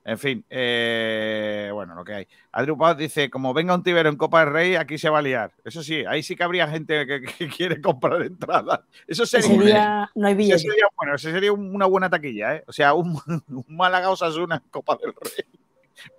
[0.03, 2.29] En fin, eh, bueno, lo que hay.
[2.53, 5.23] Adriu Paz dice, como venga un tibero en Copa del Rey, aquí se va a
[5.23, 5.53] liar.
[5.65, 8.81] Eso sí, ahí sí que habría gente que, que quiere comprar entradas.
[9.07, 10.59] Eso sería, Ese día no hay Ese billete.
[10.61, 12.65] sería, bueno, ese sería un- una buena taquilla, ¿eh?
[12.67, 15.45] O sea, un, un Málaga Osasuna en Copa del Rey.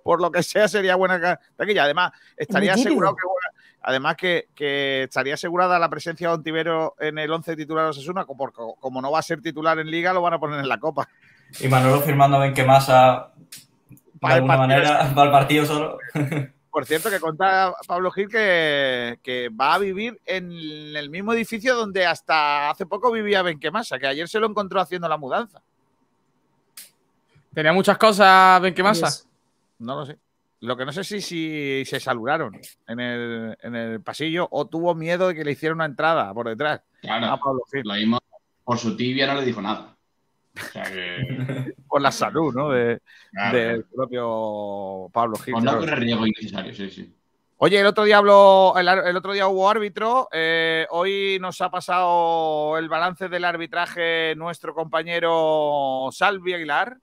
[0.04, 1.82] Por lo que sea, sería buena taquilla.
[1.84, 3.22] Además, estaría asegurado que
[3.84, 8.24] Además que, que estaría asegurada la presencia de Ontivero en el 11 titular de Osasuna,
[8.24, 10.78] porque como no va a ser titular en Liga, lo van a poner en la
[10.78, 11.08] Copa.
[11.58, 13.31] Y Manolo firmando a Benquemasa
[14.22, 15.98] Para el alguna partido manera para el partido solo.
[16.70, 20.50] Por cierto, que cuenta Pablo Gil que, que va a vivir en
[20.96, 25.06] el mismo edificio donde hasta hace poco vivía Benquemasa, que ayer se lo encontró haciendo
[25.06, 25.60] la mudanza.
[27.52, 29.08] Tenía muchas cosas, Benquemasa.
[29.08, 29.28] Yes.
[29.80, 30.16] No lo sé.
[30.60, 34.94] Lo que no sé si, si se saludaron en el, en el pasillo o tuvo
[34.94, 36.80] miedo de que le hiciera una entrada por detrás.
[37.02, 37.82] Claro, a Pablo Gil.
[37.84, 38.18] lo mismo,
[38.64, 39.91] por su tibia no le dijo nada.
[40.54, 41.74] O sea que.
[41.88, 42.70] Por la salud, ¿no?
[42.70, 43.00] De-
[43.32, 43.58] Claro.
[43.58, 45.54] del propio Pablo Gil.
[45.54, 45.78] No claro.
[45.80, 47.16] corre riesgo innecesario, sí, sí.
[47.56, 50.28] Oye, el otro día habló, el, otro día hubo árbitro.
[50.32, 56.98] eh, hoy nos ha pasado el balance del arbitraje nuestro compañero Salvi Aguilar.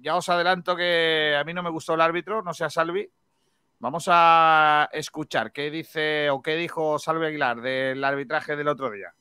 [0.00, 3.08] Ya os adelanto que a mí no me gustó el árbitro, no sea Salvi.
[3.80, 9.12] Vamos a escuchar qué dice o qué dijo Salvi Aguilar del arbitraje del otro día.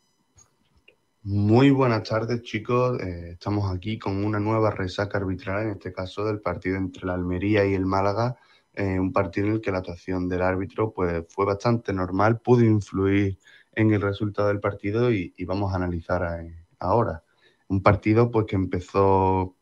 [1.25, 2.99] Muy buenas tardes, chicos.
[2.99, 7.13] Eh, estamos aquí con una nueva resaca arbitral, en este caso del partido entre la
[7.13, 8.35] Almería y el Málaga.
[8.73, 12.63] eh, un partido en el que la actuación del árbitro pues, fue bastante normal, pudo
[12.65, 13.39] influir
[13.73, 17.23] en el resultado del partido y, vamos a analizar eh, ahora.
[17.67, 19.55] Un partido pues, que empezó,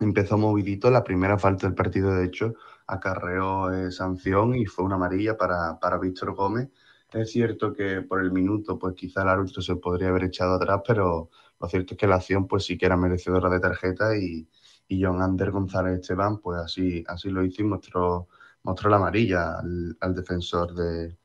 [0.00, 2.54] empezó movidito, la primera falta del partido, de hecho,
[2.86, 6.68] acarreó sanción y fue una amarilla para, para Víctor Gómez.
[7.12, 10.80] Es cierto que por el minuto, pues quizá el árbitro se podría haber echado atrás,
[10.86, 11.30] pero
[11.60, 14.48] lo cierto es que la acción, pues sí que era merecedora de tarjeta y,
[14.88, 18.28] y John Ander González Esteban, pues así, así lo hizo y mostró,
[18.62, 21.16] mostró la amarilla al, defensor de-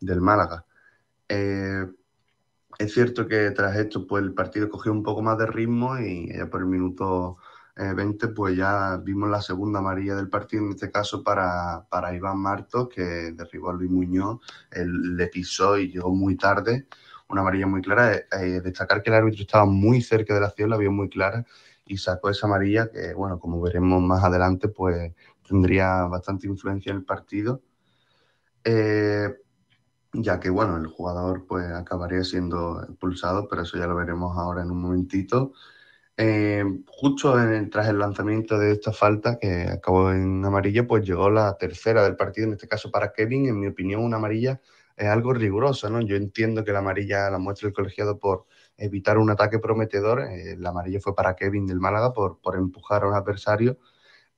[0.00, 0.64] del Málaga.
[1.28, 1.86] Eh,
[2.78, 6.32] es cierto que tras esto, pues el partido cogió un poco más de ritmo y
[6.36, 7.36] ya por el minuto
[7.76, 12.14] eh, 20, pues ya vimos la segunda amarilla del partido, en este caso para, para
[12.14, 14.40] Iván Martos, que derribó a Luis Muñoz,
[14.70, 16.86] él le pisó y llegó muy tarde,
[17.28, 18.14] una amarilla muy clara.
[18.14, 21.08] Eh, eh, destacar que el árbitro estaba muy cerca de la acción, la vio muy
[21.08, 21.46] clara
[21.86, 25.12] y sacó esa amarilla que, bueno, como veremos más adelante, pues
[25.46, 27.62] tendría bastante influencia en el partido.
[28.64, 29.34] Eh,
[30.12, 34.62] ya que bueno, el jugador pues acabaría siendo expulsado, pero eso ya lo veremos ahora
[34.62, 35.52] en un momentito.
[36.24, 41.28] Eh, justo el- tras el lanzamiento de esta falta, que acabó en amarilla, pues llegó
[41.30, 44.60] la tercera del partido, en este caso para Kevin, en mi opinión una amarilla
[44.96, 46.00] es algo rigurosa, ¿no?
[46.00, 48.46] Yo entiendo que la amarilla la muestra el colegiado por
[48.76, 53.02] evitar un ataque prometedor, eh, la amarilla fue para Kevin del Málaga por, por empujar
[53.02, 53.78] a un adversario,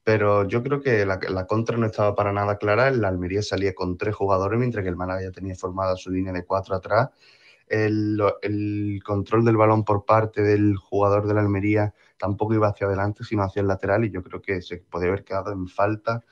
[0.04, 2.90] pero yo creo que la, la contra no estaba para nada clara.
[2.90, 6.32] La Almería salía con tres jugadores, mientras que el Málaga ya tenía formada su línea
[6.32, 7.10] de cuatro atrás.
[7.68, 12.86] El, el control del balón por parte del jugador de la Almería tampoco iba hacia
[12.86, 16.24] adelante, sino hacia el lateral, y yo creo que se podría haber quedado en falta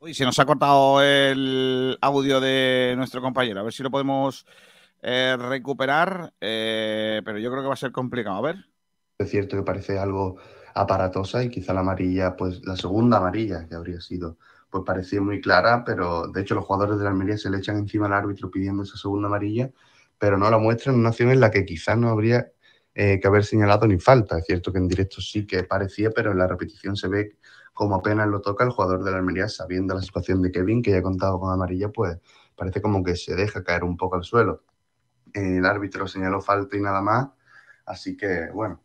[0.00, 3.58] Uy, se nos ha cortado el audio de nuestro compañero.
[3.58, 4.46] A ver si lo podemos
[5.02, 8.36] eh, recuperar, eh, pero yo creo que va a ser complicado.
[8.36, 8.56] A ver.
[9.18, 10.36] Es cierto que parece algo
[10.72, 14.38] aparatosa y quizá la amarilla, pues la segunda amarilla que habría sido,
[14.70, 17.78] pues parecía muy clara, pero de hecho los jugadores de la Almería se le echan
[17.78, 19.70] encima al árbitro pidiendo esa segunda amarilla,
[20.18, 22.52] pero no la muestran en una acción en la que quizás no habría
[22.94, 24.38] eh, que haber señalado ni falta.
[24.38, 27.36] Es cierto que en directo sí que parecía, pero en la repetición se ve
[27.72, 30.90] como apenas lo toca el jugador de la Almería, sabiendo la situación de Kevin, que
[30.90, 32.18] ya ha contado con amarilla, pues
[32.56, 34.64] parece como que se deja caer un poco al suelo.
[35.32, 37.28] El árbitro señaló falta y nada más,
[37.86, 38.82] así que bueno,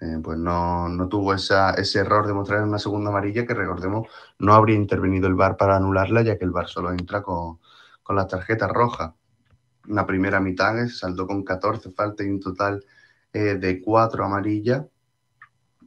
[0.00, 4.06] eh, pues no, no tuvo ese error de mostrar una segunda amarilla que recordemos
[4.38, 7.58] no habría intervenido el VAR para anularla, ya que el VAR solo entra con,
[8.02, 9.16] con la tarjeta roja.
[9.86, 12.84] La primera mitad saldó con 14 faltas y un total
[13.32, 14.84] eh, de 4 amarillas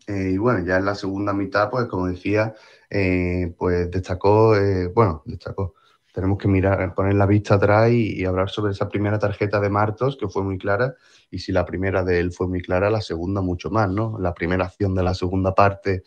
[0.07, 2.53] eh, y bueno, ya en la segunda mitad, pues como decía,
[3.57, 4.55] pues destacó,
[4.93, 5.75] bueno, destacó.
[6.13, 9.69] Tenemos que mirar, poner la vista atrás y, y, hablar sobre esa primera tarjeta de
[9.69, 10.95] Martos, que fue muy clara,
[11.29, 14.17] y si la primera de él fue muy clara, la segunda mucho más, ¿no?
[14.19, 16.03] La primera acción de la segunda parte,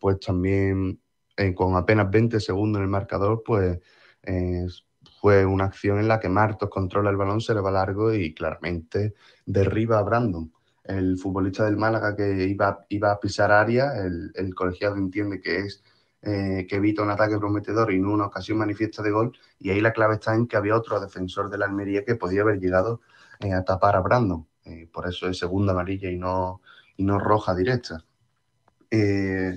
[0.00, 1.00] pues también
[1.54, 3.78] con apenas 20 segundos en el marcador, pues
[5.20, 8.34] fue una acción en la que Martos controla el balón, se le va largo y
[8.34, 9.14] claramente
[9.46, 10.52] derriba a Brandon
[10.88, 15.58] el futbolista del Málaga que iba, iba a pisar área, el, el colegiado entiende que
[15.58, 15.84] es
[16.22, 19.80] eh, que evita un ataque prometedor y en una ocasión manifiesta de gol, y ahí
[19.80, 23.00] la clave está en que había otro defensor de la Almería que podía haber llegado
[23.40, 26.60] eh, a tapar a Brandon, eh, por eso es segunda amarilla y no,
[26.96, 28.04] y no roja directa.
[28.90, 29.56] Eh,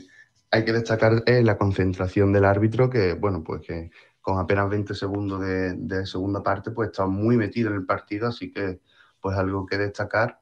[0.52, 3.90] hay que destacar la concentración del árbitro, que bueno, pues que
[4.20, 8.52] con apenas 20 segundos de, segunda parte, pues estaba muy metido en el partido, así
[8.52, 8.82] que
[9.20, 10.42] pues algo que destacar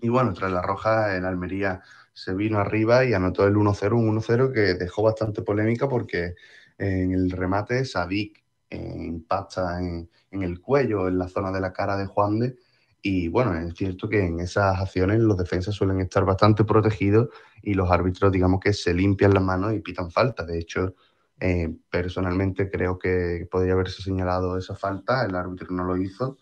[0.00, 1.82] y bueno, tras la roja, el Almería
[2.18, 6.34] se vino arriba y anotó el 1-0, un 1-0 que dejó bastante polémica porque
[6.76, 11.96] en el remate Sadik impacta en, en, el cuello, en la zona de la cara
[11.96, 12.56] de Juan de.
[13.02, 17.28] Y bueno, es cierto que en esas acciones los defensas suelen estar bastante protegidos
[17.62, 20.44] y los árbitros, digamos que se limpian las manos y pitan falta.
[20.44, 20.96] De hecho,
[21.38, 26.36] eh, personalmente creo que podría haberse señalado esa falta, el árbitro no lo hizo.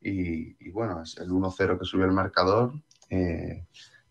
[0.00, 2.72] Y, y bueno, es el 1-0 que subió el marcador,
[3.10, 3.66] eh,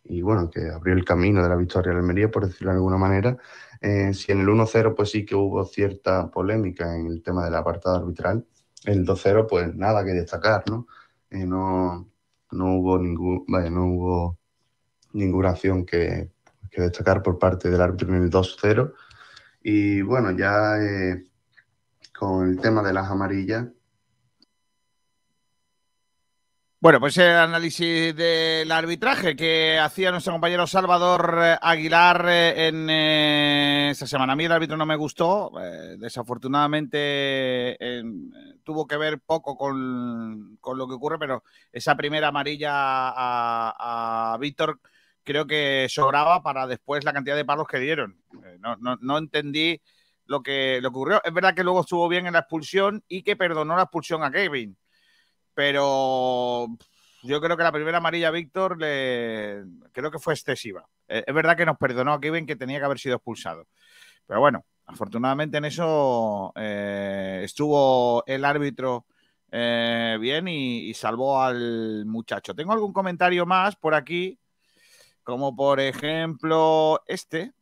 [0.09, 2.97] y bueno, que abrió el camino de la victoria de Almería, por decirlo de alguna
[2.97, 3.38] manera.
[3.81, 7.55] Eh, si en el 1-0 pues sí que hubo cierta polémica en el tema del
[7.55, 8.45] apartado arbitral,
[8.85, 10.88] el 2-0 pues nada que destacar, ¿no?
[11.29, 12.09] Eh, no,
[12.51, 14.39] no, hubo ningún, vaya, no hubo
[15.13, 16.31] ninguna acción que,
[16.71, 18.93] que, destacar por parte del árbitro en el 2-0.
[19.63, 21.25] Y bueno, ya eh,
[22.17, 23.67] con el tema de las amarillas,
[26.88, 32.88] Bueno, pues el análisis del arbitraje que hacía nuestro compañero Salvador eh, Aguilar eh, en
[32.89, 34.31] eh, semana.
[34.31, 35.51] A mí el árbitro no me gustó.
[35.61, 37.77] Eh, desafortunadamente
[38.64, 41.43] tuvo que ver poco con, con, lo que ocurre, pero
[41.73, 44.80] esa primera amarilla a, Víctor
[45.26, 48.18] creo que sobraba para después la cantidad de palos que dieron.
[48.59, 49.81] No, no, no entendí
[50.26, 51.22] lo que, lo que ocurrió.
[51.26, 54.31] Es verdad que luego estuvo bien en la expulsión y que perdonó la expulsión a
[54.31, 54.77] Kevin
[55.57, 56.67] pero
[57.23, 59.63] yo creo que la primera amarilla Víctor le...
[59.91, 60.88] creo que fue excesiva.
[61.07, 63.65] Eh, es verdad que nos perdonó a Kevin que tenía que haber sido expulsado.
[64.27, 69.07] Pero bueno, afortunadamente en eso eh, estuvo el árbitro
[69.51, 72.53] eh, bien y, y, salvó al muchacho.
[72.53, 74.38] Tengo algún comentario más por aquí,
[75.23, 77.53] como por ejemplo este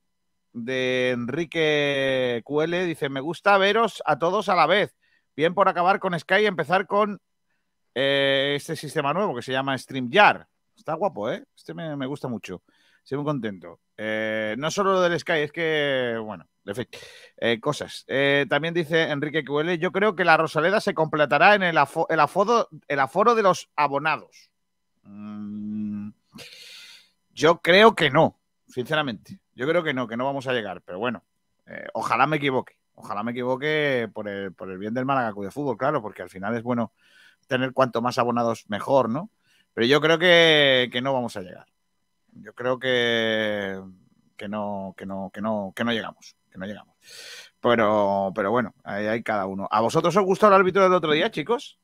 [0.51, 2.84] de Enrique Cuele.
[2.84, 4.97] Dice, me gusta veros a todos a la vez.
[5.34, 7.22] Bien por acabar con Sky y empezar con
[7.95, 10.45] eh, este sistema nuevo que se llama StreamYard.
[10.76, 11.45] Está guapo, ¿eh?
[11.55, 12.61] Este me, gusta mucho.
[13.01, 13.80] Estoy muy contento.
[13.97, 16.45] Eh, no solo lo del Sky, es que, bueno,
[17.38, 18.03] eh, cosas.
[18.07, 22.07] Eh, también dice Enrique Cuele, yo creo que la Rosaleda se completará en el, afo
[22.09, 24.49] el, aforo, el aforo de los abonados.
[25.03, 26.09] Mm,
[27.34, 29.39] yo creo que no, sinceramente.
[29.55, 31.23] Yo creo que no, que no vamos a llegar, pero bueno,
[31.93, 32.77] ojalá me equivoque.
[32.95, 36.30] Ojalá me equivoque por el, por el bien del Málaga de Fútbol, claro, porque al
[36.30, 36.91] final es bueno
[37.47, 39.30] tener cuanto más abonados mejor, ¿no?
[39.73, 41.67] Pero yo creo que, que no vamos a llegar.
[42.31, 43.80] Yo creo que,
[44.38, 46.35] que, no, que, no, que, no, que no llegamos.
[46.51, 46.95] Que no llegamos.
[47.59, 49.67] Pero, pero bueno, ahí hay cada uno.
[49.72, 51.80] ¿A vosotros os gustó el árbitro del otro día, chicos?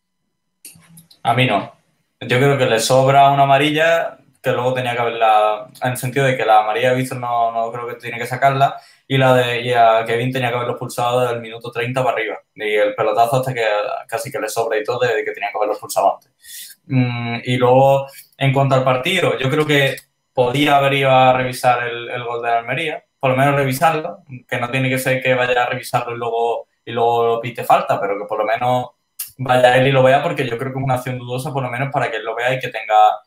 [1.23, 1.73] A mí no.
[2.21, 6.25] Yo creo que le sobra una amarilla que luego tenía que haberla, en el sentido
[6.25, 8.79] de que la María Víctor no, no creo que tiene que sacarla,
[9.11, 12.15] y la de y a Kevin tenía que haberlo expulsado desde el minuto 30 para
[12.15, 12.39] arriba.
[12.55, 13.65] Y el pelotazo hasta que
[14.07, 16.79] casi que le sobra y todo, de que tenía que haberlo expulsado antes.
[16.85, 18.07] Mm, y luego,
[18.37, 19.97] en cuanto al partido, yo creo que
[20.33, 24.57] podía haber ido a revisar el, el gol de Almería, por lo menos revisarlo, que
[24.61, 28.17] no tiene que ser que vaya a revisarlo y luego, y luego pite falta, pero
[28.17, 28.91] que por lo menos
[29.37, 31.69] vaya él y lo vea, porque yo creo que es una acción dudosa, por lo
[31.69, 33.19] menos para que él lo vea y que tenga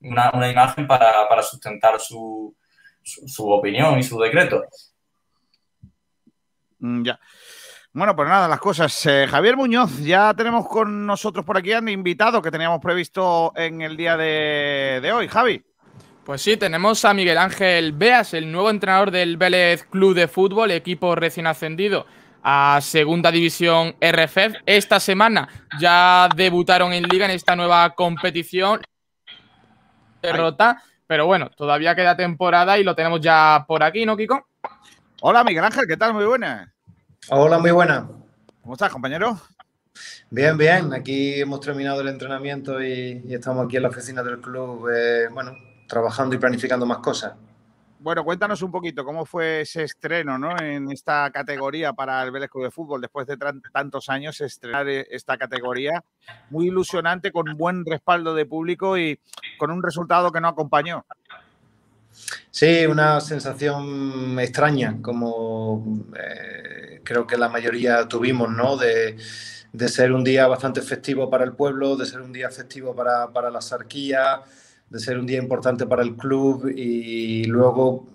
[0.00, 2.56] una, una imagen para, para sustentar su,
[3.04, 4.64] su, su opinión y su decreto.
[6.78, 7.18] Mm, Ya.
[7.92, 9.06] Bueno, pues nada, las cosas.
[9.06, 13.80] Eh, Javier Muñoz, ya tenemos con nosotros por aquí al invitado que teníamos previsto en
[13.80, 15.26] el día de, de hoy.
[15.26, 15.64] Javi.
[16.24, 20.70] Pues sí, tenemos a Miguel Ángel Beas, el nuevo entrenador del Vélez Club de Fútbol,
[20.70, 22.04] equipo recién ascendido
[22.42, 24.56] a Segunda División RFF.
[24.66, 25.48] Esta semana
[25.80, 28.82] ya debutaron en Liga en esta nueva competición.
[30.20, 34.46] Derrota, pero bueno, todavía queda temporada y lo tenemos ya por aquí, ¿no, Kiko?
[35.20, 36.14] Hola, Miguel Ángel, ¿qué tal?
[36.14, 36.68] Muy buenas.
[37.28, 38.08] Hola, muy buena.
[38.62, 39.36] ¿Cómo estás, compañero?
[40.30, 40.92] Bien, bien.
[40.94, 45.26] Aquí hemos terminado el entrenamiento y, y estamos aquí en la oficina del club, eh,
[45.32, 45.56] bueno,
[45.88, 47.32] trabajando y planificando más cosas.
[47.98, 50.56] Bueno, cuéntanos un poquito cómo fue ese estreno ¿no?
[50.56, 53.00] en esta categoría para el Vélez Club de Fútbol.
[53.00, 53.36] Después de
[53.72, 56.04] tantos años, estrenar eh, esta categoría.
[56.50, 59.18] Muy ilusionante, con buen respaldo de público y
[59.58, 61.04] con un resultado que no acompañó.
[62.50, 68.76] Sí, una sensación extraña, como eh, creo que la mayoría tuvimos, ¿no?
[68.76, 69.16] De,
[69.88, 73.50] ser un día bastante festivo para el pueblo, de ser un día festivo para, para
[73.50, 74.42] la sarquía,
[74.90, 78.08] de ser un día importante para el club y luego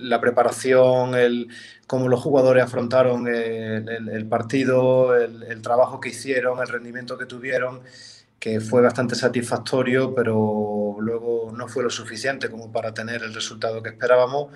[0.00, 1.48] la preparación, el,
[1.86, 7.82] cómo los jugadores afrontaron el, partido, el trabajo que hicieron, el rendimiento que tuvieron,
[8.42, 13.80] que fue bastante satisfactorio, pero luego no fue lo suficiente como para tener el resultado
[13.84, 14.48] que esperábamos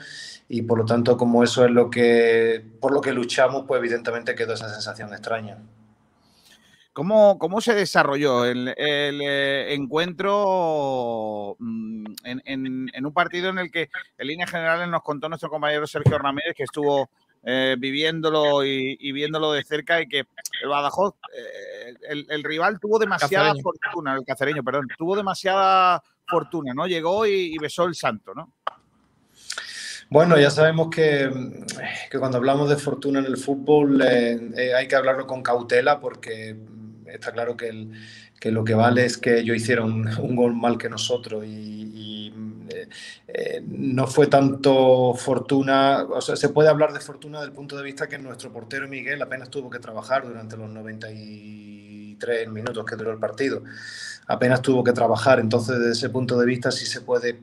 [0.48, 4.34] y por lo tanto como eso es lo que por lo que luchamos, pues evidentemente
[4.34, 5.58] quedó esa sensación extraña.
[6.92, 13.58] ¿Cómo, cómo se desarrolló el, el, eh, encuentro mm, en, en- en un partido en
[13.58, 13.88] el que
[14.18, 17.08] en líneas generales nos contó nuestro compañero Sergio Ramírez que estuvo
[17.44, 20.24] eh, viviéndolo y, y viéndolo de cerca y que
[20.62, 23.62] el Badajoz, eh, el, el rival tuvo demasiada Cacereño.
[23.62, 26.86] fortuna, el cacereño, perdón, tuvo demasiada fortuna, ¿no?
[26.86, 28.52] Llegó y, y besó el santo, ¿no?
[30.08, 31.28] Bueno, ya sabemos que,
[32.10, 36.56] que cuando hablamos de fortuna en el fútbol eh, hay que hablarlo con cautela porque
[37.06, 37.92] está claro que, el-
[38.40, 42.32] que lo que vale es que ellos hicieron un gol mal que nosotros y,
[42.68, 42.88] eh,
[43.28, 47.76] eh, no fue tanto fortuna, o sea, se puede hablar de fortuna desde el punto
[47.76, 52.96] de vista que nuestro portero Miguel apenas tuvo que trabajar durante los 93 minutos que
[52.96, 53.62] duró el partido,
[54.26, 57.38] apenas tuvo que trabajar, entonces desde ese punto de vista sí se puede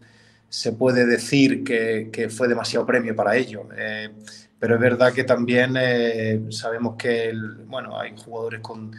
[0.53, 3.63] se puede decir que, fue demasiado premio para ellos.
[3.75, 4.11] Eh,
[4.59, 7.33] pero es verdad que también eh, sabemos que
[7.65, 8.91] bueno, hay jugadores con,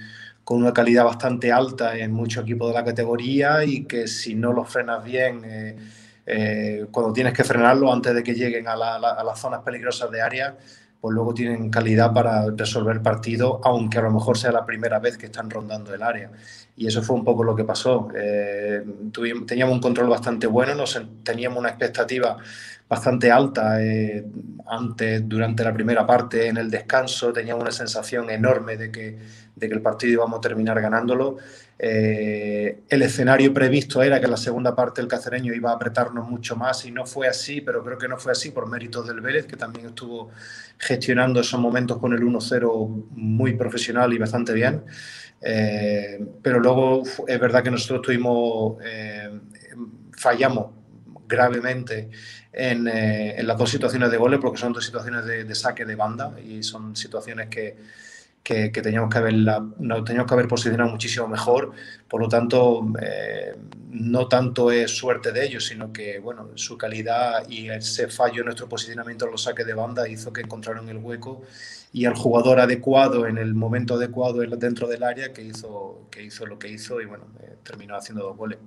[0.45, 4.53] con una calidad bastante alta en muchos equipos de la categoría y que si no
[4.53, 5.77] los frenas bien, eh,
[6.27, 9.61] eh, cuando tienes que frenarlo antes de que lleguen a, la- la- a las zonas
[9.62, 10.57] peligrosas de área,
[11.01, 15.19] pues luego tienen calidad para resolver partido, aunque a lo mejor sea la primera vez
[15.19, 16.31] que están rondando el área.
[16.77, 18.09] Y eso fue un poco lo que pasó.
[18.16, 22.39] Eh, tuvimos- teníamos un control bastante bueno, nos, teníamos una expectativa
[22.89, 24.25] bastante alta eh,
[24.66, 29.19] antes, durante la primera parte, en el descanso, teníamos una sensación enorme de que,
[29.56, 31.36] de que el partido íbamos a terminar ganándolo.
[31.78, 36.28] Eh, el escenario previsto era que en la segunda parte el cacereño iba a apretarnos
[36.28, 39.20] mucho más y no fue así, pero creo que no fue así por méritos del
[39.20, 40.31] Vélez, que también estuvo
[40.78, 44.82] gestionando esos momentos con el 1-0 muy profesional y bastante bien.
[45.40, 49.31] Eh, pero luego es verdad que nosotros tuvimos, eh,
[50.16, 50.70] fallamos
[51.26, 52.09] gravemente
[52.52, 55.85] en, eh, en las dos situaciones de goles, porque son dos situaciones de, de saque
[55.85, 57.76] de banda y son situaciones que,
[58.45, 61.73] que, que teníamos, que haberla, no, teníamos que haber posicionado muchísimo mejor.
[62.09, 63.57] Por lo tanto, eh,
[63.91, 68.47] no tanto es suerte de ellos, sino que bueno, su calidad y ese fallo en
[68.47, 71.43] nuestro posicionamiento en los saques de banda hizo que encontraron el hueco
[71.93, 76.23] y al jugador adecuado en el momento adecuado en- dentro del área que hizo, que
[76.23, 78.59] hizo lo que hizo y bueno, eh, terminó haciendo dos goles.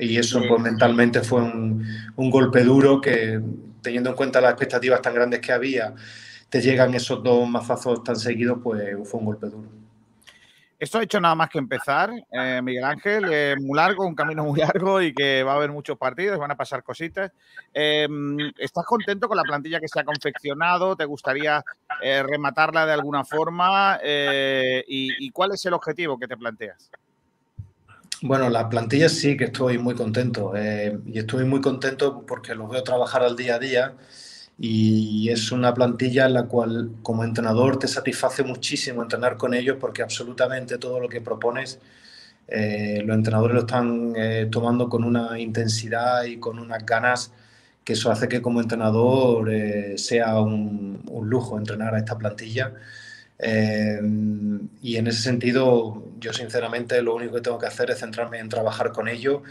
[0.00, 1.86] Y eso pues mentalmente fue un,
[2.16, 3.40] un golpe duro que
[3.82, 5.94] teniendo en cuenta las expectativas tan grandes que había,
[6.54, 9.68] te llegan esos dos mazazos tan seguidos, pues fue un golpe duro.
[10.78, 14.44] Esto ha hecho nada más que empezar, eh, Miguel Ángel, eh, muy largo, un camino
[14.44, 17.32] muy largo y que va a haber muchos partidos, van a pasar cositas.
[17.72, 18.06] Eh,
[18.56, 20.94] ¿Estás contento con la plantilla que se ha confeccionado?
[20.94, 21.60] ¿Te gustaría
[22.00, 23.98] eh, rematarla de alguna forma?
[24.00, 26.88] Eh, y, y cuál es el objetivo que te planteas?
[28.22, 32.84] Bueno, la plantilla sí que estoy muy contento y estoy muy contento porque los veo
[32.84, 33.94] trabajar al día a día
[34.58, 39.76] y es una plantilla en la cual como entrenador te satisface muchísimo entrenar con ellos
[39.80, 41.80] porque absolutamente todo lo que propones
[42.46, 47.32] eh, los entrenadores lo están eh, tomando con una intensidad y con unas ganas
[47.84, 52.72] que eso hace que como entrenador eh, sea un, un, lujo entrenar a esta plantilla.
[54.82, 58.48] y en ese sentido, yo sinceramente lo único que tengo que hacer es centrarme en
[58.48, 59.42] trabajar con ellos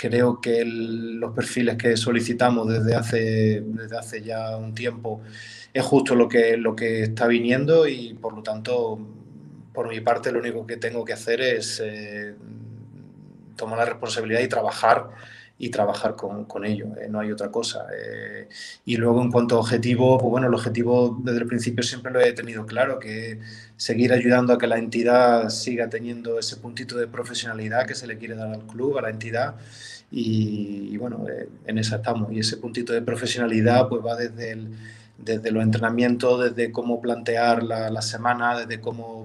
[0.00, 5.20] creo que los perfiles que solicitamos desde hace, desde hace ya un tiempo
[5.74, 8.98] es justo lo que, lo que está viniendo y por lo tanto,
[9.74, 12.34] por mi parte, lo único que tengo que hacer es eh,
[13.56, 15.10] tomar la responsabilidad y trabajar
[15.62, 17.86] y trabajar con, con ello, eh, no hay otra cosa.
[17.94, 18.48] Eh,
[18.86, 22.18] y luego en cuanto a objetivo, pues bueno, el objetivo desde el principio siempre lo
[22.18, 23.38] he tenido claro, que
[23.76, 28.16] seguir ayudando a que la entidad siga teniendo ese puntito de profesionalidad que se le
[28.16, 29.56] quiere dar al club, a la entidad,
[30.10, 32.32] y, bueno, eh, en esa estamos.
[32.32, 34.70] Y ese puntito de profesionalidad pues va desde, el,
[35.18, 39.22] desde los entrenamientos, desde cómo plantear la, la semana, desde cómo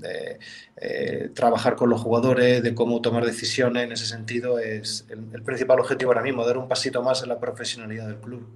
[0.00, 0.38] de,
[0.76, 3.84] eh, trabajar con los jugadores, de cómo tomar decisiones.
[3.84, 7.38] En ese sentido, es el, principal objetivo ahora mismo, dar un pasito más en la
[7.38, 8.48] profesionalidad del club.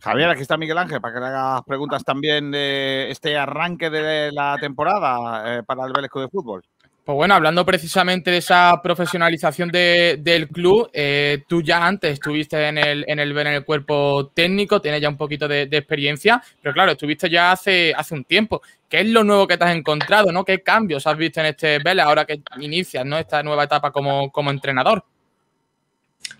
[0.00, 4.32] Javier, aquí está Miguel Ángel para que le hagas preguntas también de este arranque de
[4.32, 6.64] la temporada eh, para el Vélez de Fútbol.
[7.04, 12.68] Pues bueno, hablando precisamente de esa profesionalización de, del club, eh, tú ya antes estuviste
[12.68, 17.28] en el, en el cuerpo técnico, tienes ya un poquito de, experiencia, pero claro, estuviste
[17.28, 18.62] ya hace, hace un tiempo.
[18.88, 20.30] ¿Qué es lo nuevo que te has encontrado?
[20.30, 20.44] ¿no?
[20.44, 24.52] ¿Qué cambios has visto en este Vélez ahora que inicias esta nueva etapa como, como
[24.52, 25.04] entrenador?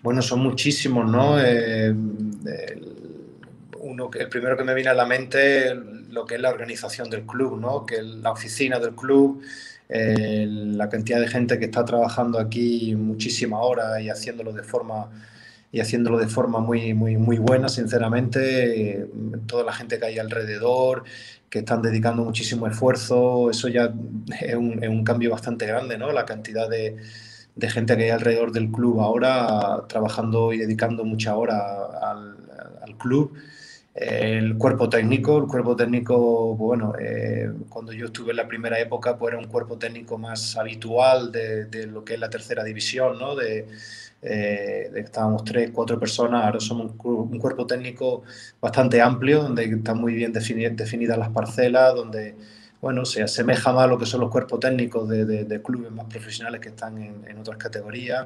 [0.01, 1.39] Bueno, son muchísimos, ¿no?
[1.41, 2.93] Eh, el,
[4.17, 5.75] el primero que me viene a la mente
[6.09, 7.85] lo que es la organización del club, ¿no?
[7.85, 9.41] Que la oficina del club,
[9.93, 15.09] la cantidad de gente que está trabajando aquí muchísimas horas y haciéndolo de forma
[15.71, 19.07] y haciéndolo de forma muy, muy, muy buena, sinceramente, eh,
[19.47, 21.03] toda la gente que hay alrededor,
[21.49, 23.91] que están dedicando muchísimo esfuerzo, eso ya
[24.39, 26.11] es un, cambio bastante grande, ¿no?
[26.11, 26.97] La cantidad de,
[27.55, 31.59] de, gente que hay alrededor del club ahora trabajando y dedicando mucha hora
[32.03, 33.33] al club
[33.95, 39.17] el cuerpo técnico, el cuerpo técnico, bueno, eh, cuando yo estuve en la primera época,
[39.17, 43.19] pues era un cuerpo técnico más habitual de, de lo que es la tercera división,
[43.19, 43.35] ¿no?
[43.35, 43.67] De,
[44.23, 48.23] eh, estábamos tres, cuatro personas, ahora somos un, un, cuerpo técnico
[48.59, 52.35] bastante amplio, donde están muy bien definidas, definidas las parcelas, donde,
[52.81, 55.91] bueno, se asemeja más a lo que son los cuerpos técnicos de, de, de clubes
[55.91, 58.25] más profesionales que están en, en otras categorías,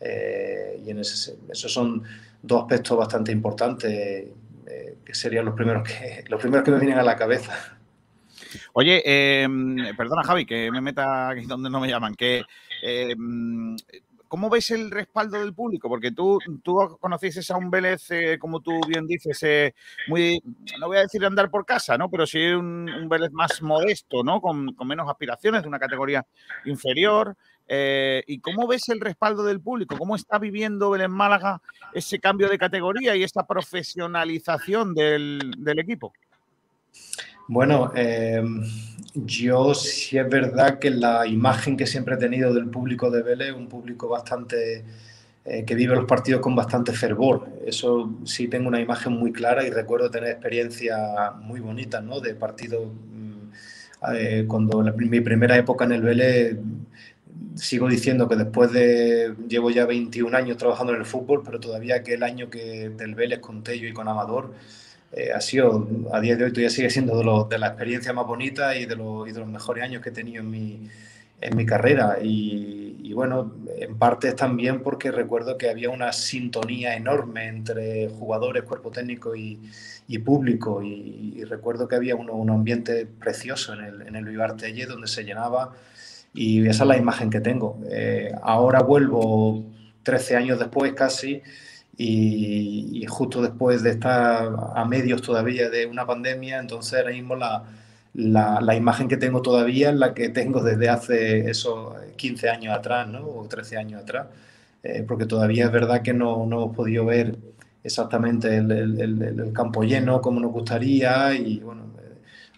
[0.00, 2.02] eh, y en ese, esos son
[2.42, 4.26] dos aspectos bastante importantes
[5.06, 7.78] que serían los primeros que, los primeros que me vienen a la cabeza.
[8.74, 9.48] Oye, eh,
[9.96, 12.42] perdona Javi, que me meta aquí donde no me llaman, que
[12.82, 13.14] eh,
[14.28, 15.88] ¿cómo ves el respaldo del público?
[15.88, 19.74] Porque tú, tú conociste a un Vélez, eh, como tú bien dices, eh,
[20.08, 20.42] muy,
[20.78, 22.10] no voy a decir andar por casa, ¿no?
[22.10, 24.40] Pero sí un, un Vélez más modesto, ¿no?
[24.40, 26.26] Con, con, menos aspiraciones, de una categoría
[26.64, 27.36] inferior.
[27.68, 29.96] Eh, ¿Y cómo ves el respaldo del público?
[29.98, 31.60] ¿Cómo está viviendo Vélez Málaga
[31.92, 36.12] ese cambio de categoría y esta profesionalización del, equipo?
[37.48, 38.42] Bueno, eh,
[39.14, 43.52] yo sí es verdad que la imagen que siempre he tenido del público de Vélez,
[43.52, 44.84] un público bastante
[45.44, 47.48] eh, que vive los partidos con bastante fervor.
[47.64, 50.98] Eso sí tengo una imagen muy clara y recuerdo tener experiencias
[51.40, 52.20] muy bonitas, ¿no?
[52.20, 52.88] De partidos
[54.12, 56.56] eh, cuando mi primera época en el Vélez
[57.56, 61.96] sigo diciendo que después de llevo ya 21 años trabajando en el fútbol, pero todavía
[61.96, 64.52] aquel año que del Vélez con Tello y con Amador
[65.12, 68.12] eh, ha sido, a día de hoy todavía sigue siendo de, lo, de la experiencia
[68.12, 70.88] más bonita y de, lo, y de, los mejores años que he tenido en mi,
[71.40, 72.18] en mi carrera.
[72.22, 78.64] Y, y, bueno, en parte también porque recuerdo que había una sintonía enorme entre jugadores,
[78.64, 79.60] cuerpo técnico y,
[80.08, 80.82] y público.
[80.82, 85.06] Y, recuerdo que había uno, un ambiente precioso en el, en el Vivar Telle donde
[85.06, 85.74] se llenaba.
[86.36, 87.80] Y esa es la imagen que tengo.
[87.90, 89.64] Eh, ahora vuelvo
[90.02, 91.42] 13 años después casi
[91.96, 97.36] y, y, justo después de estar a medios todavía de una pandemia, entonces ahora mismo
[97.36, 97.64] la,
[98.16, 103.08] la, imagen que tengo todavía es la que tengo desde hace esos 15 años atrás,
[103.08, 103.26] ¿no?
[103.26, 104.26] O 13 años atrás,
[104.82, 107.36] eh, porque todavía es verdad que no, no hemos podido ver
[107.82, 111.82] exactamente el, el, el, campo lleno como nos gustaría y bueno,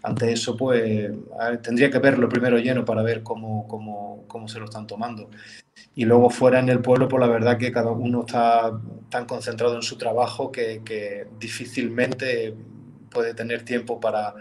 [0.08, 1.10] ante eso pues
[1.62, 5.30] tendría que verlo primero lleno para ver cómo, cómo, cómo se lo están tomando
[5.94, 8.72] y luego fuera en el pueblo, pues la verdad que cada uno está
[9.10, 12.54] tan concentrado en su trabajo que, difícilmente
[13.10, 14.34] puede tener tiempo para,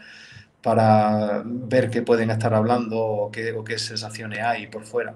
[0.61, 5.15] para ver qué pueden estar hablando qué, o qué sensaciones hay por fuera.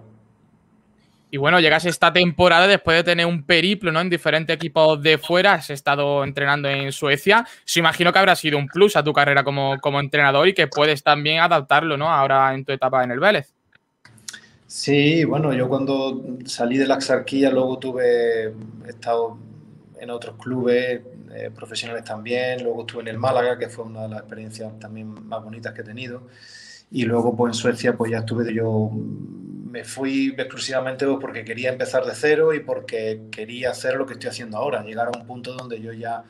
[1.34, 4.02] Y bueno, llegas esta temporada después de tener un periplo ¿no?
[4.02, 7.48] en diferentes equipos de fuera, has estado entrenando en Suecia.
[7.64, 10.68] Se imagino que habrá sido un plus a tu carrera como, como entrenador y que
[10.68, 12.12] puedes también adaptarlo ¿no?
[12.12, 13.54] ahora en tu etapa en el Vélez.
[14.68, 18.54] Sí, bueno, yo cuando salí de la Axarquía luego tuve,
[18.86, 19.38] estado
[20.02, 21.02] en otros clubes
[21.34, 25.08] eh, profesionales también, luego estuve en el Málaga, que fue una de las experiencias también
[25.28, 26.24] más bonitas que he tenido.
[26.92, 28.92] Y luego pues en Suecia pues ya estuve yo
[29.72, 34.30] me fui exclusivamente porque quería empezar de cero y porque quería hacer lo que estoy
[34.30, 36.24] haciendo ahora, llegar a un punto donde yo ya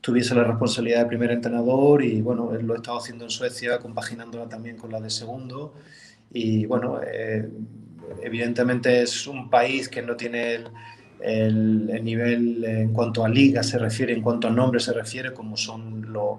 [0.00, 4.48] tuviese la responsabilidad de primer entrenador y bueno, lo he estado haciendo en Suecia, compaginándola
[4.48, 5.74] también con la de segundo.
[6.32, 7.48] Y bueno, eh,
[8.20, 10.54] evidentemente es un país que no tiene
[11.20, 15.32] el, el, nivel en cuanto a liga se refiere, en cuanto a nombre se refiere,
[15.32, 16.38] como son los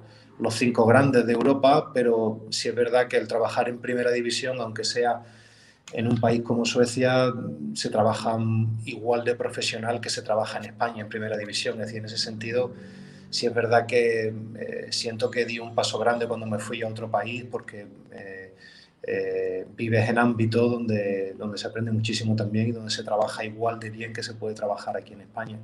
[0.52, 4.84] cinco grandes de Europa, pero sí es verdad que el trabajar en primera división, aunque
[4.84, 5.24] sea
[5.92, 7.34] en un país como Suecia
[7.74, 8.38] se trabaja
[8.86, 11.80] igual de profesional que se trabaja en España en primera división.
[11.80, 12.72] Es decir, en ese sentido,
[13.30, 16.88] sí es verdad que eh, siento que di un paso grande cuando me fui a
[16.88, 18.56] otro país porque eh,
[19.04, 23.80] eh, vives en ámbitos donde, donde se aprende muchísimo también y donde se trabaja igual
[23.80, 25.60] de bien que se puede trabajar aquí en España.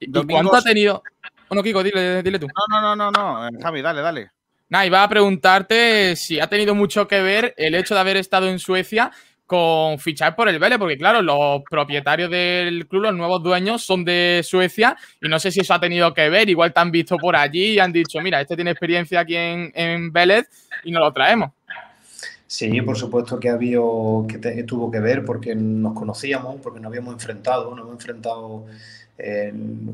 [0.00, 1.02] ¿Y cuánto ha tenido?
[1.48, 2.46] Bueno, Kiko, dile, dile tú.
[2.46, 3.60] No, no, no, no, no.
[3.60, 4.30] Javi, dale, dale.
[4.68, 8.48] Nada, iba a preguntarte si ha tenido mucho que ver el hecho de haber estado
[8.48, 9.10] en Suecia
[9.44, 14.02] con fichar por el Vélez, porque claro, los propietarios del club, los nuevos dueños, son
[14.02, 16.48] de Suecia y no sé si eso ha tenido que ver.
[16.48, 19.70] Igual te han visto por allí y han dicho, mira, este tiene experiencia aquí en,
[19.74, 20.48] en Vélez
[20.84, 21.50] y nos lo traemos.
[22.46, 23.80] Sí, por supuesto que, había,
[24.26, 28.66] que tuvo que ver porque nos conocíamos, porque nos habíamos enfrentado, nos hemos enfrentado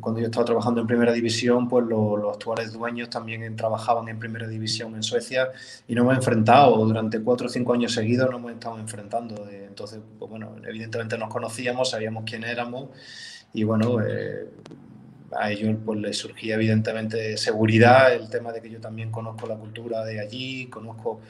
[0.00, 4.48] cuando yo estaba trabajando en primera división, pues los actuales dueños también trabajaban en primera
[4.48, 5.48] división en Suecia
[5.86, 9.48] y nos hemos enfrentado durante cuatro o cinco años seguidos, nos hemos estado enfrentando.
[9.50, 12.88] Entonces, pues bueno, evidentemente nos conocíamos, sabíamos quién éramos
[13.52, 14.48] y bueno, eh,
[15.36, 19.56] a ellos pues les surgía evidentemente seguridad, el tema de que yo también conozco la
[19.56, 21.20] cultura de allí, conozco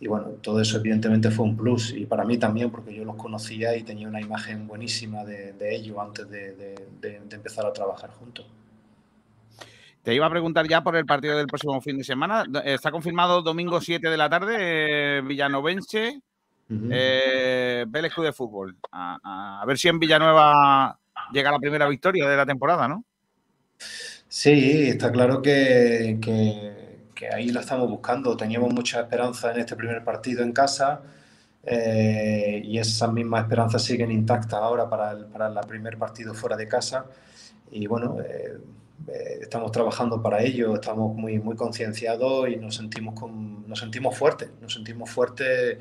[0.00, 3.16] y bueno, todo eso evidentemente fue un plus y para mí también porque yo los
[3.16, 6.54] conocía y tenía una imagen buenísima de, de ellos antes de,
[7.00, 8.46] de, empezar a trabajar juntos.
[10.02, 12.44] Te iba a preguntar ya por el partido del próximo fin de semana.
[12.64, 16.20] Está confirmado domingo 7 de la tarde, eh, Villanovense,
[16.68, 18.76] eh, Vélez Club de Fútbol.
[18.92, 20.98] A, a, ver si en Villanueva
[21.32, 23.04] llega la primera victoria de la temporada, ¿no?
[24.28, 26.83] Sí, está claro que, que
[27.24, 28.36] que ahí la estamos buscando.
[28.36, 31.02] Teníamos mucha esperanza en este primer partido en casa
[31.62, 36.56] eh, y esas mismas esperanzas siguen intactas ahora para el, para el primer partido fuera
[36.56, 37.06] de casa.
[37.70, 38.58] Y bueno, eh,
[39.08, 44.16] eh, estamos trabajando para ello, estamos muy, muy concienciados y nos sentimos, con, nos sentimos
[44.16, 44.50] fuertes.
[44.60, 45.78] Nos sentimos fuertes.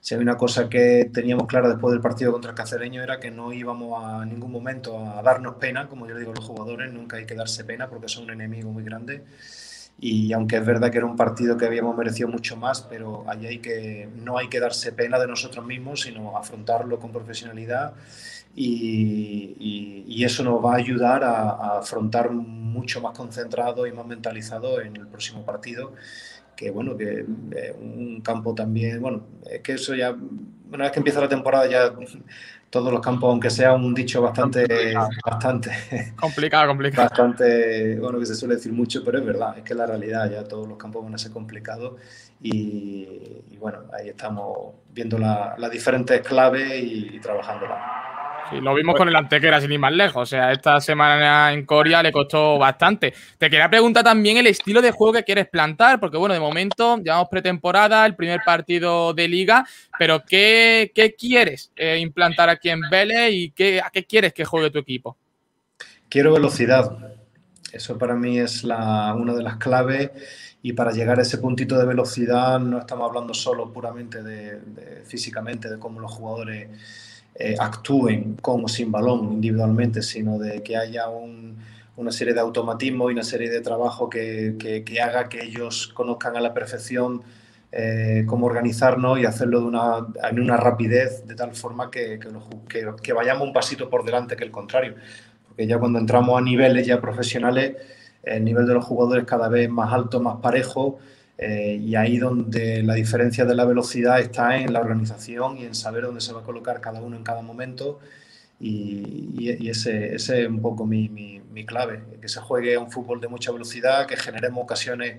[0.00, 3.30] Si hay una cosa que teníamos clara después del partido contra el Cacereño era que
[3.30, 6.92] no íbamos a ningún momento a darnos pena, como yo le digo a los jugadores,
[6.92, 9.24] nunca hay que darse pena porque son un enemigo muy grande
[9.98, 13.46] y aunque es verdad que era un partido que habíamos merecido mucho más, pero ahí
[13.46, 17.94] hay que, no hay que darse pena de nosotros mismos, sino afrontarlo con profesionalidad.
[18.54, 24.06] Y, y, eso nos va a ayudar a, a, afrontar mucho más concentrado y más
[24.06, 25.92] mentalizado en el próximo partido,
[26.56, 30.16] que bueno, que eh, un campo también, bueno, es que eso ya,
[30.72, 31.92] una vez que empieza la temporada ya
[32.80, 34.94] todos los campos, aunque sea un dicho bastante,
[35.24, 35.70] bastante
[36.20, 37.08] complicado, complicado.
[37.08, 40.44] Bastante, bueno, que se suele decir mucho, pero es verdad, es que la realidad ya
[40.44, 41.94] todos los campos van a ser complicados
[42.40, 48.15] y, bueno, ahí estamos viendo las diferentes claves y, y trabajándolas
[48.52, 50.22] lo vimos con el Antequera sin ir más lejos.
[50.22, 53.12] O sea, esta semana en Corea le costó bastante.
[53.38, 56.98] Te quería preguntar también el estilo de juego que quieres plantar, porque bueno, de momento
[56.98, 59.66] llevamos pretemporada, el primer partido de liga,
[59.98, 64.70] pero ¿qué, quieres eh, implantar aquí en Vélez y qué, a qué quieres que juegue
[64.70, 65.16] tu equipo?
[66.08, 67.16] Quiero velocidad.
[67.72, 70.10] Eso para mí es la, una de las claves
[70.62, 75.68] y para llegar a ese puntito de velocidad no estamos hablando solo puramente de físicamente,
[75.68, 76.68] de cómo los jugadores
[77.38, 81.04] eh, actúen con o sin balón individualmente, sino de que haya
[81.96, 86.36] una serie de automatismos y una serie de trabajo que, que, haga que ellos conozcan
[86.36, 87.22] a la perfección
[87.72, 92.18] eh, cómo organizarnos y hacerlo de una, en una rapidez de tal forma que,
[93.02, 94.94] que, vayamos un pasito por delante que el contrario.
[95.46, 97.76] Porque ya cuando entramos a niveles ya profesionales,
[98.22, 100.98] el nivel de los jugadores cada vez más alto, más parejo,
[101.38, 105.74] eh, y ahí donde la diferencia de la velocidad está en la organización y en
[105.74, 107.98] saber dónde se va a colocar cada uno en cada momento.
[108.58, 113.20] Y, y ese, ese, es un poco mi, mi, clave, que se juegue un fútbol
[113.20, 115.16] de mucha velocidad, que generemos ocasiones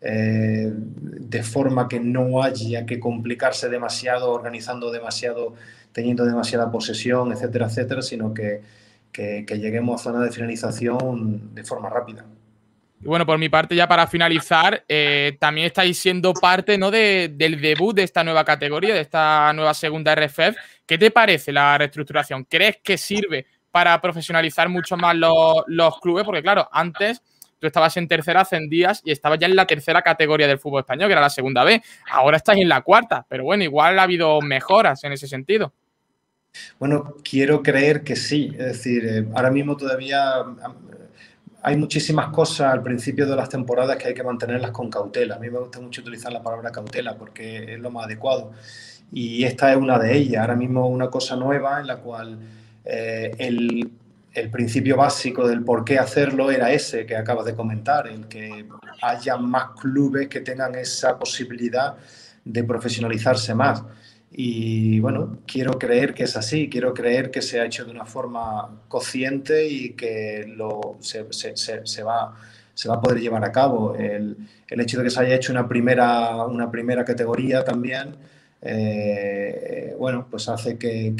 [0.00, 5.54] eh, de forma que no haya que complicarse demasiado, organizando demasiado
[5.92, 8.60] teniendo demasiada posesión, etcétera, etcétera, sino que,
[9.10, 12.26] que, que lleguemos a zona de finalización de forma rápida.
[13.00, 16.90] Y bueno, por mi parte, ya para finalizar, eh, también estáis siendo parte ¿no?
[16.90, 20.56] de, del debut de esta nueva categoría, de esta nueva segunda RFF.
[20.86, 22.44] ¿Qué te parece la reestructuración?
[22.44, 26.24] ¿Crees que sirve para profesionalizar mucho más los, los clubes?
[26.24, 27.22] Porque claro, antes
[27.58, 31.08] tú estabas en tercera, ascendías y estabas ya en la tercera categoría del fútbol español,
[31.08, 31.82] que era la segunda B.
[32.10, 35.72] Ahora estás en la cuarta, pero bueno, igual ha habido mejoras en ese sentido.
[36.78, 38.54] Bueno, quiero creer que sí.
[38.58, 40.42] Es decir, eh, ahora mismo todavía
[41.66, 45.34] hay muchísimas cosas al principio de las temporadas que hay que mantenerlas con cautela.
[45.34, 48.52] A mí me gusta mucho utilizar la palabra cautela porque es lo más adecuado.
[49.10, 50.42] Y esta es una de ellas.
[50.42, 52.38] Ahora mismo una cosa nueva en la cual
[52.84, 53.90] eh, el,
[54.32, 58.68] el, principio básico del por qué hacerlo era ese que acabas de comentar, el que
[59.02, 61.96] haya más clubes que tengan esa posibilidad
[62.44, 63.82] de profesionalizarse más.
[64.38, 68.04] Y bueno, quiero creer que es así, quiero creer que se ha hecho de una
[68.04, 73.94] forma consciente y que lo, se, se, se, se va, a poder llevar a cabo.
[73.96, 74.36] El,
[74.68, 78.14] el, hecho de que se haya hecho una primera, una primera categoría también,
[78.60, 81.14] eh, bueno, pues hace que,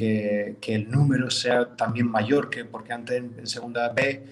[0.60, 4.22] que, el número sea también mayor, que porque antes en, segunda B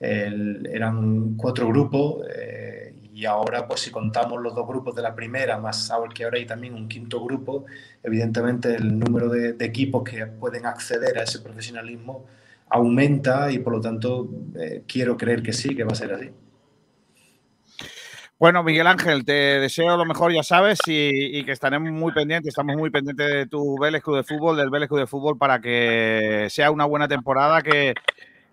[0.00, 2.26] eran cuatro grupos.
[2.36, 2.83] Eh,
[3.14, 6.36] y ahora, pues si contamos los dos grupos de la primera, más ahora que ahora
[6.36, 7.64] hay también un quinto grupo,
[8.02, 12.26] evidentemente el número de, equipos que pueden acceder a ese profesionalismo
[12.68, 14.28] aumenta y por lo tanto
[14.58, 16.32] eh, quiero creer que sí, que va a ser así.
[18.36, 22.48] Bueno, Miguel Ángel, te deseo lo mejor, ya sabes, y, y, que estaremos muy pendientes,
[22.48, 25.60] estamos muy pendientes de tu Vélez Club de Fútbol, del Vélez Club de Fútbol, para
[25.60, 27.94] que sea una buena temporada, que,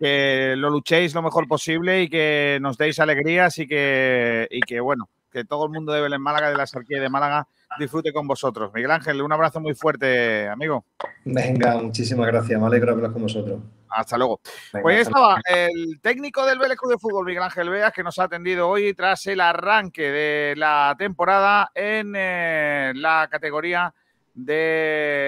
[0.01, 4.79] que lo luchéis lo mejor posible y que nos deis alegrías y que, y que
[4.79, 7.47] bueno, que todo el mundo de Belén Málaga, de la Sarquía de Málaga,
[7.77, 8.71] disfrute con vosotros.
[8.73, 10.85] Miguel Ángel, un abrazo muy fuerte, amigo.
[11.23, 13.61] Venga, muchísimas gracias, me alegro hablar con vosotros.
[13.89, 14.41] Hasta luego.
[14.73, 18.17] Venga, pues estaba el técnico del Vélez Club de Fútbol, Miguel Ángel Veas, que nos
[18.17, 23.93] ha atendido hoy tras el arranque de la temporada en eh, la categoría
[24.33, 25.27] de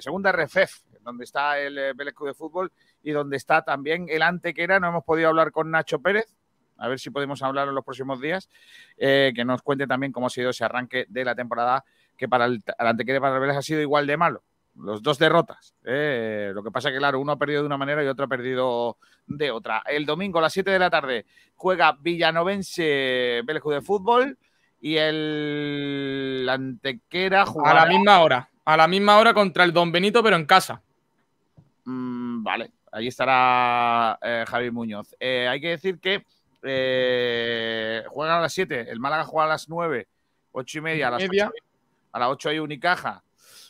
[0.00, 2.72] segunda RFF, donde está el eh, Vélez Club de Fútbol
[3.02, 4.80] y donde está también el Antequera.
[4.80, 6.34] No hemos podido hablar con Nacho Pérez,
[6.78, 8.48] a ver si podemos hablar en los próximos días,
[8.96, 11.84] eh, que nos cuente también cómo ha sido ese arranque de la temporada,
[12.16, 14.42] que para el, el Antequera y para el Vélez ha sido igual de malo.
[14.74, 15.74] Los dos derrotas.
[15.84, 18.24] Eh, lo que pasa es que, claro, uno ha perdido de una manera y otro
[18.24, 18.96] ha perdido
[19.26, 19.82] de otra.
[19.86, 21.26] El domingo a las 7 de la tarde
[21.56, 24.38] juega Villanovense Vélez de Fútbol
[24.80, 27.82] y el Antequera jugará...
[27.82, 28.48] A la misma hora.
[28.64, 30.82] A la misma hora contra el Don Benito, pero en casa.
[31.84, 35.16] Mm, vale, ahí estará eh, Javi Muñoz.
[35.18, 36.24] Eh, hay que decir que
[36.62, 40.06] eh, juegan a las 7, el Málaga juega a las 9,
[40.52, 41.48] 8 y media, a las, media.
[41.48, 41.64] 8,
[42.12, 43.22] a las 8 hay Unicaja.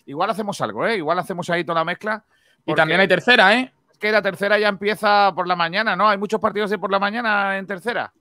[0.05, 0.97] Igual hacemos algo, ¿eh?
[0.97, 2.25] Igual hacemos ahí toda la mezcla.
[2.67, 3.73] Y también hay tercera, ¿eh?
[3.91, 6.09] Es que la tercera ya empieza por la mañana, ¿no?
[6.09, 8.13] Hay muchos partidos de por la mañana en tercera.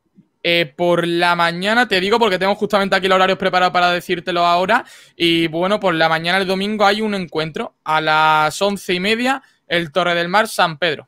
[0.43, 4.45] Eh, por la mañana, te digo, porque tengo justamente aquí los horarios preparados para decírtelo
[4.45, 4.85] ahora.
[5.15, 9.43] Y bueno, por la mañana el domingo hay un encuentro a las once y media,
[9.71, 11.07] el Torre del Mar, San Pedro.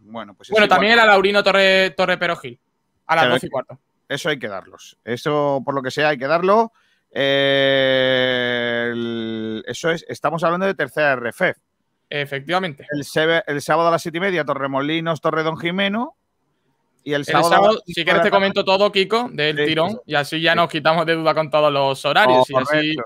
[0.00, 2.60] Bueno, pues bueno, también el Alaurino Torre, Torre Perojil,
[3.06, 3.80] a las doce y cuarto.
[4.08, 4.96] Eso hay que darlos.
[5.04, 6.72] Eso, por lo que sea, hay que darlo.
[7.10, 11.58] Eh, el, eso es, estamos hablando de tercera RFF.
[12.08, 12.86] Efectivamente.
[12.92, 13.00] El,
[13.46, 16.16] el, sábado a las siete y media, Torremolinos, Torre Don Jimeno.
[17.02, 20.14] Y el el sábado, sábado si quieres, te comento todo, Kiko, del Sí, tirón, y
[20.14, 22.48] así ya nos quitamos de duda con todos los horarios.
[22.48, 22.96] y así.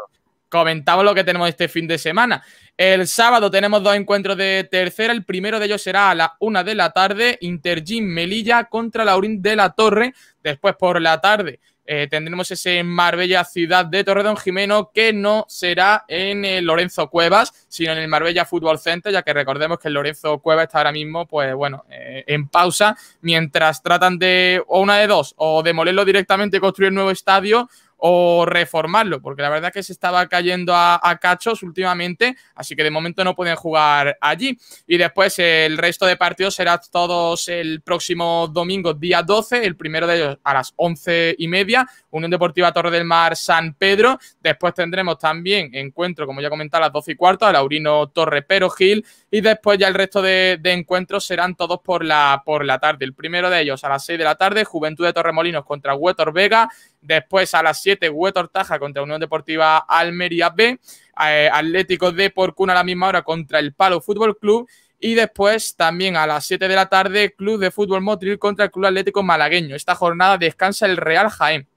[0.48, 2.42] Comentamos lo que tenemos este fin de semana.
[2.76, 5.12] El sábado tenemos dos encuentros de tercera.
[5.12, 9.42] El primero de ellos será a la una de la tarde, Intergym Melilla contra Laurín
[9.42, 10.14] de la Torre.
[10.42, 11.60] Después por la tarde
[11.90, 17.66] eh, tendremos ese Marbella Ciudad de Torredón Jimeno que no será en el Lorenzo Cuevas,
[17.66, 20.92] sino en el Marbella Fútbol Center, ya que recordemos que el Lorenzo Cuevas está ahora
[20.92, 26.04] mismo, pues bueno, eh, en pausa, mientras tratan de, o una de dos, o demolerlo
[26.04, 30.26] directamente y construir un nuevo estadio, o reformarlo, porque la verdad es que se estaba
[30.28, 34.56] cayendo a, cachos últimamente, así que de momento no pueden jugar allí.
[34.86, 40.06] Y después el resto de partidos será todos el próximo domingo, día 12, el primero
[40.06, 44.18] de ellos a las once y media, Unión Deportiva Torre del Mar San Pedro.
[44.40, 48.42] Después tendremos también encuentro, como ya comentaba, a las doce y cuarto, a Laurino Torre
[48.42, 49.04] Pero Gil.
[49.30, 53.04] Y después ya el resto de, encuentros serán todos por la, por la tarde.
[53.04, 56.32] El primero de ellos a las seis de la tarde, Juventud de Torremolinos contra Huetor
[56.32, 56.68] Vega.
[57.00, 60.78] Después a las 7, Huetor Taja contra Unión Deportiva Almería B.
[61.26, 64.68] Eh, Atlético de Porcuna a la misma hora contra el Palo Fútbol Club.
[65.00, 68.70] Y después también a las 7 de la tarde, Club de Fútbol Motril contra el
[68.70, 69.76] Club Atlético Malagueño.
[69.76, 71.68] Esta jornada descansa el Real Jaén.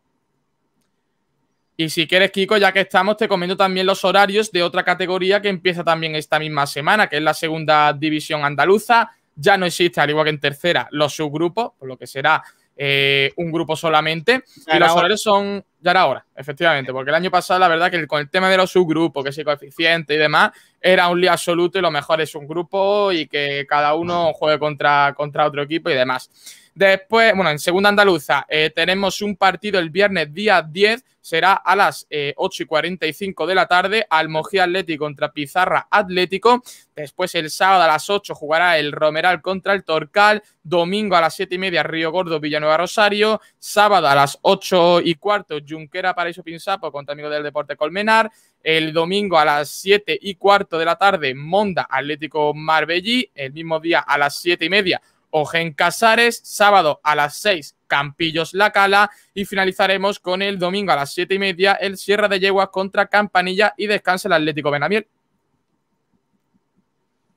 [1.78, 5.42] Y si quieres, Kiko, ya que estamos, te comento también los horarios de otra categoría
[5.42, 9.10] que empieza también esta misma semana, que es la segunda división andaluza.
[9.36, 12.44] Ya no existe, al igual que en tercera, los subgrupos, por lo que será
[12.84, 14.44] eh, un grupo solamente.
[14.66, 15.00] Ya y los hora.
[15.02, 18.20] horarios son ya era hora, efectivamente, porque el año pasado, la verdad, que el- con
[18.22, 21.82] el tema de los subgrupos, que si coeficiente y demás, era un lío absoluto y
[21.82, 25.94] lo mejor es un grupo y que cada uno juegue contra, contra otro equipo y
[25.94, 26.30] demás.
[26.74, 31.76] Después, bueno, en segunda andaluza eh, tenemos un partido el viernes día 10, será a
[31.76, 36.64] las eh, 8 y 45 de la tarde, Almojía Atlético contra Pizarra Atlético.
[36.96, 41.36] Después el sábado a las 8 jugará el Romeral contra el Torcal, domingo a las
[41.36, 46.42] 7 y media Río Gordo Villanueva Rosario, sábado a las 8 y cuarto Junquera Paraíso
[46.42, 48.32] Pinsapo contra Amigos del Deporte Colmenar,
[48.64, 53.80] el domingo a las 7 y cuarto de la tarde Monda Atlético Marbellí, el mismo
[53.82, 55.02] día a las 7 y media
[55.32, 60.96] Ojen Casares, sábado a las 6 Campillos La Cala y finalizaremos con el domingo a
[60.98, 65.08] las 7 y media el Sierra de Yeguas contra Campanilla y descansa el Atlético Benamiel.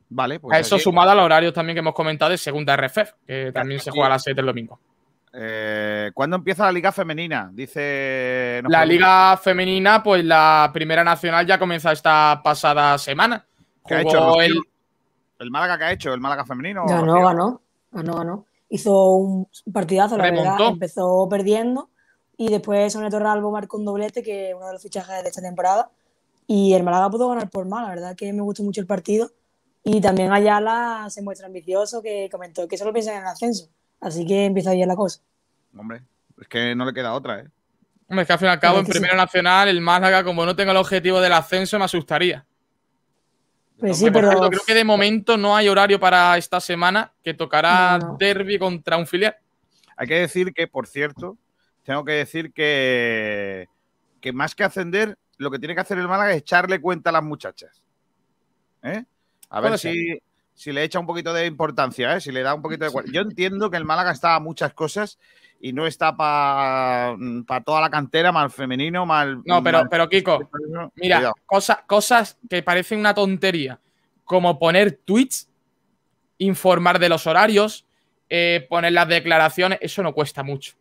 [0.09, 3.51] Vale, pues a eso sumado al horario también que hemos comentado de segunda RFF, que
[3.53, 4.79] también se juega a las 7 del domingo.
[5.33, 7.51] Eh, ¿Cuándo empieza la liga femenina?
[7.53, 8.61] Dice.
[8.62, 13.45] nos La pregunta- liga femenina, pues la primera nacional ya comenzó esta pasada semana.
[13.85, 14.61] ¿Qué ha hecho, el,
[15.41, 16.15] ¿El Málaga qué ha hecho?
[16.15, 16.85] ¿El Málaga femenino?
[16.87, 17.61] Ganó, ganó,
[17.95, 18.47] ganó, ganó.
[18.69, 20.51] Hizo un partidazo, la Remontó.
[20.51, 20.69] verdad.
[20.69, 21.91] Empezó perdiendo
[22.37, 25.41] y después Sonia Torralbo marcó un doblete, que es uno de los fichajes de esta
[25.41, 25.91] temporada.
[26.47, 29.31] Y el Málaga pudo ganar por más, la verdad que me gustó mucho el partido.
[29.83, 33.69] Y también Ayala se muestra ambicioso, que comentó que solo piensa en el ascenso.
[34.01, 35.21] Así que empieza bien la cosa.
[35.77, 36.03] Hombre,
[36.41, 37.49] es que no le queda otra, ¿eh?
[38.09, 38.99] Hombre, es que al fin y al cabo, en es que sí.
[38.99, 42.45] primera nacional, el Málaga, como no tenga el objetivo del ascenso, me asustaría.
[43.79, 47.13] Pues sí, Por pero cierto, creo que de momento no hay horario para esta semana,
[47.23, 48.17] que tocará No, no.
[48.19, 49.37] derby contra un filial.
[49.97, 51.37] Hay que decir que, por cierto,
[51.83, 53.69] tengo que decir que,
[54.21, 57.13] que más que ascender, lo que tiene que hacer el Málaga es echarle cuenta a
[57.13, 57.83] las muchachas.
[58.83, 59.05] ¿Eh?
[59.51, 60.19] A ver si,
[60.55, 62.21] si le echa un poquito de importancia, ¿eh?
[62.21, 63.13] si le da un poquito de...
[63.13, 65.19] Yo entiendo que el Málaga está a muchas cosas
[65.66, 67.16] y no está para
[67.65, 69.41] toda la cantera, mal femenino, mal...
[69.47, 70.51] No, pero, mal- pero Kiko,
[70.97, 71.35] mira, Cuidado.
[71.47, 73.81] cosas, cosas que parecen una tontería,
[74.24, 75.49] como poner tweets,
[76.36, 77.86] informar de los horarios,
[78.28, 80.74] eh, poner las declaraciones, eso no cuesta mucho.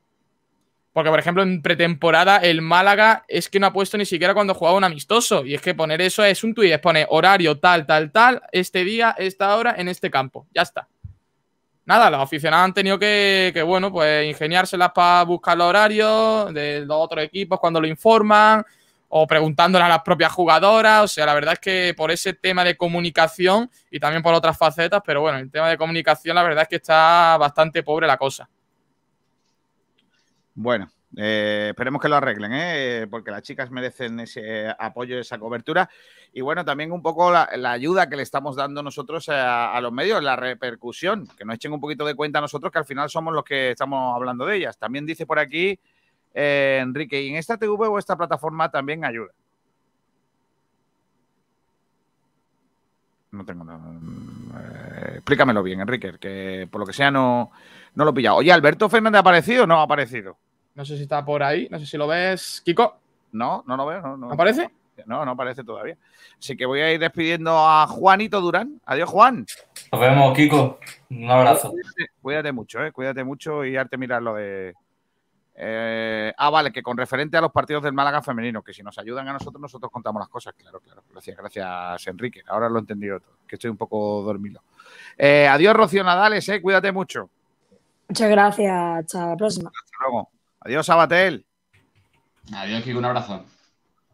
[0.91, 4.53] Porque, por ejemplo, en pretemporada el Málaga es que no ha puesto ni siquiera cuando
[4.53, 5.45] jugaba un amistoso.
[5.45, 8.83] Y es que poner eso es un tuit, es poner horario tal, tal, tal, este
[8.83, 10.45] día, esta hora, en este campo.
[10.53, 10.87] Ya está.
[11.85, 16.85] Nada, los aficionados han tenido que, que, bueno, pues ingeniárselas para buscar los horarios de
[16.85, 18.63] los otros equipos cuando lo informan
[19.15, 21.03] o preguntándole a las propias jugadoras.
[21.03, 24.57] O sea, la verdad es que por ese tema de comunicación y también por otras
[24.57, 28.17] facetas, pero bueno, el tema de comunicación, la verdad es que está bastante pobre la
[28.17, 28.49] cosa.
[30.55, 33.07] Bueno, eh, esperemos que lo arreglen, ¿eh?
[33.09, 35.89] porque las chicas merecen ese apoyo, esa cobertura.
[36.33, 40.23] Y bueno, también un poco la, ayuda que le estamos dando nosotros a, los medios,
[40.23, 43.43] la repercusión, que nos echen un poquito de cuenta nosotros, que al final somos los
[43.43, 44.77] que estamos hablando de ellas.
[44.77, 45.79] También dice por aquí
[46.33, 49.31] eh, Enrique, ¿y en esta TV o esta plataforma también ayuda?
[53.31, 53.81] No tengo nada.
[54.59, 57.51] Eh, explícamelo bien, Enrique, que por lo que sea no,
[57.93, 58.37] no lo he pillado.
[58.37, 60.37] Oye, ¿Alberto Fernández ha aparecido o no ha aparecido?
[60.75, 62.97] No sé si está por ahí, no sé si lo ves, Kiko.
[63.31, 64.01] No, no lo veo.
[64.01, 64.69] ¿No, no, aparece?
[65.05, 65.97] No, no aparece todavía.
[66.37, 68.79] Así que voy a ir despidiendo a Juanito Durán.
[68.85, 69.45] Adiós, Juan.
[69.91, 70.79] Nos vemos, Kiko.
[71.09, 71.71] Un abrazo.
[71.71, 72.91] Cuídate, cuídate mucho, ¿eh?
[72.91, 74.73] Cuídate mucho y arte mirar lo de.
[75.55, 78.97] Eh, ah, vale, que con referente a los partidos del Málaga femenino, que si nos
[78.97, 80.53] ayudan a nosotros, nosotros contamos las cosas.
[80.55, 81.03] Claro, claro.
[81.11, 82.41] Gracias, gracias, Enrique.
[82.47, 84.61] Ahora lo he entendido todo, que estoy un poco dormido.
[85.17, 86.61] Eh, adiós, Rocío Nadales, ¿eh?
[86.61, 87.29] Cuídate mucho.
[88.07, 88.73] Muchas gracias.
[88.73, 89.69] Hasta la próxima.
[89.69, 90.29] Hasta luego.
[90.63, 91.45] Adiós, Sabatel.
[92.53, 93.45] Adiós, Kiko, un abrazo.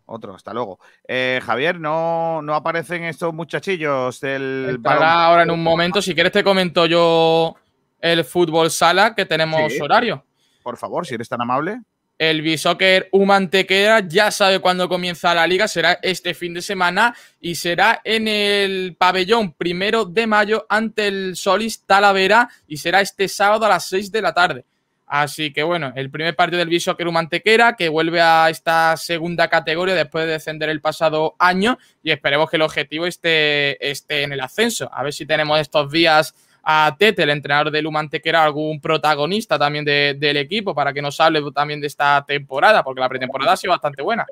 [0.05, 0.79] Otro, hasta luego.
[1.07, 6.01] Eh, Javier, ¿no, no aparecen estos muchachillos del Estará ahora en un momento.
[6.01, 7.55] Si quieres, te comento yo
[8.01, 9.79] el fútbol sala, que tenemos Sí.
[9.79, 10.25] horario.
[10.63, 11.79] Por favor, si eres tan amable.
[12.17, 17.55] El Bishoker Humantequera ya sabe cuándo comienza la liga, será este fin de semana y
[17.55, 23.65] será en el pabellón primero de mayo ante el Solis Talavera y será este sábado
[23.65, 24.65] a las 6 de la tarde.
[25.09, 29.95] Así que bueno, el primer partido del Bishoker Humantequera que vuelve a esta segunda categoría
[29.95, 34.39] después de descender el pasado año y esperemos que el objetivo esté, esté en el
[34.39, 34.87] ascenso.
[34.93, 39.83] A ver si tenemos estos días a Tete, el entrenador del Humantequera, algún protagonista también
[39.83, 43.57] de, del equipo para que nos hable también de esta temporada, porque la pretemporada ha
[43.57, 44.27] sido bastante buena.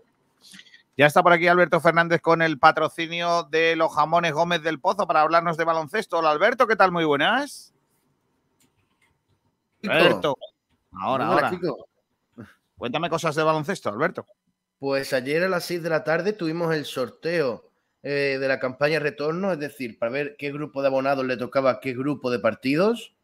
[0.95, 5.08] Ya está por aquí Alberto Fernández con el patrocinio de los jamones Gómez del Pozo
[5.08, 6.20] para hablarnos de baloncesto.
[6.20, 6.91] Hola Alberto, ¿qué tal?
[6.91, 7.74] Muy buenas.
[9.82, 10.38] Alberto.
[11.02, 11.52] Ahora, ahora.
[12.78, 14.26] Cuéntame cosas de baloncesto, Alberto.
[14.80, 17.72] Pues ayer a las 6 de la tarde tuvimos el sorteo
[18.03, 21.72] eh, de la campaña retorno, es decir, para ver qué grupo de abonados le tocaba
[21.72, 23.15] a qué grupo de partidos.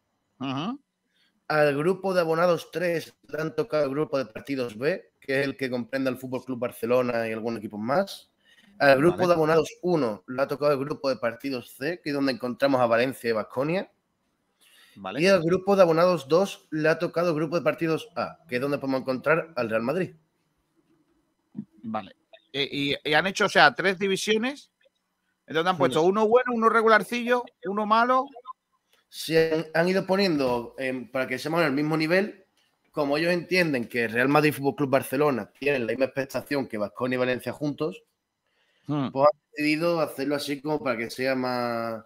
[1.48, 5.46] Al grupo de abonados 3 le han tocado el grupo de partidos B, que es
[5.46, 8.30] el que comprende al Fútbol Club Barcelona y algunos equipos más.
[8.78, 9.28] Al grupo Vale.
[9.28, 12.80] de abonados 1 le ha tocado el grupo de partidos C, que es donde encontramos
[12.80, 13.90] a Valencia y Vasconia.
[14.96, 15.20] Vale.
[15.20, 18.56] Y al grupo de abonados 2 le ha tocado el grupo de partidos A, que
[18.56, 20.14] es donde podemos encontrar al Real Madrid.
[21.82, 22.14] Vale.
[22.52, 24.70] Eh, y, y han hecho, o sea, tres divisiones.
[25.46, 28.26] Entonces han puesto uno bueno, uno regularcillo, uno malo.
[29.08, 32.44] se han, han ido poniendo em, para que seamos en el mismo nivel.
[32.92, 36.78] Como ellos entienden que Real Madrid y Fútbol Club Barcelona tienen la misma expectación que
[36.78, 38.04] Vasconia y Valencia juntos,
[38.86, 39.08] Hmm.
[39.10, 42.04] pues han decidido hacerlo así como para que sea más,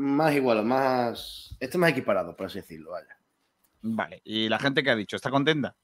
[0.00, 1.56] más igual, más.
[1.60, 2.92] Esté más equiparado, por así decirlo.
[2.92, 3.16] Vaya.
[3.82, 4.20] Vale.
[4.24, 5.16] ¿Y la gente que ha dicho?
[5.16, 5.76] ¿Está contenta?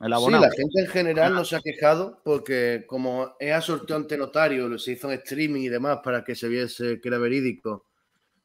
[0.00, 3.96] El Sí, la gente en general no se ha quejado porque como es a sorteo
[3.96, 7.18] ante notario, lo se hizo en streaming y demás para que se viese que era
[7.18, 7.84] verídico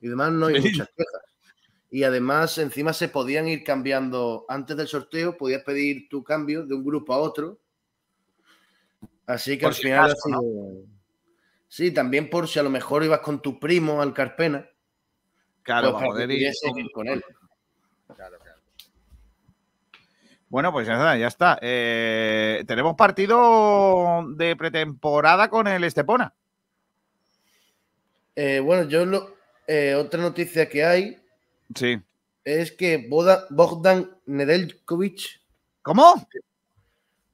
[0.01, 1.21] y demás, no hay muchas quejas.
[1.89, 4.45] Y además, encima se podían ir cambiando.
[4.49, 7.57] Antes del sorteo, podías pedir tu cambio de un grupo a otro.
[9.25, 10.41] Así que Por al si final ¿no?
[10.41, 10.95] sido.
[11.69, 14.69] Sí, también por si a lo mejor ibas con tu primo al Carpena.
[15.65, 17.23] Claro, pues para poder ir con- ir con él.
[20.47, 21.17] Bueno, pues ya está.
[21.17, 21.59] Ya está.
[21.61, 26.33] Eh, tenemos partido de pretemporada con el Estepona.
[28.35, 29.35] Eh, bueno, yo lo,
[29.67, 31.17] eh, otra noticia que hay
[31.73, 31.99] Sí.
[32.43, 35.41] es que Boda- Bogdan Nedeljkovic.
[35.81, 36.13] ¿Cómo?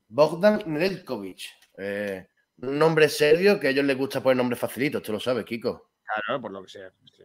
[0.08, 1.42] Bogdan Nedeljkovic.
[1.78, 2.28] eh,
[2.62, 5.90] un nombre serio que a ellos les gusta poner nombres facilitos, tú lo sabes, Kiko.
[6.04, 6.92] Claro, por lo que sea.
[7.18, 7.24] sí.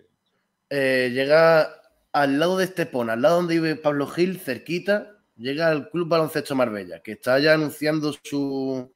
[0.71, 1.69] Eh, llega
[2.13, 6.55] al lado de Estepona, al lado donde vive Pablo Gil, cerquita, llega al Club Baloncesto
[6.55, 8.93] Marbella, que está ya anunciando su,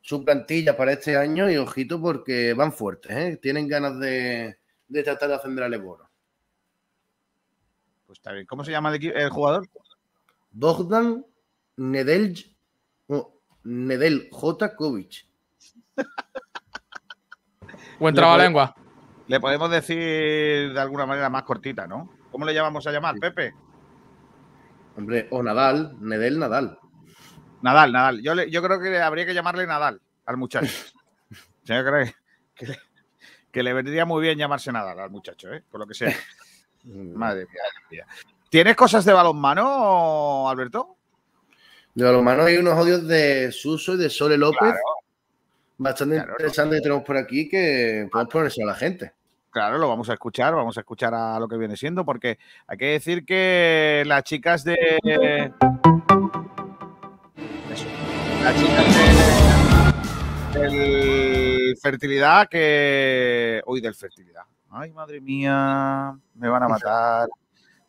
[0.00, 3.38] su plantilla para este año y ojito porque van fuertes, ¿eh?
[3.40, 6.10] tienen ganas de, de tratar de ascender al Eboro.
[8.06, 8.46] Pues está bien.
[8.46, 9.68] ¿Cómo se llama el, jugador?
[10.50, 11.24] Bogdan
[11.76, 12.54] Nedelj,
[13.08, 13.32] no,
[13.64, 15.26] Nedeljkovic.
[17.98, 18.74] Buen Le trabalengua.
[19.26, 22.10] Le podemos decir de alguna manera más cortita, ¿no?
[22.30, 23.54] ¿Cómo le llamamos a llamar, Pepe?
[24.96, 26.78] Hombre, o Nadal, Nedel Nadal.
[27.62, 28.22] Nadal, Nadal.
[28.22, 30.72] Yo, le- yo creo que habría que llamarle Nadal al muchacho.
[31.64, 32.14] Yo creo que,
[32.54, 32.78] que le,
[33.50, 35.64] que le vendría muy bien llamarse Nadal al muchacho, ¿eh?
[35.70, 36.14] Por lo que sea.
[36.84, 38.06] Madre mía, madre mía.
[38.50, 40.96] ¿Tienes cosas de balonmano, Alberto?
[41.94, 44.58] De balonmano hay unos audios de Suso y de Sole López.
[44.58, 44.76] Claro.
[45.76, 49.12] Bastante Claro, interesantes que tenemos por aquí que podemos ponerse a la gente.
[49.50, 52.76] Claro, lo vamos a escuchar, vamos a escuchar a lo que viene siendo, porque hay
[52.76, 54.74] que decir que las chicas de.
[57.70, 57.86] Eso,
[58.42, 58.84] las chicas
[60.54, 60.60] de.
[60.60, 63.62] del fertilidad que.
[63.66, 64.42] Uy, del fertilidad.
[64.70, 67.28] Ay, madre mía, me van a matar.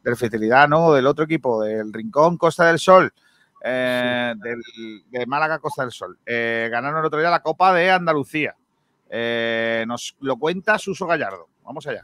[0.03, 3.11] Del fertilidad, no, del otro equipo, del Rincón Costa del Sol.
[3.67, 4.61] Eh, del,
[5.09, 6.17] de Málaga Costa del Sol.
[6.25, 8.55] Eh, ganaron el otro día la Copa de Andalucía.
[9.09, 11.47] Eh, nos lo cuenta Suso Gallardo.
[11.63, 12.03] Vamos allá.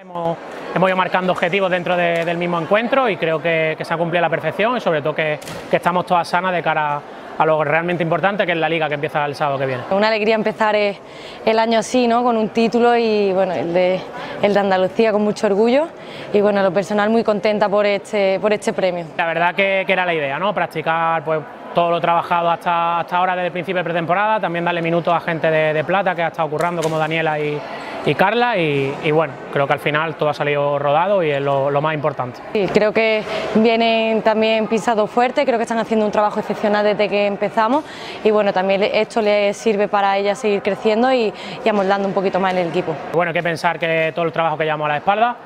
[0.00, 0.38] Hemos,
[0.74, 3.98] hemos ido marcando objetivos dentro de- del mismo encuentro y creo que, que se ha
[3.98, 5.38] cumplido a la perfección y sobre todo que,
[5.70, 7.02] que estamos todas sanas de cara a
[7.46, 9.82] lo realmente importante que es la liga que empieza el sábado que viene.
[9.90, 10.98] Una alegría empezar eh,
[11.44, 12.22] el año así, ¿no?
[12.22, 14.00] con un título y bueno, el de,
[14.42, 15.88] el de Andalucía con mucho orgullo
[16.32, 19.06] y bueno, en lo personal muy contenta por este, por este premio.
[19.16, 20.54] La verdad que, que era la idea, ¿no?
[20.54, 21.40] Practicar pues,
[21.74, 25.20] todo lo trabajado hasta, hasta ahora desde el principio de pretemporada, también darle minutos a
[25.20, 27.58] gente de, de plata que ha estado currando como Daniela y,
[28.06, 31.40] y Carla y, y bueno, creo que al final todo ha salido rodado y es
[31.40, 32.40] lo, lo más importante.
[32.52, 33.22] Sí, creo que
[33.56, 37.84] vienen también pisados fuerte, creo que están haciendo un trabajo excepcional desde que empezamos
[38.24, 41.32] y bueno, también esto les sirve para ellas seguir creciendo y,
[41.64, 42.94] y amoldando un poquito más en el equipo.
[43.12, 45.36] Bueno, hay que pensar que todo el trabajo que llevamos a la espalda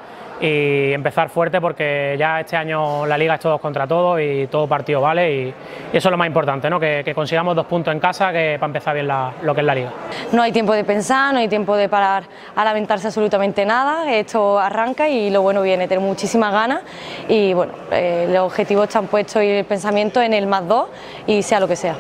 [0.43, 4.67] y empezar fuerte porque ya este año la liga es todos contra todos y todo
[4.67, 5.55] partido vale y,
[5.93, 6.81] y eso es lo más importante, ¿no?
[6.81, 9.67] que, que consigamos dos puntos en casa que para empezar bien la- lo que es
[9.67, 9.91] la liga.
[10.33, 12.25] No hay tiempo de pensar, no hay tiempo de parar
[12.57, 16.81] a lamentarse absolutamente nada, esto arranca y lo bueno viene, tener muchísimas ganas
[17.29, 20.89] y bueno, eh, los objetivos están puestos y el pensamiento en el más dos
[21.27, 21.95] y sea lo que sea.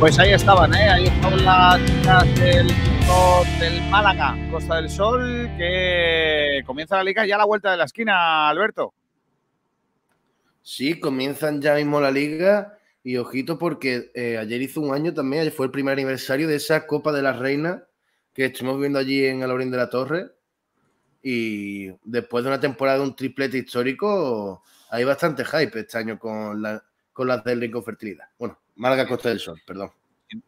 [0.00, 0.88] Pues ahí estaban, ¿eh?
[0.90, 2.74] Ahí estaban las chicas del
[3.58, 7.84] del Málaga, Costa del Sol, que comienza la liga ya a la vuelta de la
[7.84, 8.94] esquina, Alberto.
[10.62, 15.50] Sí, comienzan ya mismo la liga y ojito porque eh, ayer hizo un año también,
[15.52, 17.84] fue el primer aniversario de esa Copa de la Reina
[18.32, 20.32] que estuvimos viendo allí en Alaurín de la Torre
[21.22, 26.62] Y después de una temporada de un triplete histórico, hay bastante hype este año con,
[26.62, 26.82] la,
[27.18, 28.28] las del Rincón Fertilidad.
[28.38, 29.90] Bueno, Málaga Costa del Sol, perdón.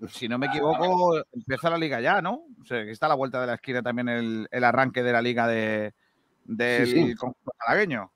[0.08, 2.44] Si no me equivoco, empieza la liga ya, ¿no?
[2.60, 5.12] O sea, que está a la vuelta de la esquina también el, el arranque de
[5.12, 5.94] la liga de,
[6.44, 7.14] del Sí, sí.
[7.14, 8.10] conjunto malagueño.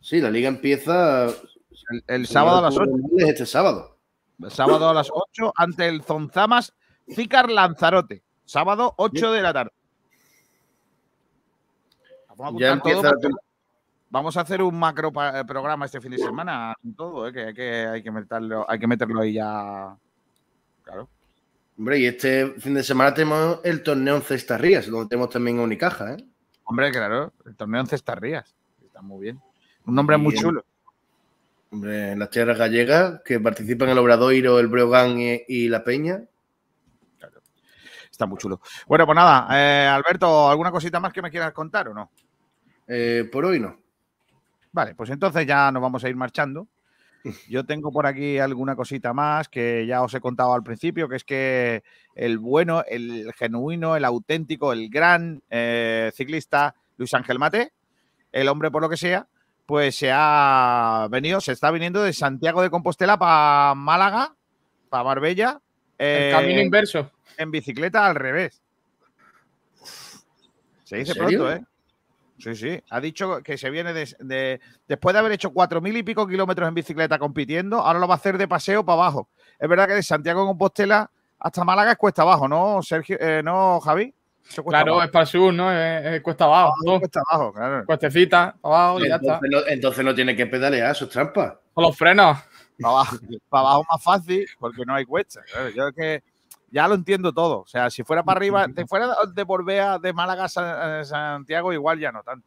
[0.00, 2.90] Sí, la liga empieza El, el sábado a las 8.
[3.18, 3.98] Este sábado.
[4.40, 6.74] El sábado a las 8 ante el Zonzamas
[7.12, 8.22] Zícar Lanzarote.
[8.44, 9.72] Sábado 8 de la tarde.
[12.36, 13.02] Vamos a todo
[14.10, 17.44] Vamos a hacer un macro eh, programa este fin de semana con todo, eh, que,
[17.44, 19.94] hay que hay que meterlo, hay que meterlo ahí ya.
[21.78, 21.84] Claro.
[21.84, 25.62] Hombre, y este fin de semana tenemos el torneo en Cestarrías, donde tenemos también a
[25.62, 26.24] Unicaja, ¿eh?
[26.64, 28.52] Hombre, claro, el torneo en Cestarrías.
[28.84, 29.40] Está muy bien.
[29.86, 30.64] Un nombre muy chulo.
[31.70, 36.20] Hombre, en las tierras gallegas, que participan el Obradoiro, el Breogán y, y la Peña.
[38.10, 38.60] Está muy chulo.
[38.88, 42.10] Bueno, pues nada, eh, Alberto, ¿alguna cosita más que me quieras contar o no?
[42.88, 43.78] Eh, por hoy no.
[44.72, 46.66] Vale, pues entonces ya nos vamos a ir marchando.
[47.48, 51.16] Yo tengo por aquí alguna cosita más que ya os he contado al principio, que
[51.16, 51.82] es que
[52.14, 57.72] el bueno, el genuino, el auténtico, el gran eh, ciclista Luis Ángel Mate,
[58.32, 59.26] el hombre por lo que sea,
[59.66, 64.34] pues se ha venido, se está viniendo de Santiago de Compostela para Málaga,
[64.88, 65.60] para Marbella.
[65.98, 67.10] El camino eh, inverso.
[67.36, 68.62] En bicicleta al revés.
[70.84, 71.62] Se ¿En dice pronto, ¿eh?
[72.38, 72.82] Sí, sí.
[72.90, 76.26] Ha dicho que se viene de, de- después de haber hecho cuatro mil y pico
[76.26, 79.28] kilómetros en bicicleta compitiendo, ahora lo va a hacer de paseo para abajo.
[79.58, 81.10] Es verdad que de Santiago de Compostela
[81.40, 83.16] hasta Málaga es cuesta abajo, ¿no, Sergio?
[83.20, 84.14] Eh, ¿No, Javi?
[84.66, 85.04] Claro, abajo.
[85.04, 85.70] es para el sur, ¿no?
[85.70, 86.72] Es, es cuesta abajo.
[86.86, 86.98] ¿no?
[87.00, 87.84] Cuesta abajo, claro.
[87.84, 89.34] Cuestecita, abajo y ya está.
[89.34, 91.60] Entonces no, entonces no tiene que pedalear, eso es trampa.
[91.74, 92.38] Con los frenos.
[92.80, 93.16] Para abajo,
[93.48, 95.42] para abajo más fácil porque no hay cuesta.
[95.52, 95.68] claro.
[95.70, 96.22] Yo es que
[96.70, 97.60] ya lo entiendo todo.
[97.60, 101.72] O sea, si fuera para arriba, si fuera de Borbea, de Málaga a a Santiago,
[101.72, 102.46] igual ya no tanto.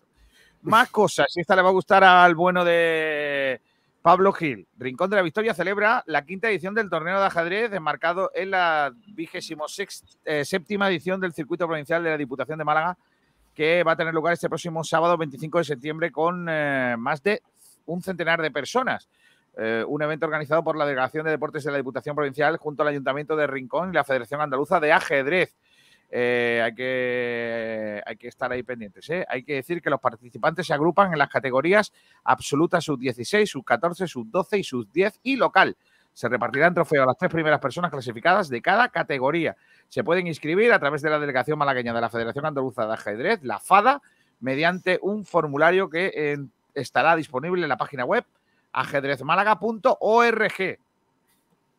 [0.63, 1.27] Más cosas.
[1.35, 3.61] Y esta le va a gustar al bueno de
[4.01, 4.67] Pablo Gil.
[4.77, 8.93] Rincón de la Victoria celebra la quinta edición del torneo de ajedrez, enmarcado en la
[9.07, 9.65] vigésimo
[10.25, 12.97] eh, séptima edición del circuito provincial de la Diputación de Málaga,
[13.53, 17.41] que va a tener lugar este próximo sábado 25 de septiembre con eh, más de
[17.85, 19.07] un centenar de personas.
[19.57, 22.89] Eh, un evento organizado por la Delegación de Deportes de la Diputación Provincial junto al
[22.89, 25.55] Ayuntamiento de Rincón y la Federación Andaluza de Ajedrez.
[26.13, 29.09] Eh, hay, que, hay que estar ahí pendientes.
[29.09, 29.25] ¿eh?
[29.29, 34.59] Hay que decir que los participantes se agrupan en las categorías absoluta sub-16, sub-14, sub-12
[34.59, 35.75] y sub-10 y local.
[36.13, 39.55] Se repartirán trofeos a las tres primeras personas clasificadas de cada categoría.
[39.87, 43.43] Se pueden inscribir a través de la Delegación Malagueña de la Federación Andaluza de Ajedrez,
[43.43, 44.01] la FADA,
[44.41, 46.37] mediante un formulario que eh,
[46.73, 48.25] estará disponible en la página web
[48.71, 50.79] ajedrezmálaga.org.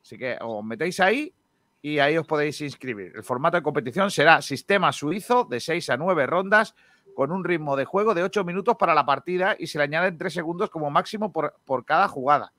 [0.02, 1.32] Así que os metéis ahí
[1.81, 3.12] y ahí os podéis inscribir.
[3.14, 6.74] El formato de competición será sistema suizo de 6 a 9 rondas
[7.14, 10.16] con un ritmo de juego de 8 minutos para la partida y se le añaden
[10.19, 12.52] 3 segundos como máximo por, por cada jugada.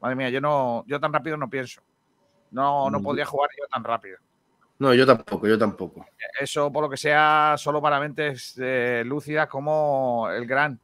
[0.00, 1.80] Madre mía, yo no, yo tan rápido no pienso.
[2.50, 3.02] No, no Mm.
[3.02, 4.18] podría jugar yo tan rápido.
[4.78, 6.04] No, yo tampoco, yo tampoco.
[6.40, 10.78] Eso, por lo que sea, solo para mentes eh, lúcidas como el gran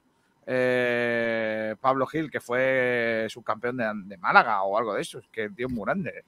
[0.52, 5.20] eh, Pablo Gil, que fue subcampeón de, Málaga o algo de eso.
[5.20, 6.24] Es que el tío es muy grande.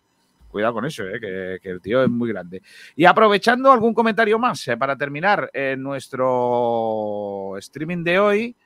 [0.48, 2.62] Cuidado con eso, eh, que, el tío es muy grande.
[2.94, 8.56] Y aprovechando algún comentario más eh, para terminar en nuestro streaming de hoy,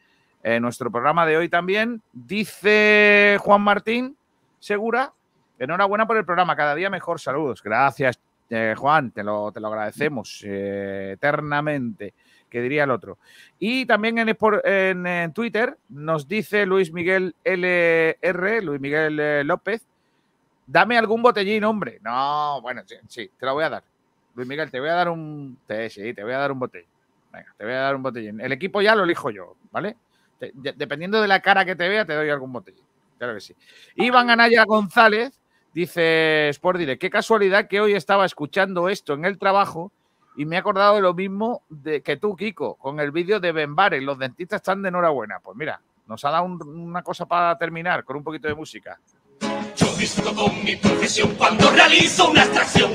[0.61, 4.17] nuestro programa de hoy también, dice Juan Martín
[4.61, 5.13] Segura,
[5.59, 7.63] enhorabuena por el programa, cada día mejor, saludos.
[7.63, 12.15] Gracias, eh, Juan, te lo, te lo agradecemos eh, eternamente,
[12.51, 13.19] que diría el otro.
[13.59, 19.87] Y también en, en, en Twitter nos dice Luis Miguel LR, Luis Miguel eh, López,
[20.67, 21.99] dame algún botellín, hombre.
[22.03, 23.85] No, bueno, sí, te lo voy a dar.
[24.35, 25.59] Luis Miguel, te voy a dar un...
[25.89, 26.89] sí, te voy a dar un botellín.
[27.33, 28.41] Venga, te voy a dar un botellín.
[28.41, 29.97] El equipo ya lo elijo yo, ¿vale?
[30.39, 32.85] Dependiendo de la cara que te vea, te doy algún botellín.
[33.19, 33.55] Claro que sí.
[33.95, 35.41] Iván Anaya González
[35.73, 39.93] dice Sport Direct, qué casualidad que hoy estaba escuchando esto en el trabajo
[40.37, 43.53] y me he acordado de lo mismo de que tú, Kiko, con el vídeo de
[43.53, 44.01] Benbare.
[44.01, 45.41] Los dentistas están de enhorabuena.
[45.41, 48.99] Pues mira, nos ha dado un- una cosa para terminar con un poquito de música.
[49.77, 52.91] Yo visto con mi profesión cuando realizo una extracción.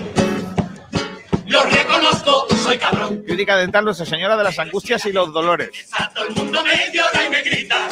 [1.47, 3.23] Lo reconozco, soy cabrón.
[3.26, 5.89] Crítica dental, nuestra señora de las angustias y los dolores.
[5.99, 7.88] A todo el mundo me llora y me grita.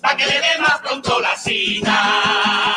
[0.00, 2.71] Pa' que le dé más pronto la cita.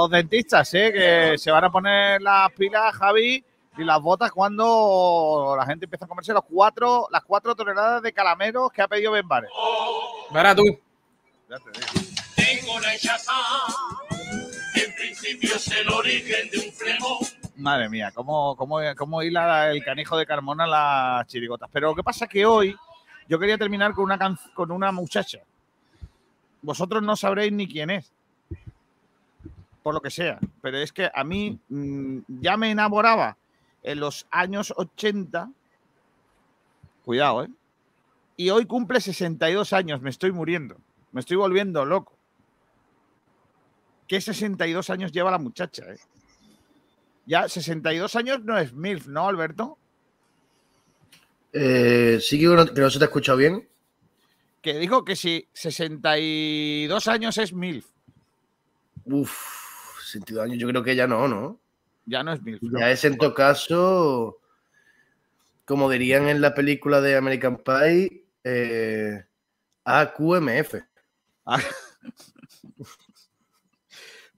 [0.00, 0.90] Los dentistas, ¿eh?
[0.94, 3.44] Que se van a poner las pilas, Javi,
[3.76, 8.10] y las botas cuando la gente empieza a comerse los cuatro, las cuatro toneladas de
[8.10, 9.50] calameros que ha pedido Ben Bares.
[10.30, 10.62] Verá tú.
[12.34, 13.34] Tengo la hinchazón,
[14.74, 17.18] en principio es el origen de un flemo.
[17.56, 21.68] Madre mía, cómo, cómo, cómo hila el canijo de Carmona las chirigotas.
[21.70, 22.74] Pero lo que pasa es que hoy
[23.28, 25.40] yo quería terminar con una, con una muchacha.
[26.62, 28.10] Vosotros no sabréis ni quién es.
[29.82, 30.38] Por lo que sea.
[30.60, 33.36] Pero es que a mí mm, ya me enamoraba
[33.82, 35.50] en los años 80.
[37.04, 37.48] Cuidado, ¿eh?
[38.36, 40.00] Y hoy cumple 62 años.
[40.00, 40.76] Me estoy muriendo.
[41.12, 42.16] Me estoy volviendo loco.
[44.06, 45.98] ¿Qué 62 años lleva la muchacha, eh?
[47.26, 49.78] Ya 62 años no es MILF, ¿no, Alberto?
[51.52, 53.68] Eh, sí que no, que no se te ha escuchado bien.
[54.62, 57.86] Que digo que si 62 años es MILF,
[59.04, 59.59] Uf,
[60.12, 61.60] 62 años, yo creo que ya no, ¿no?
[62.10, 62.62] ya no es MILF.
[62.62, 62.78] ¿no?
[62.80, 64.40] Ya es en todo caso,
[65.64, 69.24] como dirían en la película de American Pie, eh,
[69.84, 70.74] AQMF.
[71.46, 71.60] Ah.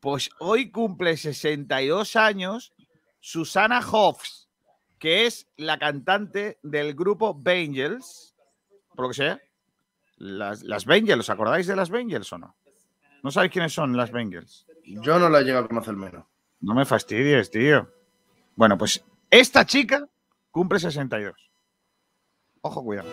[0.01, 2.73] Pues hoy cumple 62 años
[3.21, 4.49] Susana Hoffs,
[4.99, 8.35] que es la cantante del grupo Bangles,
[8.97, 9.41] por lo que sea.
[10.17, 12.57] Las, las Bangles, ¿os acordáis de las Bangles o no?
[13.23, 14.67] ¿No sabéis quiénes son las Bangles?
[14.85, 16.25] Yo no la he llegado a conocer menos.
[16.61, 17.89] No me fastidies, tío.
[18.55, 20.07] Bueno, pues esta chica
[20.51, 21.35] cumple 62.
[22.61, 23.09] Ojo, cuidado.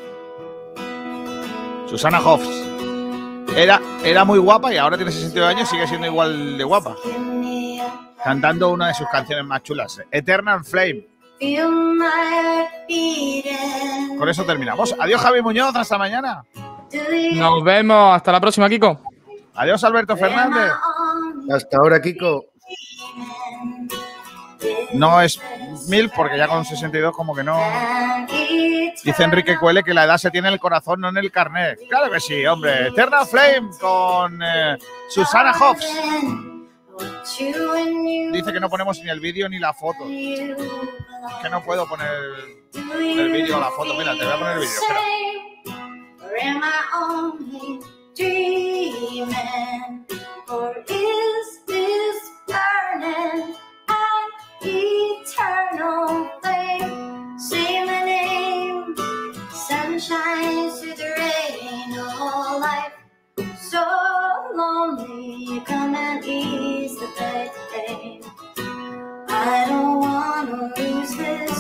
[1.88, 2.48] Susana Hoffs.
[3.56, 6.96] Era, era muy guapa y ahora tiene 62 años y sigue siendo igual de guapa.
[8.24, 11.08] Cantando una de sus canciones más chulas, Eternal Flame.
[14.18, 14.94] Con eso terminamos.
[15.00, 15.76] Adiós, Javi Muñoz.
[15.76, 16.44] Hasta mañana.
[17.34, 18.16] Nos vemos.
[18.16, 19.00] Hasta la próxima, Kiko.
[19.56, 20.72] Adiós, Alberto Fernández.
[21.52, 22.46] Hasta ahora, Kiko.
[24.94, 25.40] No es
[25.88, 27.58] mil porque ya con 62 como que no.
[29.04, 31.80] Dice Enrique Cuele que la edad se tiene en el corazón, no en el carnet.
[31.90, 32.88] Claro que sí, hombre.
[32.88, 34.78] Eternal Flame con eh,
[35.10, 35.88] Susana Hobbs.
[38.32, 40.06] Dice que no ponemos ni el vídeo ni la foto.
[40.06, 42.10] Que no puedo poner
[42.74, 43.94] el vídeo o la foto.
[43.96, 44.82] Mira, te voy a poner el vídeo.
[48.20, 50.06] Dreaming?
[50.52, 53.56] Or is this burning
[53.90, 54.30] an
[54.62, 57.40] eternal flame?
[57.40, 58.98] Say my name,
[59.52, 62.94] sunshine through the rain, oh life
[63.62, 63.86] so
[64.56, 65.62] lonely.
[65.66, 68.24] Come and ease the pain.
[69.30, 71.59] I don't wanna lose this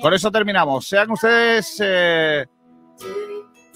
[0.00, 0.86] Con eso terminamos.
[0.86, 1.76] Sean ustedes...
[1.82, 2.46] Eh,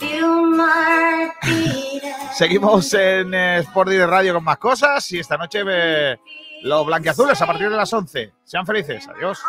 [2.34, 6.16] seguimos en eh, Sport de Radio con más cosas y esta noche eh,
[6.62, 8.32] los blanqueazules a partir de las 11.
[8.44, 9.08] Sean felices.
[9.08, 9.40] Adiós.